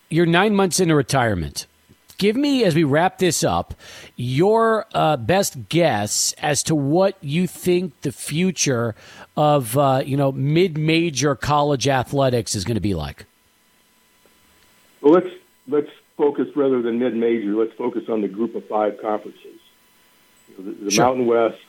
you're 0.08 0.26
nine 0.26 0.54
months 0.54 0.80
into 0.80 0.94
retirement. 0.94 1.66
Give 2.18 2.34
me, 2.34 2.64
as 2.64 2.74
we 2.74 2.84
wrap 2.84 3.18
this 3.18 3.44
up, 3.44 3.74
your 4.16 4.86
uh, 4.94 5.18
best 5.18 5.68
guess 5.68 6.34
as 6.38 6.62
to 6.64 6.74
what 6.74 7.18
you 7.20 7.46
think 7.46 8.00
the 8.00 8.12
future 8.12 8.94
of 9.36 9.76
uh, 9.76 10.02
you 10.04 10.16
know 10.16 10.32
mid-major 10.32 11.34
college 11.34 11.86
athletics 11.86 12.54
is 12.54 12.64
going 12.64 12.76
to 12.76 12.80
be 12.80 12.94
like. 12.94 13.26
Well, 15.02 15.12
let's 15.12 15.34
let's 15.68 15.90
focus 16.16 16.48
rather 16.56 16.80
than 16.80 16.98
mid-major. 16.98 17.54
Let's 17.54 17.74
focus 17.74 18.08
on 18.08 18.22
the 18.22 18.28
Group 18.28 18.54
of 18.54 18.66
Five 18.66 18.98
conferences: 19.02 19.60
the, 20.56 20.70
the 20.70 20.90
sure. 20.90 21.04
Mountain 21.04 21.26
West, 21.26 21.60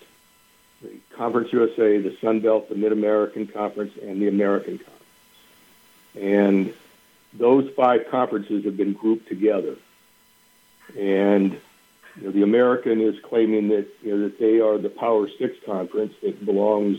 the 0.81 0.91
Conference 1.17 1.51
USA, 1.51 1.97
the 1.97 2.15
Sun 2.21 2.39
Belt, 2.39 2.69
the 2.69 2.75
Mid 2.75 2.93
American 2.93 3.47
Conference, 3.47 3.91
and 4.01 4.21
the 4.21 4.29
American 4.29 4.77
Conference. 4.77 5.03
and 6.15 6.73
those 7.33 7.69
five 7.75 8.07
conferences 8.09 8.65
have 8.65 8.77
been 8.77 8.93
grouped 8.93 9.27
together. 9.27 9.75
And 10.97 11.59
you 12.15 12.23
know, 12.23 12.31
the 12.31 12.43
American 12.43 13.01
is 13.01 13.15
claiming 13.21 13.69
that 13.69 13.87
you 14.01 14.15
know 14.15 14.23
that 14.23 14.39
they 14.39 14.59
are 14.59 14.77
the 14.77 14.89
Power 14.89 15.29
Six 15.37 15.57
conference 15.65 16.13
that 16.23 16.43
belongs, 16.45 16.97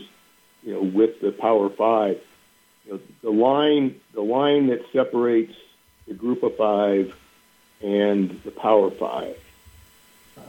you 0.63 0.73
know, 0.73 0.81
with 0.81 1.19
the 1.21 1.31
Power 1.31 1.69
Five. 1.69 2.21
You 2.85 2.93
know, 2.93 2.99
the 3.21 3.31
line 3.31 3.99
the 4.13 4.21
line 4.21 4.67
that 4.67 4.81
separates 4.93 5.53
the 6.07 6.13
Group 6.13 6.43
of 6.43 6.55
Five 6.55 7.15
and 7.81 8.41
the 8.43 8.51
Power 8.51 8.91
Five. 8.91 9.37
Uh, 10.37 10.41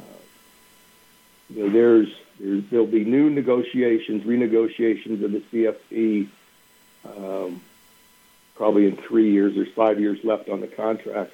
you 1.48 1.64
know, 1.64 1.70
there's, 1.70 2.08
there's 2.38 2.62
there'll 2.70 2.86
be 2.86 3.04
new 3.04 3.30
negotiations, 3.30 4.24
renegotiations 4.24 5.24
of 5.24 5.32
the 5.32 5.40
CFP. 5.52 6.28
Um, 7.04 7.60
probably 8.60 8.86
in 8.86 8.98
three 9.08 9.32
years. 9.32 9.54
There's 9.54 9.72
five 9.74 9.98
years 9.98 10.18
left 10.22 10.50
on 10.50 10.60
the 10.60 10.66
contract. 10.66 11.32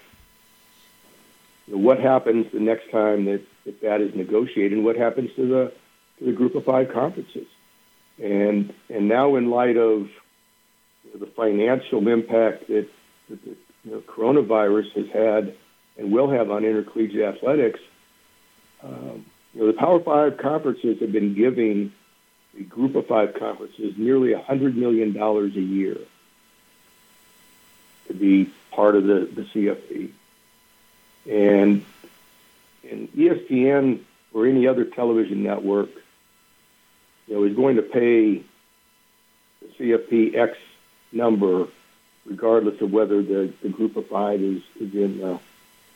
Know, 1.66 1.76
what 1.76 1.98
happens 1.98 2.46
the 2.52 2.60
next 2.60 2.88
time 2.92 3.24
that, 3.24 3.42
that 3.64 3.80
that 3.80 4.00
is 4.00 4.14
negotiated, 4.14 4.74
and 4.74 4.84
what 4.84 4.94
happens 4.94 5.30
to 5.34 5.44
the 5.44 5.72
to 6.20 6.24
the 6.24 6.30
group 6.30 6.54
of 6.54 6.64
five 6.64 6.92
conferences? 6.92 7.48
And 8.22 8.72
and 8.88 9.08
now, 9.08 9.34
in 9.34 9.50
light 9.50 9.76
of 9.76 10.08
the 11.18 11.26
financial 11.26 12.06
impact 12.06 12.68
that, 12.68 12.88
that 13.28 13.44
the 13.44 13.56
you 13.82 13.90
know, 13.90 14.02
coronavirus 14.02 14.92
has 14.92 15.08
had 15.12 15.56
and 15.98 16.12
will 16.12 16.30
have 16.30 16.52
on 16.52 16.64
intercollegiate 16.64 17.34
athletics, 17.34 17.80
um, 18.84 19.26
you 19.52 19.62
know, 19.62 19.66
the 19.66 19.72
Power 19.72 19.98
Five 19.98 20.38
conferences 20.38 21.00
have 21.00 21.10
been 21.10 21.34
giving 21.34 21.92
the 22.56 22.62
Group 22.62 22.94
of 22.94 23.08
Five 23.08 23.34
conferences 23.34 23.94
nearly 23.96 24.32
$100 24.32 24.76
million 24.76 25.16
a 25.16 25.48
year 25.60 25.96
to 28.08 28.14
be 28.14 28.50
part 28.70 28.94
of 28.94 29.04
the, 29.04 29.28
the 29.34 29.42
CFP. 29.42 30.10
And, 31.30 31.84
and 32.88 33.12
ESPN 33.12 34.00
or 34.32 34.46
any 34.46 34.66
other 34.66 34.84
television 34.84 35.42
network, 35.42 35.90
you 37.26 37.34
know, 37.34 37.44
is 37.44 37.56
going 37.56 37.76
to 37.76 37.82
pay 37.82 38.42
the 39.60 39.68
CFP 39.78 40.36
X 40.36 40.56
number, 41.10 41.66
regardless 42.24 42.80
of 42.80 42.92
whether 42.92 43.22
the, 43.22 43.52
the 43.62 43.68
group 43.68 43.96
of 43.96 44.06
five 44.08 44.40
is, 44.40 44.62
is 44.80 44.94
in 44.94 45.22
uh, 45.22 45.38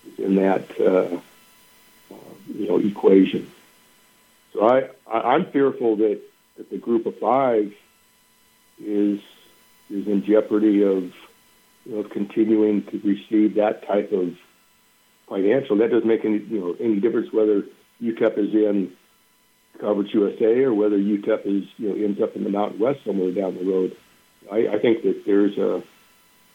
is 0.07 0.19
in 0.19 0.37
that 0.37 0.81
uh, 0.81 1.19
uh, 2.11 2.17
you 2.49 2.69
know 2.69 2.79
equation. 2.79 3.51
So 4.53 4.67
I, 4.67 4.89
I 5.11 5.35
I'm 5.35 5.47
fearful 5.47 5.97
that, 5.97 6.21
that 6.57 6.71
the 6.71 6.79
group 6.79 7.07
of 7.07 7.19
five 7.19 7.75
is 8.83 9.21
is 9.91 10.07
in 10.07 10.25
jeopardy 10.25 10.83
of 10.83 11.13
know, 11.97 12.05
continuing 12.05 12.85
to 12.87 13.01
receive 13.01 13.57
that 13.57 13.87
type 13.87 14.13
of 14.13 14.37
financial. 15.29 15.77
That 15.79 15.91
doesn't 15.91 16.07
make 16.07 16.25
any 16.25 16.39
you 16.39 16.61
know 16.61 16.77
any 16.79 17.01
difference 17.01 17.33
whether 17.33 17.65
UTEP 18.03 18.39
is 18.39 18.55
in 18.55 18.93
Conference 19.81 20.13
USA 20.15 20.63
or 20.63 20.75
whether 20.75 20.99
UTEP 20.99 21.47
is 21.47 21.69
you 21.79 21.89
know 21.89 22.05
ends 22.05 22.21
up 22.21 22.37
in 22.37 22.45
the 22.45 22.51
Mountain 22.51 22.79
West 22.79 23.01
somewhere 23.05 23.33
down 23.33 23.57
the 23.57 23.65
road. 23.65 23.97
I, 24.51 24.69
I 24.69 24.79
think 24.79 25.03
that 25.03 25.25
there's 25.27 25.57
a 25.59 25.83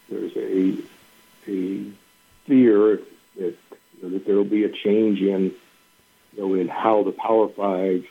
there's 0.10 0.36
a 0.36 0.78
a 1.48 1.92
fear 2.46 3.00
that 3.38 3.56
you 3.98 4.04
know, 4.04 4.10
that 4.10 4.26
there 4.26 4.36
will 4.36 4.44
be 4.46 4.64
a 4.64 4.70
change 4.70 5.20
in 5.20 5.54
you 6.34 6.42
know 6.42 6.54
in 6.54 6.68
how 6.68 7.04
the 7.04 7.12
Power 7.12 7.50
Five 7.50 8.06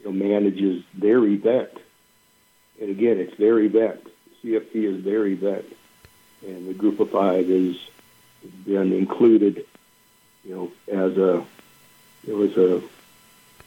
you 0.00 0.04
know 0.04 0.12
manages 0.12 0.84
their 0.94 1.24
event. 1.24 1.70
And 2.80 2.90
again, 2.90 3.18
it's 3.18 3.36
their 3.38 3.58
event. 3.58 4.06
CFP 4.42 4.74
is 4.74 5.04
their 5.04 5.26
event 5.26 5.64
and 6.46 6.68
the 6.68 6.74
group 6.74 7.00
of 7.00 7.10
five 7.10 7.48
has 7.48 7.76
been 8.64 8.92
included, 8.92 9.64
you 10.44 10.54
know, 10.54 10.72
as 10.92 11.16
a 11.16 11.44
it 12.26 12.34
was 12.34 12.56
a 12.56 12.82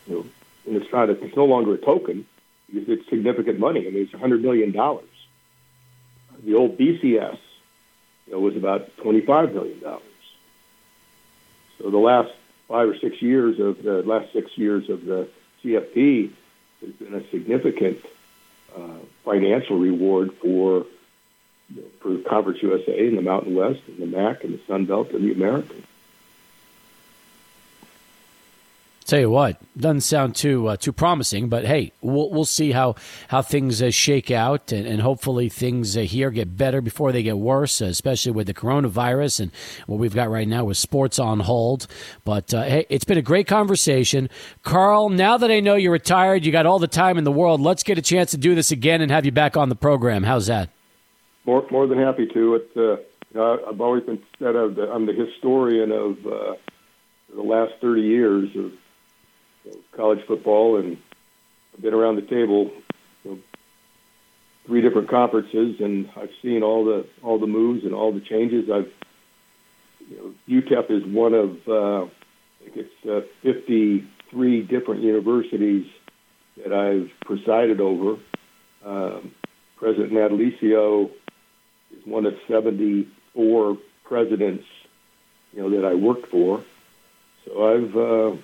you 0.07 0.15
know, 0.15 0.25
and 0.65 0.81
it's 0.81 0.91
not 0.91 1.09
a, 1.09 1.13
it's 1.23 1.35
no 1.35 1.45
longer 1.45 1.73
a 1.73 1.77
token 1.77 2.25
because 2.67 2.89
it's 2.89 3.09
significant 3.09 3.59
money. 3.59 3.87
I 3.87 3.91
mean, 3.91 4.03
it's 4.03 4.13
a 4.13 4.17
hundred 4.17 4.41
million 4.41 4.71
dollars. 4.71 5.05
The 6.43 6.55
old 6.55 6.77
BCS, 6.77 7.37
you 8.27 8.33
know, 8.33 8.39
was 8.39 8.55
about 8.55 8.95
twenty 8.97 9.21
five 9.21 9.53
million 9.53 9.79
dollars. 9.79 10.03
So 11.77 11.89
the 11.89 11.97
last 11.97 12.31
five 12.67 12.87
or 12.87 12.97
six 12.97 13.21
years 13.21 13.59
of 13.59 13.83
the 13.83 14.03
last 14.03 14.31
six 14.33 14.57
years 14.57 14.89
of 14.89 15.05
the 15.05 15.27
CFP 15.63 16.31
has 16.81 16.93
been 16.93 17.13
a 17.13 17.29
significant 17.29 17.99
uh, 18.75 18.99
financial 19.23 19.77
reward 19.77 20.33
for 20.41 20.85
for 21.99 22.17
Conference 22.19 22.61
USA 22.61 23.07
and 23.07 23.17
the 23.17 23.21
Mountain 23.21 23.55
West 23.55 23.81
and 23.87 23.99
the 23.99 24.17
MAC 24.17 24.43
and 24.43 24.53
the 24.53 24.61
Sun 24.67 24.85
Belt 24.85 25.11
and 25.11 25.23
the 25.23 25.33
American. 25.33 25.83
Tell 29.11 29.19
you 29.19 29.29
what, 29.29 29.57
doesn't 29.75 30.01
sound 30.01 30.37
too 30.37 30.67
uh, 30.67 30.77
too 30.77 30.93
promising, 30.93 31.49
but 31.49 31.65
hey, 31.65 31.91
we'll 31.99 32.29
we'll 32.29 32.45
see 32.45 32.71
how 32.71 32.95
how 33.27 33.41
things 33.41 33.81
uh, 33.81 33.91
shake 33.91 34.31
out, 34.31 34.71
and, 34.71 34.87
and 34.87 35.01
hopefully 35.01 35.49
things 35.49 35.97
uh, 35.97 36.01
here 36.01 36.31
get 36.31 36.55
better 36.55 36.79
before 36.79 37.11
they 37.11 37.21
get 37.21 37.37
worse, 37.37 37.81
especially 37.81 38.31
with 38.31 38.47
the 38.47 38.53
coronavirus 38.53 39.41
and 39.41 39.51
what 39.85 39.99
we've 39.99 40.15
got 40.15 40.29
right 40.29 40.47
now 40.47 40.63
with 40.63 40.77
sports 40.77 41.19
on 41.19 41.41
hold. 41.41 41.87
But 42.23 42.53
uh, 42.53 42.63
hey, 42.63 42.85
it's 42.87 43.03
been 43.03 43.17
a 43.17 43.21
great 43.21 43.47
conversation, 43.47 44.29
Karl. 44.63 45.09
Now 45.09 45.35
that 45.35 45.51
I 45.51 45.59
know 45.59 45.75
you're 45.75 45.91
retired, 45.91 46.45
you 46.45 46.53
got 46.53 46.65
all 46.65 46.79
the 46.79 46.87
time 46.87 47.17
in 47.17 47.25
the 47.25 47.33
world. 47.33 47.59
Let's 47.59 47.83
get 47.83 47.97
a 47.97 48.01
chance 48.01 48.31
to 48.31 48.37
do 48.37 48.55
this 48.55 48.71
again 48.71 49.01
and 49.01 49.11
have 49.11 49.25
you 49.25 49.33
back 49.33 49.57
on 49.57 49.67
the 49.67 49.75
program. 49.75 50.23
How's 50.23 50.47
that? 50.47 50.69
More, 51.45 51.65
more 51.71 51.87
than 51.87 51.97
happy 51.97 52.27
to. 52.27 52.55
It, 52.55 52.71
uh, 52.77 52.97
I've 53.67 53.81
always 53.81 54.03
been 54.03 54.21
said 54.37 54.55
of 54.55 54.75
the, 54.75 54.91
I'm 54.91 55.05
the 55.05 55.13
historian 55.13 55.91
of 55.91 56.25
uh, 56.25 56.55
the 57.33 57.41
last 57.41 57.73
30 57.81 58.01
years 58.01 58.49
of 58.49 58.71
you 59.63 59.71
know, 59.71 59.77
college 59.95 60.19
football, 60.27 60.77
and 60.77 60.97
I've 61.73 61.81
been 61.81 61.93
around 61.93 62.17
the 62.17 62.23
table, 62.23 62.71
you 63.23 63.31
know, 63.31 63.39
three 64.65 64.81
different 64.81 65.09
conferences, 65.09 65.79
and 65.79 66.09
I've 66.15 66.31
seen 66.41 66.63
all 66.63 66.85
the 66.85 67.07
all 67.23 67.39
the 67.39 67.47
moves 67.47 67.83
and 67.83 67.93
all 67.93 68.11
the 68.11 68.19
changes. 68.19 68.69
I've, 68.69 68.91
you 70.09 70.17
know, 70.17 70.61
UTEP 70.61 70.91
is 70.91 71.05
one 71.05 71.33
of 71.33 71.57
uh, 71.67 72.05
I 72.05 72.63
think 72.63 72.77
it's 72.77 73.07
uh, 73.09 73.21
53 73.43 74.61
different 74.63 75.01
universities 75.01 75.87
that 76.57 76.73
I've 76.73 77.09
presided 77.25 77.79
over. 77.79 78.17
Um, 78.85 79.31
President 79.77 80.11
Natalicio 80.11 81.09
is 81.95 82.05
one 82.05 82.25
of 82.25 82.35
74 82.47 83.77
presidents, 84.03 84.65
you 85.53 85.61
know, 85.61 85.69
that 85.69 85.85
I 85.85 85.93
worked 85.93 86.27
for. 86.27 86.63
So 87.45 87.73
I've 87.73 87.97
uh, 87.97 88.37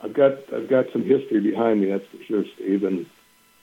I've 0.00 0.14
got 0.14 0.52
I've 0.52 0.68
got 0.68 0.86
some 0.92 1.02
history 1.02 1.40
behind 1.40 1.80
me, 1.80 1.90
that's 1.90 2.06
for 2.06 2.22
sure, 2.24 2.44
Steve. 2.54 2.84
And, 2.84 3.06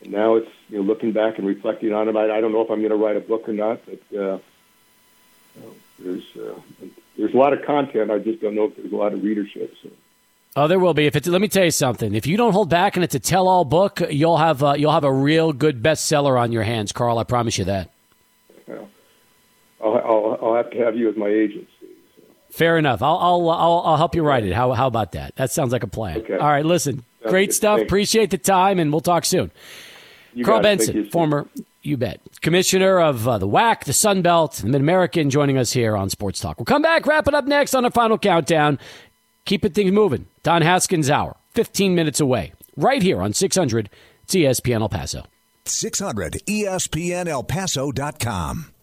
and 0.02 0.12
now 0.12 0.36
it's 0.36 0.50
you 0.70 0.78
know 0.78 0.84
looking 0.84 1.12
back 1.12 1.38
and 1.38 1.48
reflecting 1.48 1.94
on 1.94 2.10
it. 2.10 2.16
I, 2.16 2.38
I 2.38 2.42
don't 2.42 2.52
know 2.52 2.62
if 2.62 2.70
I'm 2.70 2.80
going 2.80 2.90
to 2.90 2.98
write 2.98 3.18
a 3.18 3.22
book 3.22 3.48
or 3.48 3.54
not, 3.54 3.82
but 3.86 4.20
uh, 4.20 4.40
there's 6.00 6.24
uh, 6.36 6.60
there's 7.18 7.34
a 7.34 7.38
lot 7.38 7.54
of 7.54 7.64
content. 7.66 8.12
I 8.12 8.20
just 8.20 8.42
don't 8.42 8.56
know 8.56 8.66
if 8.66 8.76
there's 8.76 8.92
a 8.92 8.96
lot 8.96 9.14
of 9.14 9.24
readership. 9.24 9.74
So. 9.82 9.90
Oh, 10.58 10.68
there 10.70 10.80
will 10.80 10.94
be. 10.94 11.06
If 11.06 11.18
it's, 11.18 11.28
let 11.28 11.42
me 11.42 11.50
tell 11.50 11.66
you 11.66 11.72
something. 11.72 12.16
If 12.16 12.26
you 12.26 12.38
don't 12.38 12.54
hold 12.54 12.70
back 12.70 12.96
and 12.96 13.04
it's 13.04 13.16
a 13.16 13.20
tell-all 13.20 13.66
book, 13.66 14.02
you'll 14.10 14.38
have 14.38 14.64
uh, 14.64 14.76
you'll 14.78 14.94
have 14.94 15.04
a 15.04 15.12
real 15.12 15.54
good 15.54 15.84
bestseller 15.84 16.40
on 16.40 16.52
your 16.52 16.64
hands, 16.64 16.92
Karl. 16.92 17.20
I 17.20 17.24
promise 17.24 17.58
you 17.58 17.66
that. 17.66 17.92
I'll, 18.70 19.96
I'll, 19.98 20.40
I'll 20.42 20.56
have 20.56 20.70
to 20.72 20.78
have 20.78 20.96
you 20.96 21.10
as 21.10 21.16
my 21.16 21.28
agent. 21.28 21.68
Fair 22.52 22.78
enough. 22.78 23.02
I'll, 23.02 23.18
I'll, 23.18 23.50
I'll, 23.50 23.82
I'll 23.86 23.98
help 23.98 24.16
you 24.16 24.24
write 24.24 24.46
it. 24.46 24.54
How, 24.54 24.72
how 24.72 24.88
about 24.88 25.12
that? 25.12 25.36
That 25.36 25.52
sounds 25.52 25.74
like 25.74 25.84
a 25.84 25.88
plan. 25.88 26.20
Okay. 26.20 26.38
All 26.38 26.48
right, 26.48 26.66
listen. 26.66 27.04
Sounds 27.22 27.32
great 27.32 27.50
good. 27.50 27.56
stuff. 27.56 27.78
Thanks. 27.80 27.90
Appreciate 27.90 28.30
the 28.30 28.38
time, 28.38 28.80
and 28.80 28.92
we'll 28.92 29.02
talk 29.02 29.26
soon. 29.26 29.52
You 30.34 30.46
Karl 30.46 30.62
got 30.62 30.66
it. 30.66 30.68
Thank 30.68 30.80
Benson, 30.80 30.96
you, 30.96 31.10
former, 31.10 31.48
you 31.82 31.98
bet, 31.98 32.22
commissioner 32.42 33.00
of 33.00 33.28
uh, 33.28 33.38
the 33.38 33.48
WAC, 33.48 33.84
the 33.84 33.94
Sun 33.94 34.22
Belt, 34.22 34.60
and 34.60 34.74
the 34.74 34.80
Mid 34.80 34.82
American, 34.82 35.30
joining 35.30 35.58
us 35.58 35.74
here 35.74 35.96
on 35.98 36.10
Sports 36.10 36.40
Talk. 36.40 36.58
We'll 36.58 36.66
come 36.66 36.82
back, 36.82 37.06
wrap 37.06 37.28
it 37.28 37.34
up 37.34 37.46
next 37.46 37.74
on 37.74 37.86
our 37.86 37.92
final 37.92 38.18
countdown. 38.18 38.80
Keep 39.46 39.66
it 39.66 39.74
things 39.74 39.92
moving. 39.92 40.28
Don 40.44 40.62
Haskins 40.62 41.10
Hour, 41.10 41.36
15 41.54 41.94
minutes 41.94 42.20
away, 42.20 42.54
right 42.76 43.02
here 43.02 43.22
on 43.22 43.34
600 43.34 43.90
ESPN 44.28 44.82
El 44.82 44.90
Paso. 44.90 45.26
600 45.68 46.42
ESPN 46.48 47.28
El 47.28 47.44
Paso.com. 47.46 48.75